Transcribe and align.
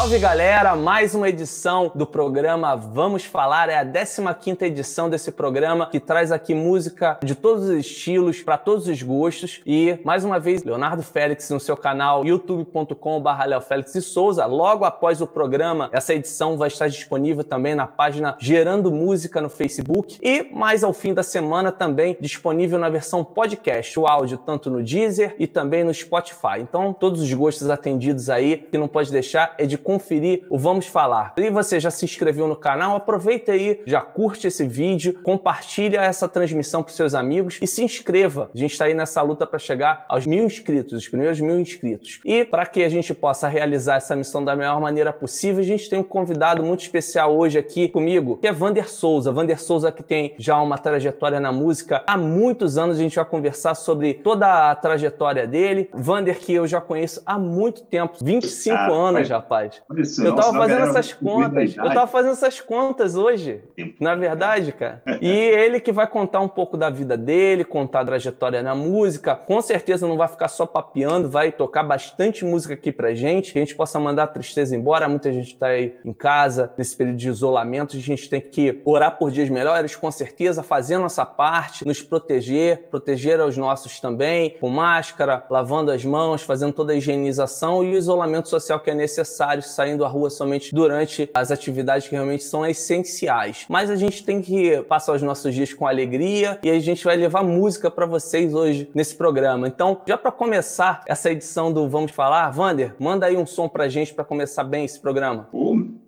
Salve 0.00 0.18
galera, 0.18 0.74
mais 0.74 1.14
uma 1.14 1.28
edição 1.28 1.92
do 1.94 2.06
programa 2.06 2.74
Vamos 2.74 3.26
Falar, 3.26 3.68
é 3.68 3.76
a 3.76 3.84
15ª 3.84 4.62
edição 4.62 5.10
desse 5.10 5.30
programa 5.30 5.90
que 5.90 6.00
traz 6.00 6.32
aqui 6.32 6.54
música 6.54 7.18
de 7.22 7.34
todos 7.34 7.64
os 7.64 7.84
estilos, 7.84 8.40
para 8.40 8.56
todos 8.56 8.88
os 8.88 9.02
gostos. 9.02 9.60
E 9.66 9.98
mais 10.02 10.24
uma 10.24 10.40
vez 10.40 10.64
Leonardo 10.64 11.02
Félix 11.02 11.50
no 11.50 11.60
seu 11.60 11.76
canal 11.76 12.24
youtube.com.br 12.24 13.44
Léo 13.46 13.60
Félix 13.60 13.94
e 13.94 14.00
Souza. 14.00 14.46
Logo 14.46 14.86
após 14.86 15.20
o 15.20 15.26
programa, 15.26 15.90
essa 15.92 16.14
edição 16.14 16.56
vai 16.56 16.68
estar 16.68 16.88
disponível 16.88 17.44
também 17.44 17.74
na 17.74 17.86
página 17.86 18.38
Gerando 18.40 18.90
Música 18.90 19.38
no 19.38 19.50
Facebook. 19.50 20.18
E 20.22 20.44
mais 20.50 20.82
ao 20.82 20.94
fim 20.94 21.12
da 21.12 21.22
semana 21.22 21.70
também 21.70 22.16
disponível 22.18 22.78
na 22.78 22.88
versão 22.88 23.22
podcast, 23.22 24.00
o 24.00 24.06
áudio 24.06 24.38
tanto 24.38 24.70
no 24.70 24.82
Deezer 24.82 25.36
e 25.38 25.46
também 25.46 25.84
no 25.84 25.92
Spotify. 25.92 26.58
Então, 26.58 26.94
todos 26.94 27.20
os 27.20 27.30
gostos 27.34 27.68
atendidos 27.68 28.30
aí, 28.30 28.66
que 28.72 28.78
não 28.78 28.88
pode 28.88 29.12
deixar 29.12 29.54
é 29.58 29.66
de 29.66 29.76
conferir 29.90 30.46
o 30.48 30.56
Vamos 30.56 30.86
Falar. 30.86 31.34
E 31.36 31.50
você 31.50 31.80
já 31.80 31.90
se 31.90 32.04
inscreveu 32.04 32.46
no 32.46 32.54
canal, 32.54 32.94
aproveita 32.94 33.50
aí, 33.50 33.82
já 33.84 34.00
curte 34.00 34.46
esse 34.46 34.64
vídeo, 34.64 35.20
compartilha 35.24 36.00
essa 36.00 36.28
transmissão 36.28 36.80
para 36.80 36.92
seus 36.92 37.12
amigos 37.12 37.58
e 37.60 37.66
se 37.66 37.82
inscreva. 37.82 38.48
A 38.54 38.56
gente 38.56 38.70
está 38.70 38.84
aí 38.84 38.94
nessa 38.94 39.20
luta 39.20 39.44
para 39.48 39.58
chegar 39.58 40.04
aos 40.08 40.26
mil 40.26 40.44
inscritos, 40.44 40.92
os 40.92 41.08
primeiros 41.08 41.40
mil 41.40 41.58
inscritos. 41.58 42.20
E 42.24 42.44
para 42.44 42.64
que 42.66 42.84
a 42.84 42.88
gente 42.88 43.12
possa 43.12 43.48
realizar 43.48 43.96
essa 43.96 44.14
missão 44.14 44.44
da 44.44 44.54
melhor 44.54 44.80
maneira 44.80 45.12
possível, 45.12 45.60
a 45.60 45.66
gente 45.66 45.90
tem 45.90 45.98
um 45.98 46.04
convidado 46.04 46.62
muito 46.62 46.82
especial 46.82 47.36
hoje 47.36 47.58
aqui 47.58 47.88
comigo, 47.88 48.36
que 48.36 48.46
é 48.46 48.52
Vander 48.52 48.88
Souza. 48.88 49.32
Vander 49.32 49.60
Souza 49.60 49.90
que 49.90 50.04
tem 50.04 50.36
já 50.38 50.56
uma 50.62 50.78
trajetória 50.78 51.40
na 51.40 51.50
música 51.50 52.04
há 52.06 52.16
muitos 52.16 52.78
anos. 52.78 52.96
A 52.96 53.02
gente 53.02 53.16
vai 53.16 53.24
conversar 53.24 53.74
sobre 53.74 54.14
toda 54.14 54.70
a 54.70 54.74
trajetória 54.76 55.48
dele. 55.48 55.90
Vander 55.92 56.38
que 56.38 56.52
eu 56.52 56.68
já 56.68 56.80
conheço 56.80 57.20
há 57.26 57.36
muito 57.36 57.82
tempo, 57.82 58.16
25 58.22 58.76
ah, 58.76 58.86
anos, 58.92 59.28
rapaz. 59.28 59.79
Isso, 59.96 60.24
eu 60.24 60.34
tava 60.34 60.52
fazendo 60.52 60.82
essas 60.82 61.12
contas. 61.12 61.76
Eu 61.76 61.94
tava 61.94 62.06
fazendo 62.06 62.32
essas 62.32 62.60
contas 62.60 63.16
hoje, 63.16 63.62
na 64.00 64.14
verdade, 64.14 64.72
cara. 64.72 65.02
E 65.20 65.28
ele 65.28 65.80
que 65.80 65.92
vai 65.92 66.06
contar 66.06 66.40
um 66.40 66.48
pouco 66.48 66.76
da 66.76 66.90
vida 66.90 67.16
dele, 67.16 67.64
contar 67.64 68.00
a 68.00 68.04
trajetória 68.04 68.62
na 68.62 68.74
música. 68.74 69.34
Com 69.34 69.60
certeza 69.60 70.06
não 70.06 70.16
vai 70.16 70.28
ficar 70.28 70.48
só 70.48 70.66
papeando, 70.66 71.28
vai 71.28 71.50
tocar 71.52 71.82
bastante 71.82 72.44
música 72.44 72.74
aqui 72.74 72.92
pra 72.92 73.14
gente, 73.14 73.52
que 73.52 73.58
a 73.58 73.62
gente 73.62 73.74
possa 73.74 73.98
mandar 73.98 74.24
a 74.24 74.26
tristeza 74.28 74.76
embora. 74.76 75.08
Muita 75.08 75.32
gente 75.32 75.56
tá 75.56 75.68
aí 75.68 75.96
em 76.04 76.12
casa, 76.12 76.72
nesse 76.76 76.96
período 76.96 77.16
de 77.16 77.28
isolamento. 77.28 77.96
A 77.96 78.00
gente 78.00 78.28
tem 78.28 78.40
que 78.40 78.80
orar 78.84 79.18
por 79.18 79.30
dias 79.30 79.48
melhores, 79.48 79.96
com 79.96 80.10
certeza, 80.10 80.62
fazendo 80.62 81.02
nossa 81.02 81.26
parte, 81.26 81.86
nos 81.86 82.02
proteger, 82.02 82.88
proteger 82.90 83.40
aos 83.40 83.56
nossos 83.56 84.00
também, 84.00 84.56
com 84.60 84.68
máscara, 84.68 85.44
lavando 85.50 85.90
as 85.90 86.04
mãos, 86.04 86.42
fazendo 86.42 86.72
toda 86.72 86.92
a 86.92 86.96
higienização 86.96 87.82
e 87.82 87.94
o 87.94 87.98
isolamento 87.98 88.48
social 88.48 88.80
que 88.80 88.90
é 88.90 88.94
necessário 88.94 89.62
saindo 89.70 90.04
à 90.04 90.08
rua 90.08 90.30
somente 90.30 90.74
durante 90.74 91.28
as 91.34 91.50
atividades 91.50 92.08
que 92.08 92.14
realmente 92.14 92.44
são 92.44 92.66
essenciais. 92.66 93.64
Mas 93.68 93.90
a 93.90 93.96
gente 93.96 94.24
tem 94.24 94.42
que 94.42 94.82
passar 94.82 95.14
os 95.14 95.22
nossos 95.22 95.54
dias 95.54 95.72
com 95.72 95.86
alegria 95.86 96.58
e 96.62 96.70
a 96.70 96.78
gente 96.78 97.04
vai 97.04 97.16
levar 97.16 97.42
música 97.42 97.90
para 97.90 98.06
vocês 98.06 98.54
hoje 98.54 98.90
nesse 98.94 99.14
programa. 99.14 99.68
Então, 99.68 100.00
já 100.06 100.16
para 100.16 100.32
começar 100.32 101.02
essa 101.06 101.30
edição 101.30 101.72
do 101.72 101.88
Vamos 101.88 102.12
Falar, 102.12 102.50
Vander, 102.50 102.94
manda 102.98 103.26
aí 103.26 103.36
um 103.36 103.46
som 103.46 103.68
pra 103.68 103.88
gente 103.88 104.14
para 104.14 104.24
começar 104.24 104.64
bem 104.64 104.84
esse 104.84 104.98
programa. 104.98 105.48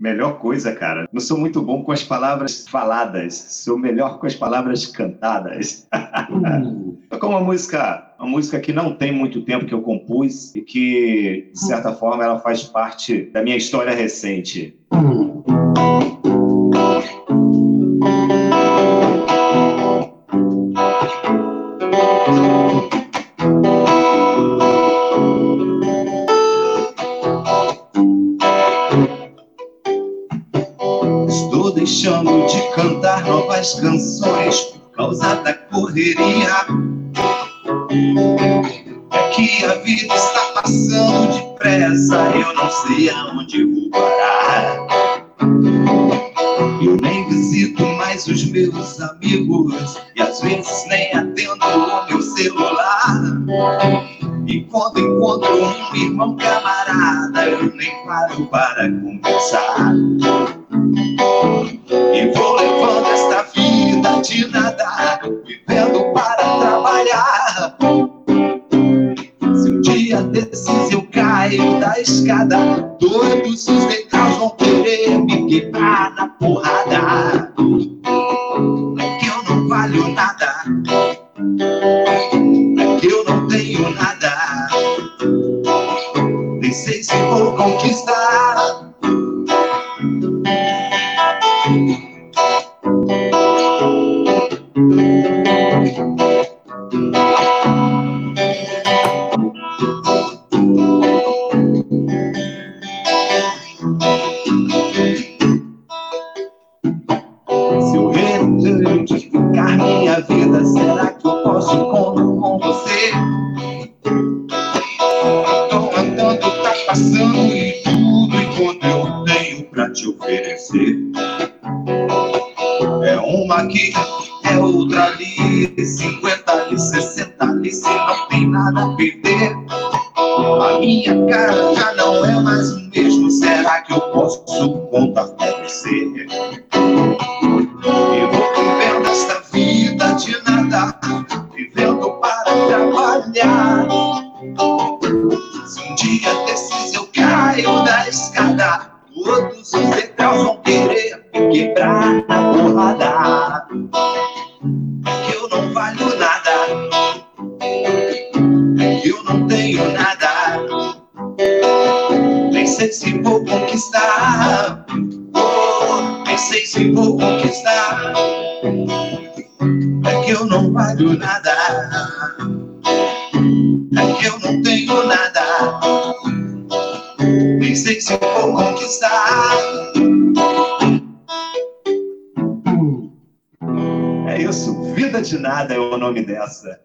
Melhor 0.03 0.41
coisa, 0.41 0.75
cara. 0.75 1.09
Não 1.13 1.21
sou 1.21 1.39
muito 1.39 1.63
bom 1.63 1.85
com 1.85 1.93
as 1.93 2.03
palavras 2.03 2.67
faladas, 2.67 3.35
sou 3.35 3.79
melhor 3.79 4.19
com 4.19 4.27
as 4.27 4.35
palavras 4.35 4.85
cantadas. 4.85 5.87
Hum. 6.31 6.97
Tocar 7.09 7.29
uma 7.29 7.41
música 7.41 8.13
uma 8.19 8.31
música 8.31 8.61
que 8.61 8.73
não 8.73 8.95
tem 8.95 9.13
muito 9.13 9.43
tempo 9.43 9.67
que 9.67 9.75
eu 9.75 9.83
compus 9.83 10.55
e 10.55 10.61
que, 10.61 11.51
de 11.53 11.59
certa 11.59 11.93
forma, 11.93 12.25
ela 12.25 12.39
faz 12.39 12.63
parte 12.63 13.23
da 13.33 13.43
minha 13.43 13.57
história 13.57 13.93
recente. 13.93 14.79
Estou 14.93 16.42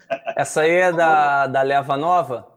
Essa 0.35 0.61
aí 0.61 0.71
é 0.71 0.91
da, 0.91 1.47
da 1.47 1.61
Leva 1.61 1.97
Nova? 1.97 2.47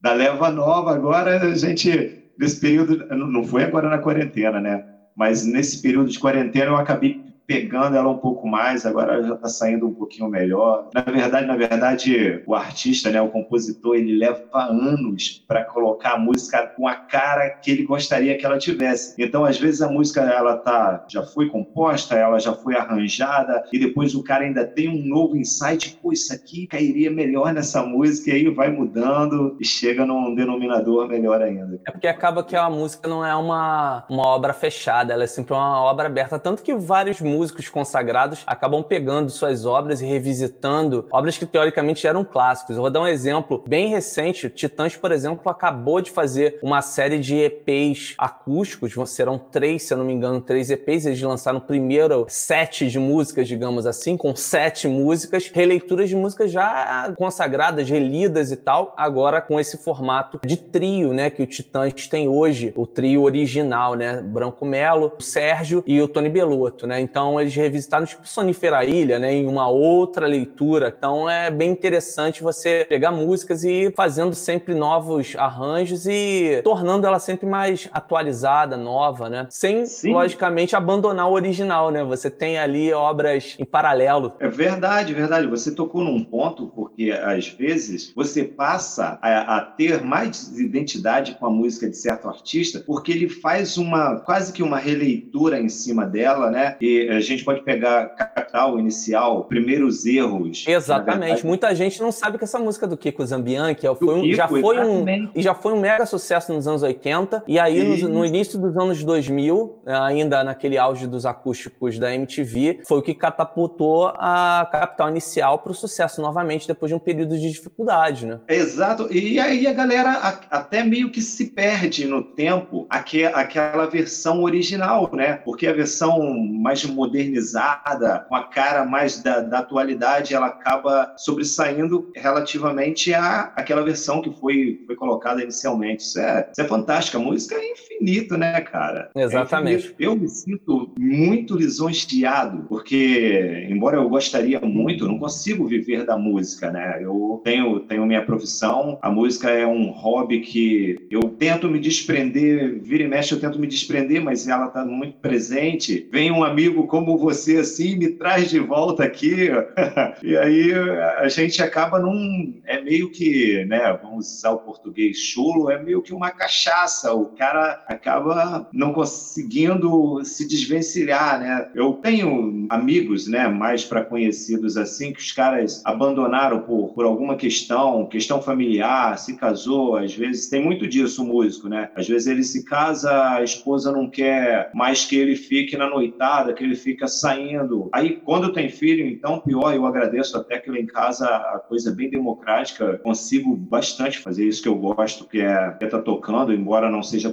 Da 0.00 0.12
Leva 0.12 0.50
Nova. 0.50 0.94
Agora 0.94 1.40
a 1.40 1.54
gente 1.54 2.20
nesse 2.40 2.58
período, 2.58 3.06
não 3.14 3.44
foi 3.44 3.64
agora 3.64 3.90
na 3.90 3.98
quarentena, 3.98 4.58
né? 4.58 4.82
Mas 5.14 5.44
nesse 5.44 5.82
período 5.82 6.08
de 6.08 6.18
quarentena 6.18 6.70
eu 6.70 6.76
acabei 6.76 7.22
pegando 7.50 7.96
ela 7.96 8.08
um 8.08 8.18
pouco 8.18 8.46
mais, 8.46 8.86
agora 8.86 9.20
já 9.24 9.34
está 9.34 9.48
saindo 9.48 9.88
um 9.88 9.92
pouquinho 9.92 10.28
melhor. 10.28 10.88
Na 10.94 11.00
verdade, 11.00 11.48
na 11.48 11.56
verdade, 11.56 12.44
o 12.46 12.54
artista, 12.54 13.10
né, 13.10 13.20
o 13.20 13.28
compositor, 13.28 13.96
ele 13.96 14.16
leva 14.16 14.40
anos 14.54 15.44
para 15.48 15.64
colocar 15.64 16.12
a 16.12 16.16
música 16.16 16.64
com 16.76 16.86
a 16.86 16.94
cara 16.94 17.50
que 17.50 17.72
ele 17.72 17.82
gostaria 17.82 18.38
que 18.38 18.46
ela 18.46 18.56
tivesse. 18.56 19.20
Então, 19.20 19.44
às 19.44 19.58
vezes 19.58 19.82
a 19.82 19.90
música 19.90 20.20
ela 20.20 20.58
tá 20.58 21.04
já 21.10 21.24
foi 21.24 21.48
composta, 21.48 22.14
ela 22.14 22.38
já 22.38 22.52
foi 22.52 22.76
arranjada 22.76 23.64
e 23.72 23.80
depois 23.80 24.14
o 24.14 24.22
cara 24.22 24.44
ainda 24.44 24.64
tem 24.64 24.88
um 24.88 25.04
novo 25.04 25.36
insight, 25.36 25.98
pô, 26.00 26.12
isso 26.12 26.32
aqui 26.32 26.68
cairia 26.68 27.10
melhor 27.10 27.52
nessa 27.52 27.82
música 27.82 28.30
e 28.30 28.34
aí 28.34 28.48
vai 28.48 28.70
mudando 28.70 29.56
e 29.58 29.64
chega 29.64 30.06
num 30.06 30.36
denominador 30.36 31.08
melhor 31.08 31.42
ainda. 31.42 31.80
É 31.84 31.90
porque 31.90 32.06
acaba 32.06 32.44
que 32.44 32.54
a 32.54 32.70
música 32.70 33.08
não 33.08 33.26
é 33.26 33.34
uma, 33.34 34.04
uma 34.08 34.28
obra 34.28 34.52
fechada, 34.52 35.12
ela 35.12 35.24
é 35.24 35.26
sempre 35.26 35.52
uma 35.52 35.82
obra 35.82 36.06
aberta, 36.06 36.38
tanto 36.38 36.62
que 36.62 36.72
vários 36.76 37.20
músicos 37.20 37.39
músicos 37.40 37.70
consagrados 37.70 38.42
acabam 38.46 38.82
pegando 38.82 39.30
suas 39.30 39.64
obras 39.64 40.02
e 40.02 40.04
revisitando 40.04 41.06
obras 41.10 41.38
que 41.38 41.46
teoricamente 41.46 42.06
eram 42.06 42.22
clássicos. 42.22 42.76
Eu 42.76 42.82
vou 42.82 42.90
dar 42.90 43.00
um 43.00 43.06
exemplo 43.06 43.64
bem 43.66 43.88
recente. 43.88 44.50
Titãs, 44.50 44.94
por 44.94 45.10
exemplo, 45.10 45.50
acabou 45.50 46.02
de 46.02 46.10
fazer 46.10 46.58
uma 46.62 46.82
série 46.82 47.18
de 47.18 47.36
EPs 47.36 48.14
acústicos. 48.18 48.92
Serão 49.08 49.38
três, 49.38 49.84
se 49.84 49.94
eu 49.94 49.98
não 49.98 50.04
me 50.04 50.12
engano, 50.12 50.38
três 50.38 50.70
EPs. 50.70 51.06
Eles 51.06 51.22
lançaram 51.22 51.56
o 51.56 51.62
primeiro 51.62 52.26
set 52.28 52.90
de 52.90 52.98
músicas, 52.98 53.48
digamos 53.48 53.86
assim, 53.86 54.18
com 54.18 54.36
sete 54.36 54.86
músicas, 54.86 55.48
releituras 55.48 56.10
de 56.10 56.16
músicas 56.16 56.52
já 56.52 57.10
consagradas, 57.16 57.88
relidas 57.88 58.52
e 58.52 58.56
tal, 58.56 58.92
agora 58.96 59.40
com 59.40 59.58
esse 59.58 59.78
formato 59.78 60.38
de 60.44 60.56
trio, 60.58 61.14
né, 61.14 61.30
que 61.30 61.42
o 61.42 61.46
Titãs 61.46 62.06
tem 62.06 62.28
hoje, 62.28 62.72
o 62.76 62.86
trio 62.86 63.22
original, 63.22 63.94
né, 63.94 64.20
Branco 64.20 64.66
Melo, 64.66 65.12
o 65.18 65.22
Sérgio 65.22 65.82
e 65.86 66.00
o 66.02 66.08
Tony 66.08 66.28
Belotto, 66.28 66.86
né? 66.86 67.00
Então 67.00 67.29
então 67.30 67.40
eles 67.40 67.54
revisitaram 67.54 68.04
tipo 68.04 68.26
Sonifera 68.26 68.84
Ilha, 68.84 69.18
né, 69.18 69.32
em 69.32 69.46
uma 69.46 69.68
outra 69.68 70.26
leitura. 70.26 70.92
Então 70.96 71.30
é 71.30 71.48
bem 71.48 71.70
interessante 71.70 72.42
você 72.42 72.84
pegar 72.88 73.12
músicas 73.12 73.62
e 73.62 73.84
ir 73.84 73.94
fazendo 73.94 74.34
sempre 74.34 74.74
novos 74.74 75.36
arranjos 75.36 76.06
e 76.06 76.60
tornando 76.64 77.06
ela 77.06 77.20
sempre 77.20 77.46
mais 77.46 77.88
atualizada, 77.92 78.76
nova, 78.76 79.28
né? 79.28 79.46
Sem, 79.48 79.86
Sim. 79.86 80.12
logicamente, 80.12 80.74
abandonar 80.74 81.28
o 81.28 81.32
original, 81.32 81.92
né? 81.92 82.02
Você 82.02 82.28
tem 82.28 82.58
ali 82.58 82.92
obras 82.92 83.54
em 83.58 83.64
paralelo. 83.64 84.32
É 84.40 84.48
verdade, 84.48 85.14
verdade. 85.14 85.46
Você 85.46 85.72
tocou 85.72 86.02
num 86.02 86.24
ponto, 86.24 86.66
porque 86.74 87.12
às 87.12 87.48
vezes 87.48 88.12
você 88.14 88.42
passa 88.42 89.18
a, 89.22 89.58
a 89.58 89.60
ter 89.60 90.02
mais 90.02 90.58
identidade 90.58 91.36
com 91.38 91.46
a 91.46 91.50
música 91.50 91.88
de 91.88 91.96
certo 91.96 92.28
artista, 92.28 92.82
porque 92.84 93.12
ele 93.12 93.28
faz 93.28 93.76
uma 93.76 94.18
quase 94.20 94.52
que 94.52 94.62
uma 94.62 94.78
releitura 94.78 95.60
em 95.60 95.68
cima 95.68 96.04
dela, 96.04 96.50
né? 96.50 96.76
E 96.80 97.19
a 97.20 97.28
gente 97.28 97.44
pode 97.44 97.62
pegar 97.62 98.06
Capital 98.10 98.78
Inicial, 98.78 99.44
Primeiros 99.44 100.06
Erros. 100.06 100.64
Exatamente. 100.66 101.44
Muita 101.46 101.74
gente 101.74 102.00
não 102.00 102.12
sabe 102.12 102.38
que 102.38 102.44
essa 102.44 102.58
música 102.58 102.86
do 102.86 102.96
Kiko 102.96 103.24
Zambian, 103.24 103.74
que 103.74 103.86
foi 103.94 104.14
um, 104.14 104.22
Kiko, 104.22 104.36
já 104.36 104.48
foi 104.48 104.80
um 104.80 105.30
e 105.34 105.42
já 105.42 105.54
foi 105.54 105.72
um 105.72 105.80
mega 105.80 106.06
sucesso 106.06 106.52
nos 106.52 106.66
anos 106.66 106.82
80 106.82 107.44
e 107.46 107.58
aí 107.58 108.02
no, 108.02 108.08
no, 108.08 108.26
início 108.26 108.58
dos 108.58 108.76
anos 108.76 109.02
2000, 109.02 109.82
ainda 109.86 110.42
naquele 110.44 110.78
auge 110.78 111.06
dos 111.06 111.26
acústicos 111.26 111.98
da 111.98 112.14
MTV, 112.14 112.80
foi 112.86 112.98
o 112.98 113.02
que 113.02 113.14
catapultou 113.14 114.12
a 114.16 114.68
Capital 114.70 115.10
Inicial 115.10 115.58
para 115.58 115.72
o 115.72 115.74
sucesso 115.74 116.20
novamente 116.20 116.66
depois 116.66 116.90
de 116.90 116.94
um 116.94 116.98
período 116.98 117.38
de 117.38 117.50
dificuldade, 117.50 118.26
né? 118.26 118.40
Exato. 118.48 119.12
E 119.12 119.38
aí 119.38 119.66
a 119.66 119.72
galera 119.72 120.12
até 120.50 120.82
meio 120.82 121.10
que 121.10 121.20
se 121.20 121.46
perde 121.46 122.06
no 122.06 122.22
tempo 122.22 122.86
aquela 122.88 123.86
versão 123.86 124.42
original, 124.42 125.10
né? 125.12 125.34
Porque 125.34 125.66
a 125.66 125.72
versão 125.72 126.20
mais 126.36 126.84
modernizada, 127.00 128.26
com 128.28 128.34
a 128.34 128.44
cara 128.44 128.84
mais 128.84 129.22
da, 129.22 129.40
da 129.40 129.60
atualidade, 129.60 130.34
ela 130.34 130.48
acaba 130.48 131.14
sobressaindo 131.16 132.12
relativamente 132.14 133.14
à 133.14 133.52
aquela 133.56 133.82
versão 133.82 134.20
que 134.20 134.30
foi, 134.38 134.82
foi 134.86 134.94
colocada 134.96 135.42
inicialmente. 135.42 136.02
Isso 136.02 136.20
é, 136.20 136.48
isso 136.52 136.60
é 136.60 136.64
fantástico. 136.64 137.16
A 137.16 137.20
música 137.20 137.54
é 137.54 137.72
infinito, 138.00 138.36
né, 138.36 138.60
cara? 138.60 139.10
É 139.14 139.22
Exatamente. 139.22 139.88
É 139.88 140.06
eu 140.06 140.16
me 140.16 140.28
sinto 140.28 140.92
muito 140.98 141.56
lisonjeado, 141.56 142.64
porque, 142.68 143.66
embora 143.68 143.96
eu 143.96 144.08
gostaria 144.08 144.60
muito, 144.60 145.04
eu 145.04 145.08
não 145.08 145.18
consigo 145.18 145.66
viver 145.66 146.04
da 146.04 146.16
música, 146.16 146.70
né? 146.70 147.00
Eu 147.02 147.40
tenho, 147.44 147.80
tenho 147.80 148.06
minha 148.06 148.24
profissão, 148.24 148.98
a 149.02 149.10
música 149.10 149.50
é 149.50 149.66
um 149.66 149.90
hobby 149.90 150.40
que 150.40 150.96
eu 151.10 151.20
tento 151.20 151.68
me 151.68 151.78
desprender, 151.78 152.80
vira 152.82 153.04
e 153.04 153.08
mexe 153.08 153.32
eu 153.32 153.40
tento 153.40 153.58
me 153.58 153.66
desprender, 153.66 154.22
mas 154.22 154.48
ela 154.48 154.66
está 154.66 154.84
muito 154.84 155.18
presente. 155.18 156.08
Vem 156.10 156.30
um 156.30 156.42
amigo 156.42 156.86
como 156.86 157.18
você 157.18 157.58
assim, 157.58 157.96
me 157.96 158.08
traz 158.08 158.50
de 158.50 158.58
volta 158.58 159.04
aqui. 159.04 159.48
e 160.22 160.36
aí 160.36 160.72
a 161.18 161.28
gente 161.28 161.62
acaba 161.62 161.98
num. 161.98 162.60
É 162.64 162.80
meio 162.80 163.10
que, 163.10 163.64
né? 163.66 163.98
Vamos 164.02 164.28
usar 164.36 164.50
o 164.52 164.58
português 164.58 165.18
chulo, 165.18 165.70
é 165.70 165.82
meio 165.82 166.02
que 166.02 166.12
uma 166.12 166.30
cachaça. 166.30 167.12
O 167.12 167.26
cara 167.26 167.84
acaba 167.90 168.68
não 168.72 168.92
conseguindo 168.92 170.24
se 170.24 170.46
desvencilhar, 170.46 171.40
né? 171.40 171.70
Eu 171.74 171.94
tenho 171.94 172.66
amigos, 172.68 173.26
né, 173.26 173.48
mais 173.48 173.84
para 173.84 174.04
conhecidos 174.04 174.76
assim, 174.76 175.12
que 175.12 175.20
os 175.20 175.32
caras 175.32 175.82
abandonaram 175.84 176.60
por, 176.60 176.94
por 176.94 177.04
alguma 177.04 177.36
questão, 177.36 178.06
questão 178.06 178.40
familiar, 178.40 179.18
se 179.18 179.36
casou, 179.36 179.96
às 179.96 180.14
vezes 180.14 180.48
tem 180.48 180.62
muito 180.62 180.86
disso 180.86 181.22
o 181.22 181.26
músico, 181.26 181.68
né? 181.68 181.90
Às 181.94 182.08
vezes 182.08 182.28
ele 182.28 182.44
se 182.44 182.64
casa, 182.64 183.34
a 183.34 183.42
esposa 183.42 183.90
não 183.90 184.08
quer 184.08 184.70
mais 184.74 185.04
que 185.04 185.16
ele 185.16 185.34
fique 185.34 185.76
na 185.76 185.88
noitada, 185.88 186.52
que 186.52 186.62
ele 186.62 186.76
fica 186.76 187.08
saindo. 187.08 187.88
Aí, 187.92 188.16
quando 188.24 188.52
tem 188.52 188.68
filho, 188.68 189.06
então, 189.06 189.40
pior, 189.40 189.74
eu 189.74 189.84
agradeço 189.86 190.36
até 190.36 190.58
que 190.58 190.70
lá 190.70 190.78
em 190.78 190.86
casa 190.86 191.26
a 191.26 191.58
coisa 191.58 191.90
é 191.90 191.94
bem 191.94 192.08
democrática, 192.08 192.98
consigo 192.98 193.56
bastante 193.56 194.18
fazer 194.18 194.46
isso 194.46 194.62
que 194.62 194.68
eu 194.68 194.76
gosto, 194.76 195.26
que 195.26 195.40
é 195.40 195.76
estar 195.82 195.88
tá 195.88 196.02
tocando, 196.02 196.52
embora 196.52 196.90
não 196.90 197.02
seja 197.02 197.30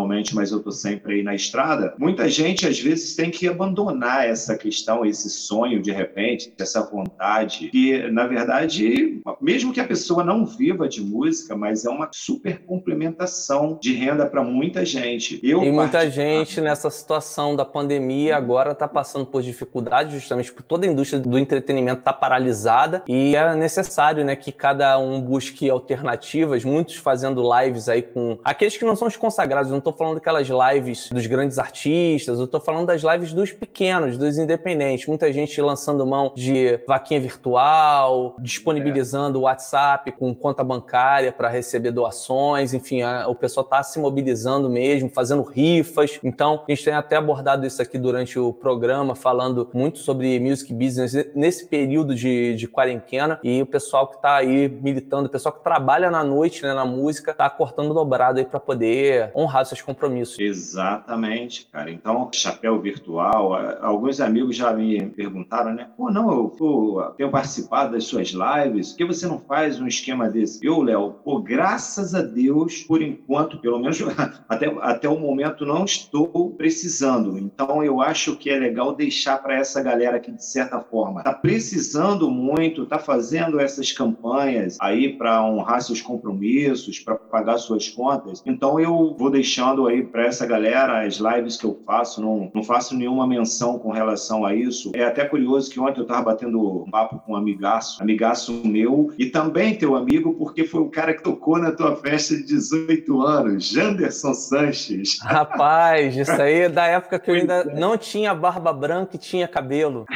profissionalmente, 0.00 0.34
mas 0.34 0.50
eu 0.50 0.58
estou 0.58 0.72
sempre 0.72 1.14
aí 1.14 1.22
na 1.22 1.34
estrada. 1.34 1.94
Muita 1.98 2.28
gente, 2.28 2.66
às 2.66 2.78
vezes, 2.78 3.14
tem 3.14 3.30
que 3.30 3.48
abandonar 3.48 4.26
essa 4.26 4.56
questão, 4.56 5.04
esse 5.04 5.28
sonho, 5.28 5.82
de 5.82 5.92
repente, 5.92 6.52
essa 6.58 6.82
vontade, 6.82 7.68
que, 7.68 8.10
na 8.10 8.26
verdade, 8.26 9.20
mesmo 9.40 9.72
que 9.72 9.80
a 9.80 9.86
pessoa 9.86 10.24
não 10.24 10.46
viva 10.46 10.88
de 10.88 11.00
música, 11.00 11.56
mas 11.56 11.84
é 11.84 11.90
uma 11.90 12.08
super 12.12 12.60
complementação 12.64 13.78
de 13.80 13.94
renda 13.94 14.26
para 14.26 14.42
muita 14.42 14.84
gente. 14.84 15.40
Eu, 15.42 15.62
e 15.62 15.70
muita 15.70 16.08
gente 16.10 16.60
nessa 16.60 16.90
situação 16.90 17.54
da 17.54 17.64
pandemia 17.64 18.36
agora 18.36 18.72
está 18.72 18.88
passando 18.88 19.26
por 19.26 19.42
dificuldades, 19.42 20.14
justamente 20.14 20.52
por 20.52 20.62
toda 20.62 20.86
a 20.86 20.90
indústria 20.90 21.20
do 21.20 21.38
entretenimento 21.38 22.00
estar 22.00 22.12
tá 22.12 22.18
paralisada 22.18 23.02
e 23.06 23.36
é 23.36 23.54
necessário, 23.54 24.24
né, 24.24 24.36
que 24.36 24.52
cada 24.52 24.98
um 24.98 25.20
busque 25.20 25.68
alternativas, 25.68 26.64
muitos 26.64 26.96
fazendo 26.96 27.42
lives 27.58 27.88
aí 27.88 28.02
com 28.02 28.38
aqueles 28.44 28.76
que 28.76 28.84
não 28.84 28.96
são 28.96 29.08
os 29.08 29.16
consagrados, 29.16 29.70
não 29.70 29.80
estou 29.90 30.06
falando 30.06 30.14
daquelas 30.14 30.48
lives 30.48 31.10
dos 31.10 31.26
grandes 31.26 31.58
artistas, 31.58 32.38
eu 32.38 32.44
estou 32.44 32.60
falando 32.60 32.86
das 32.86 33.02
lives 33.02 33.32
dos 33.32 33.52
pequenos, 33.52 34.16
dos 34.16 34.38
independentes, 34.38 35.06
muita 35.06 35.32
gente 35.32 35.60
lançando 35.60 36.06
mão 36.06 36.32
de 36.34 36.80
vaquinha 36.86 37.20
virtual, 37.20 38.34
disponibilizando 38.38 39.38
o 39.38 39.42
WhatsApp 39.42 40.12
com 40.12 40.34
conta 40.34 40.64
bancária 40.64 41.32
para 41.32 41.48
receber 41.48 41.90
doações, 41.90 42.72
enfim, 42.74 43.02
a, 43.02 43.28
o 43.28 43.34
pessoal 43.34 43.64
está 43.64 43.82
se 43.82 43.98
mobilizando 43.98 44.68
mesmo, 44.68 45.08
fazendo 45.08 45.42
rifas. 45.42 46.18
Então, 46.22 46.62
a 46.66 46.70
gente 46.70 46.84
tem 46.84 46.94
até 46.94 47.16
abordado 47.16 47.66
isso 47.66 47.80
aqui 47.82 47.98
durante 47.98 48.38
o 48.38 48.52
programa, 48.52 49.14
falando 49.14 49.68
muito 49.72 49.98
sobre 49.98 50.38
music 50.40 50.72
business 50.72 51.14
nesse 51.34 51.66
período 51.66 52.14
de, 52.14 52.54
de 52.54 52.66
quarentena. 52.68 53.38
E 53.42 53.60
o 53.62 53.66
pessoal 53.66 54.08
que 54.08 54.16
está 54.16 54.36
aí 54.36 54.68
militando, 54.68 55.26
o 55.26 55.30
pessoal 55.30 55.52
que 55.52 55.62
trabalha 55.62 56.10
na 56.10 56.24
noite, 56.24 56.62
né, 56.62 56.74
na 56.74 56.84
música, 56.84 57.32
está 57.32 57.48
cortando 57.50 57.92
dobrado 57.94 58.38
aí 58.38 58.44
para 58.44 58.60
poder 58.60 59.30
honrar 59.34 59.64
seus 59.70 59.82
compromissos. 59.82 60.38
Exatamente, 60.38 61.66
cara. 61.72 61.90
Então, 61.90 62.28
chapéu 62.32 62.80
virtual, 62.80 63.54
alguns 63.80 64.20
amigos 64.20 64.56
já 64.56 64.72
me 64.72 65.06
perguntaram, 65.10 65.72
né? 65.72 65.88
Pô, 65.96 66.10
não, 66.10 66.30
eu, 66.30 67.14
tenho 67.16 67.30
participado 67.30 67.92
das 67.92 68.04
suas 68.04 68.28
lives, 68.28 68.90
por 68.90 68.98
que 68.98 69.04
você 69.04 69.26
não 69.26 69.38
faz 69.38 69.80
um 69.80 69.86
esquema 69.86 70.28
desse? 70.28 70.64
Eu, 70.64 70.82
Léo, 70.82 71.12
pô, 71.24 71.40
graças 71.40 72.14
a 72.14 72.22
Deus, 72.22 72.82
por 72.82 73.02
enquanto, 73.02 73.58
pelo 73.58 73.78
menos 73.78 73.98
até, 74.48 74.66
até 74.80 75.08
o 75.08 75.18
momento, 75.18 75.64
não 75.64 75.84
estou 75.84 76.50
precisando. 76.50 77.38
Então, 77.38 77.82
eu 77.82 78.00
acho 78.00 78.36
que 78.36 78.50
é 78.50 78.58
legal 78.58 78.94
deixar 78.94 79.38
para 79.38 79.56
essa 79.56 79.82
galera 79.82 80.20
que, 80.20 80.30
de 80.30 80.44
certa 80.44 80.80
forma, 80.80 81.20
está 81.20 81.32
precisando 81.32 82.30
muito, 82.30 82.82
está 82.82 82.98
fazendo 82.98 83.60
essas 83.60 83.92
campanhas 83.92 84.76
aí 84.80 85.16
para 85.16 85.44
honrar 85.44 85.82
seus 85.82 86.00
compromissos, 86.00 86.98
para 86.98 87.14
pagar 87.14 87.58
suas 87.58 87.88
contas. 87.88 88.42
Então, 88.44 88.80
eu 88.80 89.14
vou 89.18 89.30
deixando 89.60 89.86
aí 89.86 90.02
para 90.02 90.24
essa 90.24 90.46
galera 90.46 91.06
as 91.06 91.16
lives 91.16 91.56
que 91.56 91.66
eu 91.66 91.78
faço, 91.84 92.20
não, 92.20 92.50
não 92.54 92.62
faço 92.62 92.96
nenhuma 92.96 93.26
menção 93.26 93.78
com 93.78 93.90
relação 93.90 94.44
a 94.44 94.54
isso. 94.54 94.90
É 94.94 95.04
até 95.04 95.24
curioso 95.24 95.70
que 95.70 95.78
ontem 95.78 96.00
eu 96.00 96.04
estava 96.04 96.22
batendo 96.22 96.82
um 96.84 96.90
papo 96.90 97.18
com 97.18 97.32
um 97.32 97.36
amigaço, 97.36 98.02
amigaço 98.02 98.52
meu, 98.64 99.12
e 99.18 99.26
também 99.26 99.76
teu 99.76 99.94
amigo, 99.94 100.34
porque 100.34 100.64
foi 100.64 100.80
o 100.80 100.88
cara 100.88 101.12
que 101.12 101.22
tocou 101.22 101.58
na 101.58 101.72
tua 101.72 101.94
festa 101.96 102.34
de 102.36 102.44
18 102.44 102.80
38 103.10 103.22
anos, 103.22 103.68
Janderson 103.68 104.34
Sanches. 104.34 105.18
Rapaz, 105.22 106.16
isso 106.16 106.32
aí 106.32 106.60
é 106.62 106.68
da 106.68 106.86
época 106.86 107.18
que 107.18 107.30
eu 107.30 107.34
ainda 107.34 107.64
não 107.64 107.96
tinha 107.96 108.34
barba 108.34 108.72
branca 108.72 109.16
e 109.16 109.18
tinha 109.18 109.48
cabelo. 109.48 110.06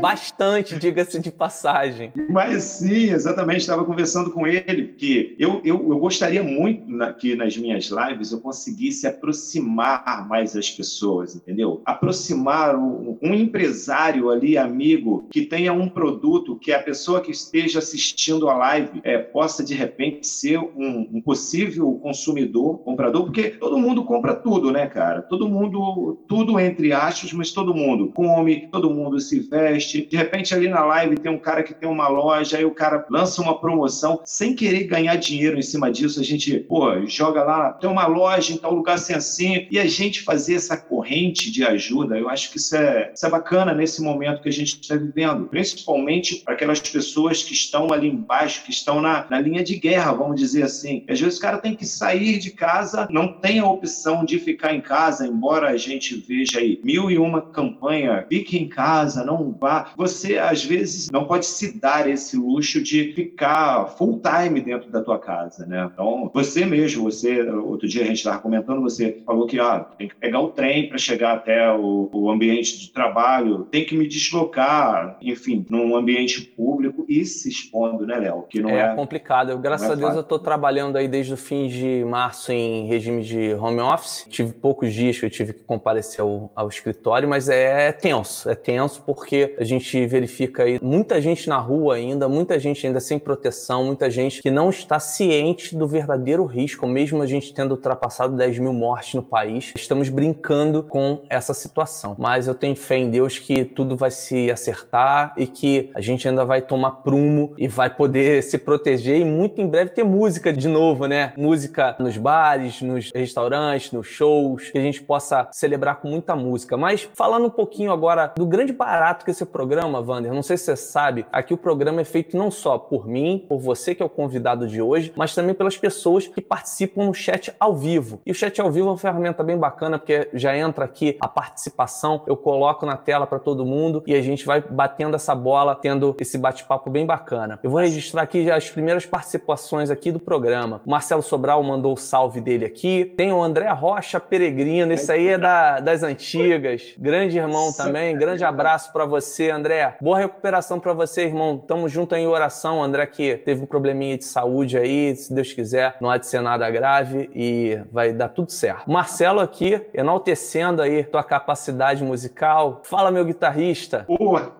Bastante, 0.00 0.76
diga-se 0.78 1.18
de 1.18 1.30
passagem. 1.30 2.12
Mas 2.30 2.64
sim, 2.64 3.10
exatamente, 3.10 3.60
estava 3.60 3.84
conversando 3.84 4.30
com 4.30 4.46
ele, 4.46 4.94
que 4.96 5.34
eu, 5.38 5.60
eu, 5.64 5.76
eu 5.88 5.98
gostaria 5.98 6.42
muito 6.42 6.88
na, 6.88 7.12
que 7.12 7.34
nas 7.34 7.56
minhas 7.56 7.86
lives 7.86 8.32
eu 8.32 8.40
conseguisse 8.40 8.83
aproximar 9.06 10.26
mais 10.28 10.56
as 10.56 10.70
pessoas, 10.70 11.34
entendeu? 11.34 11.82
Aproximar 11.84 12.76
um, 12.76 13.18
um 13.22 13.34
empresário 13.34 14.30
ali, 14.30 14.56
amigo, 14.56 15.26
que 15.30 15.42
tenha 15.42 15.72
um 15.72 15.88
produto 15.88 16.56
que 16.56 16.72
a 16.72 16.82
pessoa 16.82 17.20
que 17.20 17.30
esteja 17.30 17.78
assistindo 17.78 18.48
a 18.48 18.54
live 18.54 19.00
é, 19.04 19.18
possa, 19.18 19.64
de 19.64 19.74
repente, 19.74 20.26
ser 20.26 20.58
um, 20.58 21.08
um 21.12 21.20
possível 21.20 21.92
consumidor, 22.02 22.78
comprador, 22.78 23.24
porque 23.24 23.50
todo 23.50 23.78
mundo 23.78 24.04
compra 24.04 24.34
tudo, 24.34 24.70
né, 24.70 24.86
cara? 24.86 25.22
Todo 25.22 25.48
mundo, 25.48 26.18
tudo 26.28 26.58
entre 26.58 26.92
aspas, 26.92 27.32
mas 27.32 27.52
todo 27.52 27.74
mundo 27.74 28.12
come, 28.14 28.68
todo 28.68 28.90
mundo 28.90 29.20
se 29.20 29.40
veste. 29.40 30.06
De 30.06 30.16
repente, 30.16 30.54
ali 30.54 30.68
na 30.68 30.84
live 30.84 31.16
tem 31.16 31.30
um 31.30 31.38
cara 31.38 31.62
que 31.62 31.74
tem 31.74 31.88
uma 31.88 32.08
loja, 32.08 32.58
aí 32.58 32.64
o 32.64 32.74
cara 32.74 33.04
lança 33.10 33.42
uma 33.42 33.58
promoção 33.58 34.20
sem 34.24 34.54
querer 34.54 34.84
ganhar 34.84 35.16
dinheiro 35.16 35.58
em 35.58 35.62
cima 35.62 35.90
disso. 35.90 36.20
A 36.20 36.24
gente, 36.24 36.58
pô, 36.60 37.06
joga 37.06 37.42
lá, 37.42 37.72
tem 37.72 37.88
uma 37.88 38.06
loja 38.06 38.52
em 38.52 38.58
tal 38.58 38.73
lugar 38.74 38.94
assim, 38.94 39.14
assim, 39.14 39.66
e 39.70 39.78
a 39.78 39.86
gente 39.86 40.22
fazer 40.22 40.54
essa 40.54 40.76
corrente 40.76 41.50
de 41.50 41.64
ajuda, 41.64 42.18
eu 42.18 42.28
acho 42.28 42.50
que 42.50 42.58
isso 42.58 42.76
é, 42.76 43.12
isso 43.14 43.26
é 43.26 43.30
bacana 43.30 43.74
nesse 43.74 44.02
momento 44.02 44.42
que 44.42 44.48
a 44.48 44.52
gente 44.52 44.80
está 44.80 44.96
vivendo, 44.96 45.46
principalmente 45.46 46.36
para 46.36 46.54
aquelas 46.54 46.80
pessoas 46.80 47.42
que 47.42 47.52
estão 47.52 47.92
ali 47.92 48.08
embaixo, 48.08 48.64
que 48.64 48.70
estão 48.70 49.00
na, 49.00 49.26
na 49.28 49.40
linha 49.40 49.62
de 49.62 49.76
guerra, 49.76 50.12
vamos 50.12 50.40
dizer 50.40 50.62
assim. 50.62 51.04
Às 51.08 51.20
vezes 51.20 51.38
o 51.38 51.42
cara 51.42 51.58
tem 51.58 51.74
que 51.74 51.86
sair 51.86 52.38
de 52.38 52.50
casa, 52.50 53.06
não 53.10 53.40
tem 53.40 53.60
a 53.60 53.66
opção 53.66 54.24
de 54.24 54.38
ficar 54.38 54.74
em 54.74 54.80
casa, 54.80 55.26
embora 55.26 55.68
a 55.68 55.76
gente 55.76 56.14
veja 56.16 56.58
aí 56.58 56.80
mil 56.82 57.10
e 57.10 57.18
uma 57.18 57.40
campanha, 57.40 58.26
fique 58.28 58.56
em 58.58 58.68
casa, 58.68 59.24
não 59.24 59.52
vá. 59.52 59.92
Você, 59.96 60.38
às 60.38 60.64
vezes, 60.64 61.10
não 61.10 61.24
pode 61.24 61.46
se 61.46 61.78
dar 61.78 62.08
esse 62.08 62.36
luxo 62.36 62.82
de 62.82 63.12
ficar 63.12 63.86
full 63.96 64.20
time 64.20 64.60
dentro 64.60 64.90
da 64.90 65.02
tua 65.02 65.18
casa, 65.18 65.66
né? 65.66 65.88
Então, 65.92 66.30
você 66.32 66.64
mesmo, 66.64 67.04
você, 67.04 67.42
outro 67.42 67.88
dia 67.88 68.02
a 68.02 68.06
gente 68.06 68.18
estava 68.18 68.38
comentando, 68.38 68.63
você 68.66 69.22
falou 69.24 69.46
que 69.46 69.58
ah, 69.58 69.80
tem 69.80 70.08
que 70.08 70.16
pegar 70.16 70.40
o 70.40 70.48
trem 70.48 70.88
para 70.88 70.98
chegar 70.98 71.34
até 71.34 71.72
o, 71.72 72.08
o 72.12 72.30
ambiente 72.30 72.78
de 72.78 72.92
trabalho, 72.92 73.64
tem 73.70 73.84
que 73.84 73.96
me 73.96 74.06
deslocar, 74.06 75.16
enfim, 75.20 75.64
num 75.68 75.96
ambiente 75.96 76.42
público 76.42 77.04
e 77.08 77.24
se 77.24 77.48
expondo, 77.48 78.06
né, 78.06 78.16
Léo? 78.16 78.44
Que 78.48 78.60
não 78.60 78.70
é, 78.70 78.92
é 78.92 78.94
complicado. 78.94 79.50
Eu, 79.50 79.58
graças 79.58 79.88
é 79.88 79.92
a 79.92 79.94
Deus, 79.94 80.08
fácil. 80.08 80.18
eu 80.18 80.22
estou 80.22 80.38
trabalhando 80.38 80.96
aí 80.96 81.08
desde 81.08 81.34
o 81.34 81.36
fim 81.36 81.66
de 81.66 82.04
março 82.04 82.52
em 82.52 82.86
regime 82.86 83.22
de 83.22 83.54
home 83.54 83.80
office. 83.80 84.26
Tive 84.28 84.52
poucos 84.52 84.92
dias 84.92 85.18
que 85.18 85.26
eu 85.26 85.30
tive 85.30 85.52
que 85.52 85.62
comparecer 85.64 86.20
ao, 86.20 86.50
ao 86.54 86.68
escritório, 86.68 87.28
mas 87.28 87.48
é 87.48 87.92
tenso. 87.92 88.48
É 88.48 88.54
tenso 88.54 89.02
porque 89.02 89.54
a 89.58 89.64
gente 89.64 90.06
verifica 90.06 90.64
aí 90.64 90.78
muita 90.82 91.20
gente 91.20 91.48
na 91.48 91.58
rua 91.58 91.96
ainda, 91.96 92.28
muita 92.28 92.58
gente 92.58 92.86
ainda 92.86 93.00
sem 93.00 93.18
proteção, 93.18 93.84
muita 93.84 94.10
gente 94.10 94.42
que 94.42 94.50
não 94.50 94.70
está 94.70 94.98
ciente 94.98 95.76
do 95.76 95.86
verdadeiro 95.86 96.44
risco, 96.44 96.86
mesmo 96.86 97.22
a 97.22 97.26
gente 97.26 97.52
tendo 97.52 97.72
ultrapassado 97.72 98.36
10 98.36 98.53
mil 98.58 98.72
mortes 98.72 99.14
no 99.14 99.22
país. 99.22 99.72
Estamos 99.76 100.08
brincando 100.08 100.82
com 100.82 101.22
essa 101.28 101.54
situação. 101.54 102.16
Mas 102.18 102.46
eu 102.46 102.54
tenho 102.54 102.76
fé 102.76 102.96
em 102.96 103.10
Deus 103.10 103.38
que 103.38 103.64
tudo 103.64 103.96
vai 103.96 104.10
se 104.10 104.50
acertar 104.50 105.32
e 105.36 105.46
que 105.46 105.90
a 105.94 106.00
gente 106.00 106.28
ainda 106.28 106.44
vai 106.44 106.62
tomar 106.62 106.90
prumo 107.02 107.54
e 107.58 107.68
vai 107.68 107.90
poder 107.90 108.42
se 108.44 108.58
proteger 108.58 109.20
e 109.20 109.24
muito 109.24 109.60
em 109.60 109.66
breve 109.66 109.90
ter 109.90 110.04
música 110.04 110.52
de 110.52 110.68
novo, 110.68 111.06
né? 111.06 111.32
Música 111.36 111.96
nos 111.98 112.16
bares, 112.16 112.80
nos 112.82 113.10
restaurantes, 113.14 113.92
nos 113.92 114.06
shows, 114.06 114.70
que 114.70 114.78
a 114.78 114.82
gente 114.82 115.02
possa 115.02 115.48
celebrar 115.52 115.96
com 115.96 116.08
muita 116.08 116.36
música. 116.36 116.76
Mas 116.76 117.08
falando 117.14 117.46
um 117.46 117.50
pouquinho 117.50 117.92
agora 117.92 118.32
do 118.36 118.46
grande 118.46 118.72
barato 118.72 119.24
que 119.24 119.30
esse 119.30 119.44
programa, 119.44 120.00
Wander, 120.00 120.32
não 120.32 120.42
sei 120.42 120.56
se 120.56 120.64
você 120.64 120.76
sabe, 120.76 121.26
aqui 121.32 121.52
o 121.54 121.58
programa 121.58 122.00
é 122.00 122.04
feito 122.04 122.36
não 122.36 122.50
só 122.50 122.78
por 122.78 123.06
mim, 123.06 123.44
por 123.48 123.58
você 123.58 123.94
que 123.94 124.02
é 124.02 124.06
o 124.06 124.08
convidado 124.08 124.66
de 124.66 124.80
hoje, 124.80 125.12
mas 125.16 125.34
também 125.34 125.54
pelas 125.54 125.76
pessoas 125.76 126.26
que 126.26 126.40
participam 126.40 127.06
no 127.06 127.14
chat 127.14 127.52
ao 127.58 127.74
vivo. 127.76 128.20
E 128.24 128.30
o 128.30 128.34
chat 128.44 128.60
ao 128.60 128.70
vivo 128.70 128.88
é 128.88 128.90
uma 128.90 128.98
ferramenta 128.98 129.42
bem 129.42 129.56
bacana 129.56 129.98
porque 129.98 130.28
já 130.34 130.56
entra 130.56 130.84
aqui 130.84 131.16
a 131.20 131.26
participação, 131.26 132.22
eu 132.26 132.36
coloco 132.36 132.84
na 132.84 132.96
tela 132.96 133.26
para 133.26 133.38
todo 133.38 133.64
mundo 133.64 134.02
e 134.06 134.14
a 134.14 134.20
gente 134.20 134.44
vai 134.44 134.60
batendo 134.60 135.16
essa 135.16 135.34
bola, 135.34 135.74
tendo 135.74 136.14
esse 136.20 136.36
bate-papo 136.36 136.90
bem 136.90 137.06
bacana. 137.06 137.58
Eu 137.62 137.70
vou 137.70 137.80
registrar 137.80 138.22
aqui 138.22 138.50
as 138.50 138.68
primeiras 138.68 139.06
participações 139.06 139.90
aqui 139.90 140.12
do 140.12 140.20
programa. 140.20 140.82
O 140.84 140.90
Marcelo 140.90 141.22
Sobral 141.22 141.62
mandou 141.62 141.94
o 141.94 141.96
salve 141.96 142.40
dele 142.40 142.66
aqui. 142.66 143.04
Tem 143.16 143.32
o 143.32 143.42
André 143.42 143.70
Rocha 143.70 144.20
Peregrino, 144.20 144.92
esse 144.92 145.10
aí 145.10 145.28
é 145.28 145.38
da, 145.38 145.80
das 145.80 146.02
antigas. 146.02 146.94
Grande 146.98 147.38
irmão 147.38 147.72
também. 147.72 148.16
Grande 148.16 148.44
abraço 148.44 148.92
para 148.92 149.06
você, 149.06 149.50
André. 149.50 149.96
Boa 150.00 150.18
recuperação 150.18 150.78
para 150.78 150.92
você, 150.92 151.22
irmão. 151.22 151.56
Tamo 151.56 151.88
junto 151.88 152.14
em 152.14 152.26
oração, 152.26 152.82
André, 152.82 153.06
que 153.06 153.36
teve 153.38 153.62
um 153.62 153.66
probleminha 153.66 154.18
de 154.18 154.24
saúde 154.24 154.76
aí. 154.76 155.16
Se 155.16 155.32
Deus 155.32 155.52
quiser, 155.52 155.96
não 156.00 156.10
há 156.10 156.18
de 156.18 156.26
ser 156.26 156.42
nada 156.42 156.68
grave 156.70 157.30
e 157.34 157.78
vai 157.90 158.12
dar 158.12 158.33
tudo 158.34 158.50
certo. 158.50 158.90
Marcelo 158.90 159.40
aqui, 159.40 159.80
enaltecendo 159.94 160.82
aí 160.82 161.04
tua 161.04 161.22
capacidade 161.22 162.02
musical. 162.02 162.82
Fala, 162.84 163.10
meu 163.10 163.24
guitarrista. 163.24 164.04
Boa! 164.08 164.56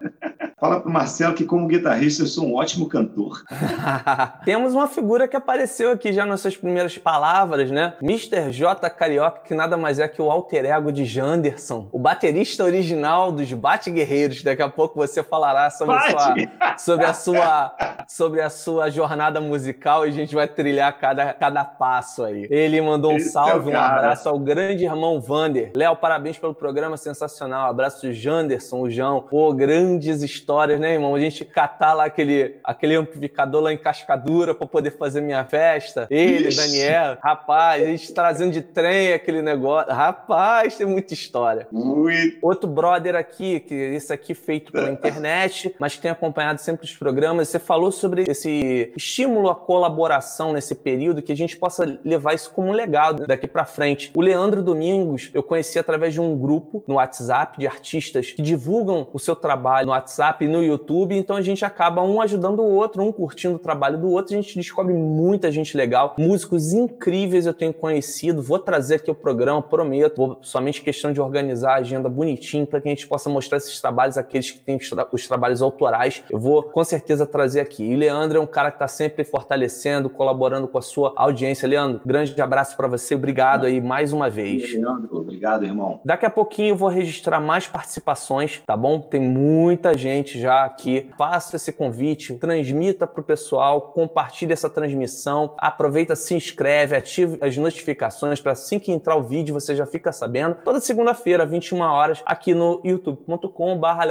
Fala 0.65 0.81
pro 0.81 0.91
Marcelo 0.91 1.35
que, 1.35 1.45
como 1.45 1.67
guitarrista, 1.67 2.23
eu 2.23 2.27
sou 2.27 2.47
um 2.47 2.55
ótimo 2.55 2.89
cantor. 2.89 3.45
Temos 4.47 4.73
uma 4.73 4.89
figura 4.89 5.29
que 5.29 5.37
apareceu 5.37 5.91
aqui 5.91 6.11
já 6.11 6.25
nas 6.25 6.41
suas 6.41 6.57
primeiras 6.57 6.97
palavras, 6.97 7.71
né? 7.71 7.93
Mr. 8.01 8.51
J 8.51 8.89
Carioca, 8.89 9.43
que 9.47 9.53
nada 9.53 9.77
mais 9.77 9.99
é 9.99 10.09
que 10.09 10.23
o 10.23 10.31
alter 10.31 10.65
ego 10.65 10.91
de 10.91 11.05
Janderson, 11.05 11.87
o 11.93 11.99
baterista 11.99 12.65
original 12.65 13.31
dos 13.31 13.53
Bate 13.53 13.91
Guerreiros. 13.91 14.43
Daqui 14.43 14.63
a 14.63 14.69
pouco 14.71 14.97
você 14.97 15.23
falará 15.23 15.69
sobre, 15.69 15.97
a 15.97 16.01
sua, 16.01 16.35
sobre, 16.79 17.05
a 17.05 17.13
sua, 17.13 17.77
sobre 18.09 18.41
a 18.41 18.49
sua 18.49 18.89
jornada 18.89 19.43
musical 19.43 20.07
e 20.07 20.09
a 20.09 20.13
gente 20.13 20.35
vai 20.35 20.49
trilhar 20.49 20.99
cada, 20.99 21.35
cada 21.35 21.63
passo 21.63 22.25
aí. 22.25 22.49
Ele 22.49 22.81
mandou 22.81 23.13
um 23.13 23.17
Esse 23.17 23.33
salve, 23.33 23.71
é 23.71 23.77
um 23.77 23.79
abraço 23.79 24.31
ao 24.31 24.39
grande 24.39 24.85
irmão 24.85 25.21
Vander. 25.21 25.73
Léo, 25.77 25.95
parabéns 25.95 26.39
pelo 26.39 26.55
programa 26.55 26.97
sensacional. 26.97 27.69
Abraço 27.69 28.11
Janderson, 28.15 28.81
o 28.81 28.91
João. 28.91 29.21
Pô, 29.21 29.53
grandes 29.53 30.23
histórias 30.23 30.54
histórias, 30.55 30.81
né, 30.81 30.93
irmão? 30.95 31.15
A 31.15 31.21
gente 31.21 31.45
catar 31.45 31.95
lá 31.95 32.05
aquele, 32.05 32.57
aquele 32.63 32.95
amplificador 32.95 33.63
lá 33.63 33.73
em 33.73 33.77
Cascadura 33.77 34.55
para 34.55 34.67
poder 34.67 34.93
fazer 34.93 35.21
minha 35.21 35.45
festa. 35.45 36.07
Ele, 36.09 36.49
Ixi. 36.49 36.57
Daniel, 36.57 37.19
rapaz, 37.21 37.83
a 37.83 37.87
gente 37.87 38.13
trazendo 38.13 38.53
de 38.53 38.63
trem 38.63 39.13
aquele 39.13 39.43
negócio. 39.43 39.93
Rapaz, 39.93 40.77
tem 40.77 40.87
muita 40.87 41.13
história. 41.13 41.67
Muito. 41.73 42.39
Outro 42.41 42.69
brother 42.69 43.17
aqui, 43.17 43.61
que 43.61 43.75
esse 43.75 44.13
aqui 44.13 44.35
feito 44.35 44.71
pela 44.71 44.91
internet, 44.91 45.75
mas 45.79 45.97
que 45.97 46.03
tem 46.03 46.11
acompanhado 46.11 46.61
sempre 46.61 46.85
os 46.85 46.97
programas. 46.97 47.49
Você 47.49 47.59
falou 47.59 47.91
sobre 47.91 48.25
esse 48.29 48.93
estímulo 48.97 49.51
à 49.51 49.55
colaboração 49.55 50.53
nesse 50.53 50.75
período, 50.75 51.23
que 51.23 51.33
a 51.33 51.37
gente 51.37 51.57
possa 51.57 51.99
levar 52.05 52.35
isso 52.35 52.51
como 52.53 52.69
um 52.69 52.73
legado 52.73 53.27
daqui 53.27 53.49
para 53.49 53.65
frente. 53.65 54.13
O 54.15 54.21
Leandro 54.21 54.63
Domingos, 54.63 55.31
eu 55.35 55.43
conheci 55.43 55.79
através 55.79 56.15
de 56.15 56.21
um 56.21 56.39
grupo 56.39 56.85
no 56.87 56.95
WhatsApp 56.95 57.59
de 57.59 57.67
artistas 57.67 58.31
que 58.31 58.43
divulgam 58.43 59.09
o 59.13 59.19
seu 59.19 59.35
trabalho 59.35 59.87
no 59.87 59.93
WhatsApp 59.93 60.34
no 60.41 60.63
YouTube, 60.63 61.17
então 61.17 61.37
a 61.37 61.43
gente 61.43 61.65
acaba 61.65 62.03
um 62.03 62.21
ajudando 62.21 62.61
o 62.61 62.71
outro, 62.71 63.03
um 63.03 63.13
curtindo 63.13 63.57
o 63.57 63.59
trabalho 63.59 63.99
do 63.99 64.11
outro, 64.11 64.35
a 64.35 64.41
gente 64.41 64.57
descobre 64.57 64.93
muita 64.93 65.51
gente 65.51 65.77
legal, 65.77 66.15
músicos 66.19 66.73
incríveis 66.73 67.47
eu 67.47 67.55
tenho 67.55 67.73
conhecido, 67.73 68.43
vou 68.43 68.59
trazer 68.59 68.97
aqui 68.97 69.11
o 69.11 69.15
programa, 69.15 69.63
prometo, 69.63 70.17
vou 70.17 70.39
somente 70.43 70.83
questão 70.83 71.13
de 71.13 71.21
organizar 71.21 71.73
a 71.73 71.77
agenda 71.77 72.09
bonitinho 72.09 72.67
para 72.67 72.81
que 72.81 72.89
a 72.89 72.91
gente 72.91 73.07
possa 73.07 73.29
mostrar 73.31 73.59
esses 73.59 73.81
trabalhos, 73.81 74.19
aqueles 74.19 74.51
que 74.51 74.59
têm 74.59 74.77
os, 74.77 74.89
tra 74.89 75.07
os 75.13 75.27
trabalhos 75.27 75.63
autorais, 75.63 76.23
eu 76.31 76.39
vou 76.39 76.63
com 76.63 76.85
certeza 76.85 77.27
trazer 77.27 77.61
aqui. 77.61 77.85
E 77.85 77.97
Leandro 77.97 78.39
é 78.39 78.41
um 78.41 78.47
cara 78.47 78.71
que 78.71 78.77
está 78.77 78.89
sempre 78.89 79.25
fortalecendo, 79.25 80.09
colaborando 80.09 80.69
com 80.69 80.79
a 80.79 80.83
sua 80.83 81.13
audiência. 81.17 81.69
Leandro, 81.69 82.01
grande 82.05 82.41
abraço 82.41 82.77
para 82.77 82.89
você, 82.89 83.15
obrigado 83.15 83.67
aí 83.67 83.81
mais 83.81 84.13
uma 84.13 84.31
vez. 84.31 84.73
Leandro, 84.73 85.09
obrigado, 85.17 85.65
irmão. 85.65 86.01
Daqui 86.05 86.27
a 86.27 86.31
pouquinho 86.31 86.71
eu 86.71 86.77
vou 86.77 86.89
registrar 86.89 87.41
mais 87.41 87.67
participações, 87.67 88.63
tá 88.67 88.77
bom? 88.77 89.01
Tem 89.01 89.21
muita 89.21 89.97
gente 89.97 90.24
já 90.27 90.65
aqui. 90.65 91.11
Faça 91.17 91.57
esse 91.57 91.73
convite, 91.73 92.35
transmita 92.35 93.07
para 93.07 93.21
o 93.21 93.25
pessoal, 93.25 93.93
compartilhe 93.93 94.53
essa 94.53 94.71
transmissão, 94.71 95.55
aproveita, 95.59 96.17
se 96.17 96.35
inscreve, 96.35 96.97
ative 96.97 97.39
as 97.41 97.57
notificações 97.57 98.41
para 98.41 98.53
assim 98.53 98.79
que 98.79 98.93
entrar 98.93 99.17
o 99.17 99.23
vídeo 99.23 99.55
você 99.55 99.77
já 99.77 99.87
fica 99.87 100.13
sabendo. 100.13 100.57
Toda 100.65 100.81
segunda-feira, 100.81 101.47
21 101.47 101.81
horas, 101.81 102.23
aqui 102.25 102.55
no 102.55 102.81
youtube.com/barra 102.85 104.05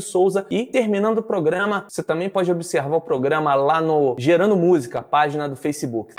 Souza. 0.00 0.46
E 0.50 0.66
terminando 0.66 1.18
o 1.18 1.22
programa, 1.22 1.84
você 1.88 2.02
também 2.02 2.28
pode 2.28 2.50
observar 2.50 2.96
o 2.96 3.00
programa 3.00 3.54
lá 3.54 3.80
no 3.80 4.16
Gerando 4.18 4.56
Música, 4.56 5.02
página 5.02 5.48
do 5.48 5.56
Facebook. 5.56 6.14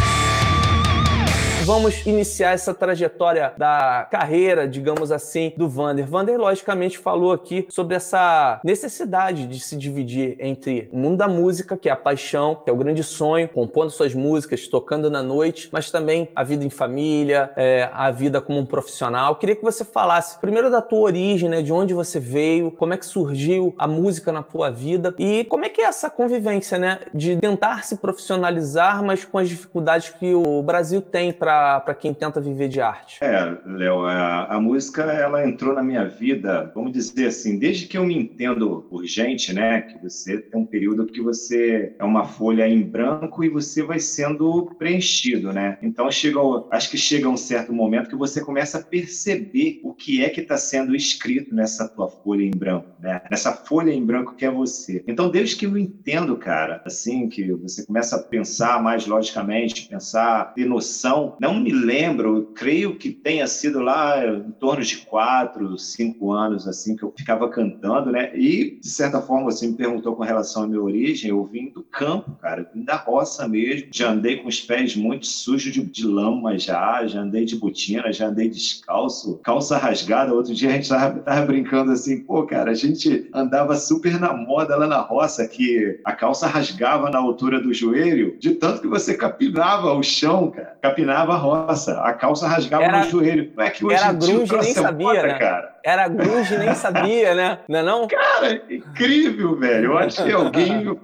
Vamos 1.69 2.03
iniciar 2.07 2.53
essa 2.53 2.73
trajetória 2.73 3.53
da 3.55 4.07
carreira, 4.09 4.67
digamos 4.67 5.11
assim, 5.11 5.53
do 5.55 5.69
Vander. 5.69 6.03
Vander, 6.03 6.35
logicamente, 6.35 6.97
falou 6.97 7.31
aqui 7.31 7.67
sobre 7.69 7.95
essa 7.95 8.59
necessidade 8.63 9.45
de 9.45 9.59
se 9.59 9.77
dividir 9.77 10.35
entre 10.39 10.89
o 10.91 10.97
mundo 10.97 11.17
da 11.17 11.27
música, 11.27 11.77
que 11.77 11.88
é 11.88 11.91
a 11.91 11.95
paixão, 11.95 12.55
que 12.55 12.71
é 12.71 12.73
o 12.73 12.75
grande 12.75 13.03
sonho, 13.03 13.47
compondo 13.47 13.91
suas 13.91 14.15
músicas, 14.15 14.67
tocando 14.67 15.11
na 15.11 15.21
noite, 15.21 15.69
mas 15.71 15.91
também 15.91 16.29
a 16.35 16.43
vida 16.43 16.65
em 16.65 16.71
família, 16.71 17.51
é, 17.55 17.88
a 17.93 18.09
vida 18.09 18.41
como 18.41 18.57
um 18.57 18.65
profissional. 18.65 19.35
Queria 19.35 19.55
que 19.55 19.61
você 19.61 19.85
falasse 19.85 20.39
primeiro 20.39 20.71
da 20.71 20.81
tua 20.81 21.01
origem, 21.01 21.49
né, 21.49 21.61
de 21.61 21.71
onde 21.71 21.93
você 21.93 22.19
veio, 22.19 22.71
como 22.71 22.95
é 22.95 22.97
que 22.97 23.05
surgiu 23.05 23.75
a 23.77 23.88
música 23.88 24.31
na 24.31 24.41
tua 24.41 24.71
vida 24.71 25.13
e 25.19 25.43
como 25.43 25.65
é 25.65 25.69
que 25.69 25.81
é 25.81 25.85
essa 25.85 26.09
convivência, 26.09 26.79
né, 26.79 27.01
de 27.13 27.38
tentar 27.38 27.83
se 27.83 27.97
profissionalizar, 27.97 29.03
mas 29.03 29.23
com 29.23 29.38
as 29.38 29.47
dificuldades 29.47 30.09
que 30.09 30.33
o 30.33 30.63
Brasil 30.63 30.99
tem 30.99 31.31
para 31.31 31.59
quem 32.00 32.13
tenta 32.13 32.39
viver 32.39 32.70
de 32.70 32.82
arte. 32.82 33.18
É, 33.22 33.58
Léo, 33.66 34.06
a, 34.06 34.46
a, 34.46 34.62
música 34.62 35.04
ela 35.04 35.46
entrou 35.46 35.74
na 35.74 35.84
minha 35.84 36.06
vida, 36.06 36.72
vamos 36.74 36.92
dizer 36.92 37.28
assim, 37.28 37.58
desde 37.58 37.88
que 37.88 37.98
eu 37.98 38.06
me 38.06 38.18
entendo 38.18 38.86
por 38.89 39.06
gente, 39.06 39.54
né, 39.54 39.82
que 39.82 40.01
você 40.01 40.38
tem 40.38 40.60
um 40.60 40.66
período 40.66 41.06
que 41.06 41.22
você 41.22 41.96
é 41.98 42.04
uma 42.04 42.25
folha 42.25 42.68
em 42.68 42.82
branco 42.82 43.44
e 43.44 43.50
você 43.50 43.84
vai 43.84 44.00
sendo 44.00 44.74
preenchido, 44.78 45.51
né? 45.51 45.78
Então 45.82 46.10
chega, 46.12 46.39
acho 46.72 46.89
que 46.89 46.98
chega 46.98 47.28
um 47.28 47.38
certo 47.38 47.74
momento 47.74 48.10
que 48.10 48.16
você 48.16 48.42
começa 48.42 48.78
a 48.78 48.84
perceber 48.84 49.82
o 49.84 49.94
que 49.94 50.24
é 50.24 50.30
que 50.30 50.42
está 50.42 50.58
sendo 50.58 50.96
escrito 50.96 51.54
nessa 51.54 51.88
tua 51.88 52.08
folha 52.08 52.44
em 52.44 52.51
branco, 52.51 52.88
né? 53.00 53.22
Nessa 53.30 53.51
folha 53.51 53.92
em 53.92 54.06
branco 54.06 54.36
que 54.36 54.46
é 54.46 54.51
você. 54.51 55.04
Então 55.08 55.30
desde 55.30 55.56
que 55.56 55.66
eu 55.66 55.78
entendo, 55.78 56.38
cara, 56.38 56.82
assim 56.86 57.28
que 57.28 57.51
você 57.54 57.86
começa 57.86 58.16
a 58.16 58.20
pensar 58.20 58.82
mais 58.82 59.06
logicamente, 59.06 59.88
pensar, 59.88 60.54
ter 60.54 60.66
noção. 60.66 61.36
Não 61.39 61.49
me 61.53 61.72
lembro, 61.72 62.51
creio 62.56 62.96
que 62.96 63.12
tenha 63.12 63.48
sido 63.48 63.79
lá 63.79 64.25
em 64.25 64.51
torno 64.51 64.84
de 64.84 64.98
quatro, 64.98 65.77
cinco 65.77 66.32
anos 66.32 66.68
assim 66.68 66.96
que 66.96 67.03
eu 67.03 67.13
ficava 67.15 67.50
cantando, 67.50 68.12
né? 68.12 68.32
E 68.36 68.79
de 68.79 68.89
certa 68.89 69.22
forma 69.22 69.46
você 69.46 69.68
me 69.68 69.74
perguntou 69.75 70.15
com 70.15 70.24
relação 70.24 70.63
à 70.63 70.68
minha 70.68 70.82
origem, 70.82 71.29
eu 71.29 71.44
vim 71.46 71.70
do 71.70 71.84
campo, 71.84 72.32
cara, 72.41 72.70
vim 72.74 72.84
da 72.84 72.96
roça 72.96 73.48
mesmo. 73.48 73.88
Já 73.91 74.12
andei 74.12 74.38
com 74.38 74.48
os 74.48 74.62
pés 74.62 74.96
muito 74.96 75.27
sujos 75.27 75.74
de, 75.74 75.82
de 75.84 76.06
lama 76.06 76.58
já, 76.58 77.06
já 77.08 77.22
andei 77.22 77.46
de 77.46 77.56
botina, 77.56 78.12
já 78.12 78.27
andei 78.27 78.50
descalço, 78.50 79.39
calça 79.44 79.77
rasgada. 79.77 80.34
Outro 80.34 80.53
dia 80.53 80.70
a 80.70 80.74
gente 80.74 80.89
tava, 80.89 81.20
tava 81.20 81.46
brincando 81.46 81.91
assim, 81.91 82.20
pô, 82.22 82.44
cara, 82.44 82.72
a 82.72 82.75
gente 82.75 83.29
andava 83.34 83.75
super 83.75 84.20
na 84.20 84.34
moda 84.34 84.75
lá 84.75 84.88
na 84.88 85.00
roça 85.00 85.48
que 85.48 86.00
a 86.03 86.13
calça 86.13 86.48
rasgava 86.48 87.10
na 87.10 87.20
altura 87.20 87.60
do 87.60 87.74
joelho, 87.74 88.38
de 88.39 88.51
tanto 88.51 88.82
que 88.82 88.88
você 88.88 89.13
capinava 89.15 89.94
o 89.94 90.03
chão, 90.03 90.51
cara. 90.51 90.77
Capinava 90.82 91.28
a 91.31 91.38
roça. 91.38 92.00
A 92.01 92.13
calça 92.13 92.48
rasgava 92.48 92.83
era, 92.83 93.00
no 93.00 93.09
joelho. 93.09 93.51
Não 93.55 93.63
é 93.63 93.69
que 93.69 93.86
hoje 93.86 93.95
era 93.95 94.13
grunge 94.13 94.55
nem 94.57 94.74
sabia, 94.74 95.07
moda, 95.07 95.24
né? 95.24 95.39
cara. 95.39 95.75
Era 95.83 96.07
grunge 96.07 96.57
nem 96.57 96.74
sabia, 96.75 97.33
né? 97.36 97.59
Não 97.67 97.79
é 97.79 97.83
não? 97.83 98.07
Cara, 98.07 98.62
incrível, 98.69 99.55
velho. 99.55 99.86
Eu 99.86 99.98
acho 99.98 100.24
que 100.24 100.31
alguém, 100.31 101.00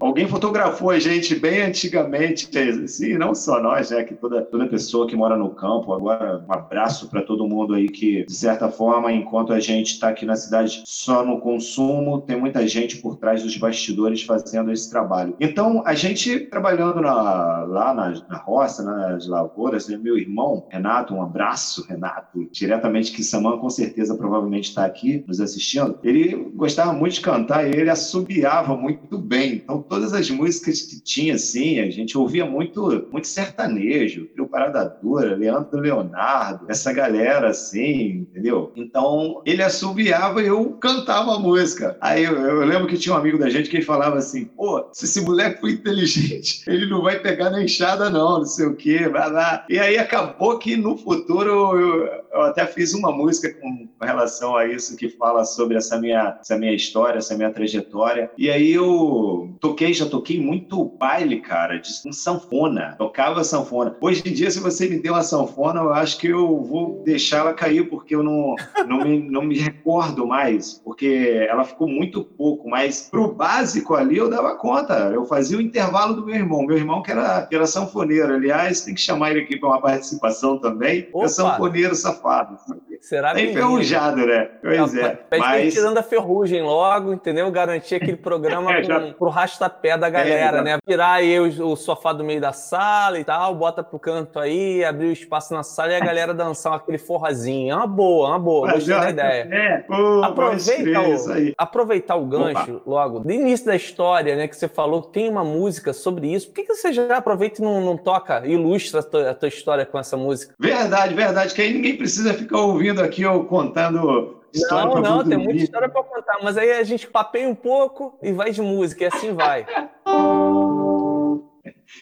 alguém 0.00 0.28
fotografou 0.28 0.90
a 0.90 0.98
gente 0.98 1.34
bem 1.34 1.62
antigamente, 1.62 2.50
assim, 2.84 3.16
não 3.16 3.34
só 3.34 3.60
nós, 3.60 3.90
né? 3.90 4.04
Que 4.04 4.14
toda, 4.14 4.42
toda 4.42 4.66
pessoa 4.66 5.06
que 5.06 5.16
mora 5.16 5.36
no 5.36 5.50
campo. 5.50 5.92
Agora, 5.92 6.44
um 6.48 6.52
abraço 6.52 7.08
para 7.08 7.22
todo 7.22 7.46
mundo 7.46 7.74
aí 7.74 7.88
que, 7.88 8.24
de 8.24 8.34
certa 8.34 8.68
forma, 8.68 9.12
enquanto 9.12 9.52
a 9.52 9.60
gente 9.60 9.92
está 9.92 10.08
aqui 10.08 10.26
na 10.26 10.36
cidade 10.36 10.82
só 10.84 11.24
no 11.24 11.40
consumo, 11.40 12.20
tem 12.20 12.38
muita 12.38 12.66
gente 12.66 12.96
por 12.98 13.16
trás 13.16 13.42
dos 13.42 13.56
bastidores 13.56 14.22
fazendo 14.22 14.72
esse 14.72 14.90
trabalho. 14.90 15.36
Então, 15.40 15.82
a 15.86 15.94
gente 15.94 16.40
trabalhando 16.40 17.00
na, 17.00 17.64
lá 17.64 17.94
na, 17.94 18.10
na 18.28 18.36
roça, 18.38 18.82
nas 18.82 19.26
lavouras, 19.26 19.88
né? 19.88 19.96
meu 19.96 20.18
irmão, 20.18 20.66
Renato, 20.70 21.14
um 21.14 21.22
abraço, 21.22 21.86
Renato, 21.86 22.48
diretamente 22.50 23.12
que 23.12 23.22
Samã, 23.22 23.58
com 23.58 23.70
certeza 23.70 23.91
certeza 23.92 24.14
provavelmente 24.14 24.70
está 24.70 24.84
aqui 24.86 25.22
nos 25.28 25.40
assistindo, 25.40 25.98
ele 26.02 26.50
gostava 26.54 26.92
muito 26.92 27.14
de 27.14 27.20
cantar 27.20 27.66
e 27.68 27.78
ele 27.78 27.90
assobiava 27.90 28.74
muito 28.76 29.18
bem. 29.18 29.54
Então, 29.54 29.82
todas 29.82 30.14
as 30.14 30.30
músicas 30.30 30.80
que 30.80 31.00
tinha, 31.00 31.34
assim, 31.34 31.78
a 31.78 31.90
gente 31.90 32.16
ouvia 32.16 32.46
muito, 32.46 33.06
muito 33.12 33.28
sertanejo, 33.28 34.26
Trio 34.26 34.48
Parada 34.48 34.84
Dura, 35.02 35.36
Leandro 35.36 35.78
Leonardo, 35.78 36.66
essa 36.68 36.92
galera, 36.92 37.48
assim, 37.48 38.26
entendeu? 38.30 38.72
Então, 38.74 39.42
ele 39.44 39.62
assobiava 39.62 40.42
e 40.42 40.46
eu 40.46 40.72
cantava 40.80 41.36
a 41.36 41.38
música. 41.38 41.96
Aí 42.00 42.24
eu, 42.24 42.34
eu 42.34 42.64
lembro 42.64 42.86
que 42.86 42.96
tinha 42.96 43.14
um 43.14 43.18
amigo 43.18 43.38
da 43.38 43.50
gente 43.50 43.68
que 43.68 43.82
falava 43.82 44.16
assim: 44.16 44.44
pô, 44.44 44.88
se 44.92 45.04
esse 45.04 45.20
moleque 45.20 45.60
for 45.60 45.68
inteligente, 45.68 46.62
ele 46.70 46.86
não 46.86 47.02
vai 47.02 47.18
pegar 47.18 47.50
na 47.50 47.62
enxada, 47.62 48.08
não, 48.08 48.38
não 48.38 48.46
sei 48.46 48.66
o 48.66 48.74
quê, 48.74 49.08
vai 49.08 49.30
lá. 49.30 49.66
E 49.68 49.78
aí 49.78 49.98
acabou 49.98 50.58
que 50.58 50.76
no 50.76 50.96
futuro 50.96 51.78
eu, 51.78 52.21
eu 52.32 52.42
até 52.42 52.66
fiz 52.66 52.94
uma 52.94 53.12
música 53.12 53.52
com 53.52 53.88
relação 54.00 54.56
a 54.56 54.66
isso 54.66 54.96
que 54.96 55.10
fala 55.10 55.44
sobre 55.44 55.76
essa 55.76 55.98
minha, 55.98 56.38
essa 56.40 56.56
minha 56.56 56.72
história, 56.72 57.18
essa 57.18 57.36
minha 57.36 57.50
trajetória. 57.50 58.30
E 58.38 58.50
aí 58.50 58.72
eu 58.72 59.54
toquei, 59.60 59.92
já 59.92 60.06
toquei 60.06 60.40
muito 60.40 60.84
baile, 60.84 61.40
cara, 61.40 61.78
de 61.78 61.90
um 62.06 62.12
sanfona. 62.12 62.94
Tocava 62.96 63.44
sanfona. 63.44 63.96
Hoje 64.00 64.22
em 64.24 64.32
dia, 64.32 64.50
se 64.50 64.60
você 64.60 64.88
me 64.88 64.98
der 64.98 65.10
uma 65.10 65.22
sanfona, 65.22 65.80
eu 65.80 65.92
acho 65.92 66.18
que 66.18 66.28
eu 66.28 66.62
vou 66.62 67.02
deixar 67.04 67.38
ela 67.38 67.52
cair, 67.52 67.88
porque 67.88 68.14
eu 68.14 68.22
não, 68.22 68.54
não, 68.86 69.04
me, 69.04 69.30
não 69.30 69.42
me 69.42 69.58
recordo 69.58 70.26
mais, 70.26 70.80
porque 70.84 71.46
ela 71.48 71.64
ficou 71.64 71.88
muito 71.88 72.24
pouco. 72.24 72.68
Mas 72.68 73.08
pro 73.10 73.32
básico 73.32 73.94
ali 73.94 74.16
eu 74.16 74.30
dava 74.30 74.56
conta. 74.56 74.94
Eu 75.12 75.26
fazia 75.26 75.58
o 75.58 75.62
intervalo 75.62 76.14
do 76.14 76.24
meu 76.24 76.34
irmão. 76.34 76.64
Meu 76.64 76.76
irmão 76.76 77.02
que 77.02 77.10
era, 77.10 77.46
que 77.46 77.54
era 77.54 77.66
sanfoneiro. 77.66 78.34
Aliás, 78.34 78.82
tem 78.82 78.94
que 78.94 79.00
chamar 79.00 79.32
ele 79.32 79.40
aqui 79.40 79.58
para 79.58 79.68
uma 79.68 79.80
participação 79.80 80.58
também. 80.58 81.08
Opa. 81.12 81.26
É 81.26 81.28
sanfoneiro 81.28 81.94
safado. 82.22 82.58
Será 83.02 83.34
Bem 83.34 83.50
enferrujado, 83.50 84.24
né? 84.24 84.48
Pois 84.62 84.94
é. 84.94 85.08
Pede 85.28 85.42
mas... 85.42 85.74
tirando 85.74 85.98
a 85.98 86.04
ferrugem 86.04 86.62
logo, 86.62 87.12
entendeu? 87.12 87.50
Garantir 87.50 87.96
aquele 87.96 88.16
programa 88.16 88.72
é, 88.72 88.84
já... 88.84 89.00
com, 89.00 89.12
pro 89.14 89.28
rastapé 89.28 89.98
da 89.98 90.08
galera, 90.08 90.58
é, 90.58 90.62
né? 90.62 90.78
Virar 90.86 91.14
aí 91.14 91.40
o, 91.40 91.72
o, 91.72 91.76
sofá 91.76 92.12
do 92.12 92.22
meio 92.22 92.40
da 92.40 92.52
sala 92.52 93.18
e 93.18 93.24
tal, 93.24 93.56
bota 93.56 93.82
pro 93.82 93.98
canto 93.98 94.38
aí, 94.38 94.84
abrir 94.84 95.06
o 95.06 95.12
espaço 95.12 95.52
na 95.52 95.64
sala 95.64 95.90
e 95.90 95.96
a 95.96 95.98
galera 96.06 96.32
dançar 96.32 96.74
aquele 96.74 96.96
forrazinho. 96.96 97.72
É 97.72 97.74
uma 97.74 97.88
boa, 97.88 98.28
uma 98.28 98.38
boa. 98.38 98.66
Mas 98.68 98.74
gostei 98.76 98.94
já... 98.94 99.00
da 99.00 99.10
ideia. 99.10 99.48
É, 99.50 99.78
Pô, 99.78 100.22
Aproveita 100.22 101.00
o, 101.00 101.52
aproveitar 101.58 102.14
o 102.14 102.24
gancho 102.24 102.76
Opa. 102.76 102.82
logo, 102.86 103.18
do 103.18 103.32
início 103.32 103.66
da 103.66 103.74
história, 103.74 104.36
né? 104.36 104.46
Que 104.46 104.54
você 104.54 104.68
falou 104.68 105.02
que 105.02 105.12
tem 105.12 105.28
uma 105.28 105.42
música 105.42 105.92
sobre 105.92 106.32
isso. 106.32 106.46
Por 106.46 106.54
que, 106.54 106.62
que 106.62 106.74
você 106.76 106.92
já 106.92 107.16
aproveita 107.16 107.60
e 107.60 107.64
não, 107.64 107.80
não 107.80 107.96
toca, 107.96 108.46
ilustra 108.46 109.00
a 109.00 109.02
tua, 109.02 109.30
a 109.30 109.34
tua 109.34 109.48
história 109.48 109.84
com 109.84 109.98
essa 109.98 110.16
música? 110.16 110.54
Verdade, 110.56 111.14
verdade. 111.14 111.52
Que 111.52 111.62
aí 111.62 111.74
ninguém 111.74 111.96
precisa 111.96 112.32
ficar 112.32 112.60
ouvindo 112.60 112.91
aqui 113.00 113.22
eu 113.22 113.44
contando 113.44 114.42
história. 114.52 114.94
Não, 114.94 115.00
não, 115.00 115.24
tem 115.24 115.38
muita 115.38 115.62
história 115.62 115.88
para 115.88 116.02
contar, 116.02 116.38
mas 116.42 116.56
aí 116.56 116.72
a 116.72 116.82
gente 116.82 117.06
papeia 117.06 117.48
um 117.48 117.54
pouco 117.54 118.18
e 118.22 118.32
vai 118.32 118.50
de 118.50 118.60
música, 118.60 119.04
e 119.04 119.06
assim 119.06 119.32
vai. 119.32 119.66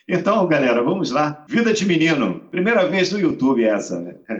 Então, 0.08 0.46
galera, 0.46 0.82
vamos 0.82 1.10
lá. 1.10 1.44
Vida 1.48 1.72
de 1.72 1.84
menino. 1.86 2.40
Primeira 2.50 2.86
vez 2.88 3.12
no 3.12 3.18
YouTube 3.18 3.64
essa, 3.64 4.00
né? 4.00 4.14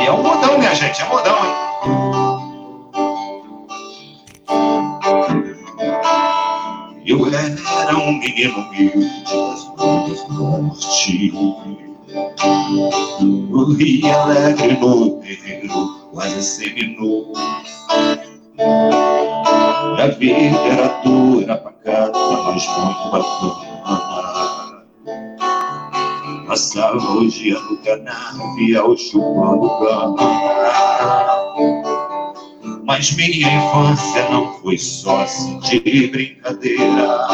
E 0.00 0.06
é 0.06 0.12
um 0.12 0.22
modão, 0.22 0.58
minha 0.58 0.74
gente, 0.74 1.00
é 1.00 1.04
um 1.04 1.08
modão, 1.08 1.43
Rio 13.76 14.12
alegre 14.12 14.76
no 14.78 15.20
terreiro, 15.20 16.08
quase 16.12 16.42
seminu. 16.42 17.32
A 19.98 20.06
vida 20.18 20.58
era 20.58 20.88
dura, 21.02 21.56
pacata, 21.56 22.18
mas 22.44 22.66
muito 22.66 23.10
bacana. 23.10 23.74
Passava 26.46 26.98
o 26.98 27.28
dia 27.28 27.58
no 27.58 27.76
canavial 27.78 28.96
chupando 28.96 29.68
cana. 29.80 30.22
Mas 32.84 33.12
minha 33.16 33.56
infância 33.56 34.28
não 34.30 34.52
foi 34.60 34.78
só 34.78 35.24
de 35.62 36.06
brincadeira. 36.08 37.26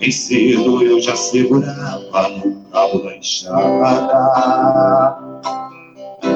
Bem 0.00 0.10
cedo 0.10 0.82
eu 0.82 1.00
já 1.00 1.16
segurava 1.16 2.28
no 2.28 2.57
da 2.86 3.16
enxada. 3.16 4.68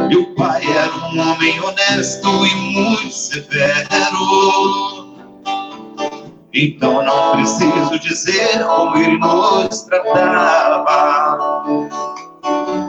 Meu 0.09 0.35
pai 0.35 0.63
era 0.67 0.93
um 0.93 1.21
homem 1.21 1.61
honesto 1.61 2.29
e 2.47 2.55
muito 2.73 3.13
severo. 3.13 3.93
Então 6.53 7.03
não 7.03 7.33
preciso 7.33 7.99
dizer 7.99 8.63
como 8.65 8.97
ele 8.99 9.19
nos 9.19 9.83
tratava. 9.83 11.33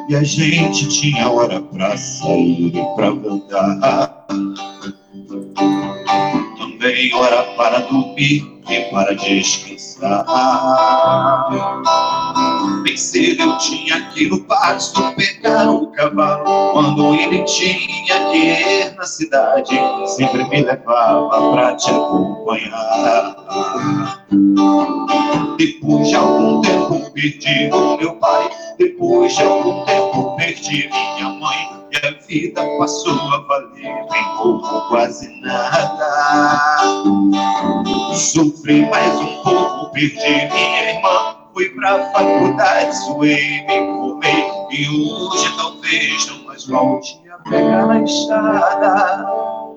E 0.09 0.15
a 0.15 0.23
gente 0.23 0.89
tinha 0.89 1.29
hora 1.29 1.61
pra 1.61 1.95
sair 1.95 2.75
e 2.75 2.95
pra 2.95 3.11
voltar. 3.11 4.25
Também 6.83 7.13
hora 7.13 7.43
para 7.55 7.79
dormir 7.79 8.59
e 8.69 8.81
para 8.91 9.15
descansar. 9.15 10.25
Bem 12.83 12.97
cedo 12.97 13.41
eu 13.41 13.57
tinha 13.57 14.01
que 14.09 14.25
ir 14.25 14.29
no 14.29 14.43
pasto 14.43 15.01
pegar 15.15 15.69
o 15.71 15.87
cavalo. 15.93 16.73
Quando 16.73 17.15
ele 17.15 17.41
tinha 17.43 18.29
que 18.29 18.37
ir 18.37 18.95
na 18.97 19.05
cidade, 19.05 19.79
sempre 20.07 20.43
me 20.43 20.61
levava 20.61 21.53
pra 21.53 21.73
te 21.77 21.89
acompanhar. 21.89 23.37
Depois 25.57 26.09
de 26.09 26.15
algum 26.15 26.59
tempo 26.59 27.11
perdi 27.13 27.69
o 27.71 27.95
meu 27.95 28.13
pai, 28.17 28.49
depois 28.77 29.33
de 29.33 29.41
algum 29.41 29.85
tempo 29.85 30.35
perdi 30.35 30.89
minha 30.89 31.29
mãe. 31.29 31.82
E 31.93 32.07
a 32.07 32.11
vida 32.25 32.65
passou 32.79 33.13
a 33.13 33.37
valer 33.41 34.07
bem 34.09 34.23
pouco, 34.37 34.89
quase 34.89 35.29
nada. 35.41 36.57
Sofri 38.15 38.83
mais 38.87 39.15
um 39.19 39.43
pouco, 39.43 39.91
perdi 39.91 40.17
minha 40.17 40.89
irmã. 40.89 41.37
Fui 41.53 41.69
pra 41.69 42.11
faculdade, 42.11 42.97
suei, 42.97 43.61
me 43.67 43.77
formei. 43.77 44.43
E 44.71 44.89
hoje 44.89 45.55
talvez 45.55 46.25
não 46.25 46.45
mais 46.45 46.65
volte 46.65 47.21
a 47.29 47.37
pegar 47.47 47.85
na 47.85 48.01
estrada. 48.01 49.25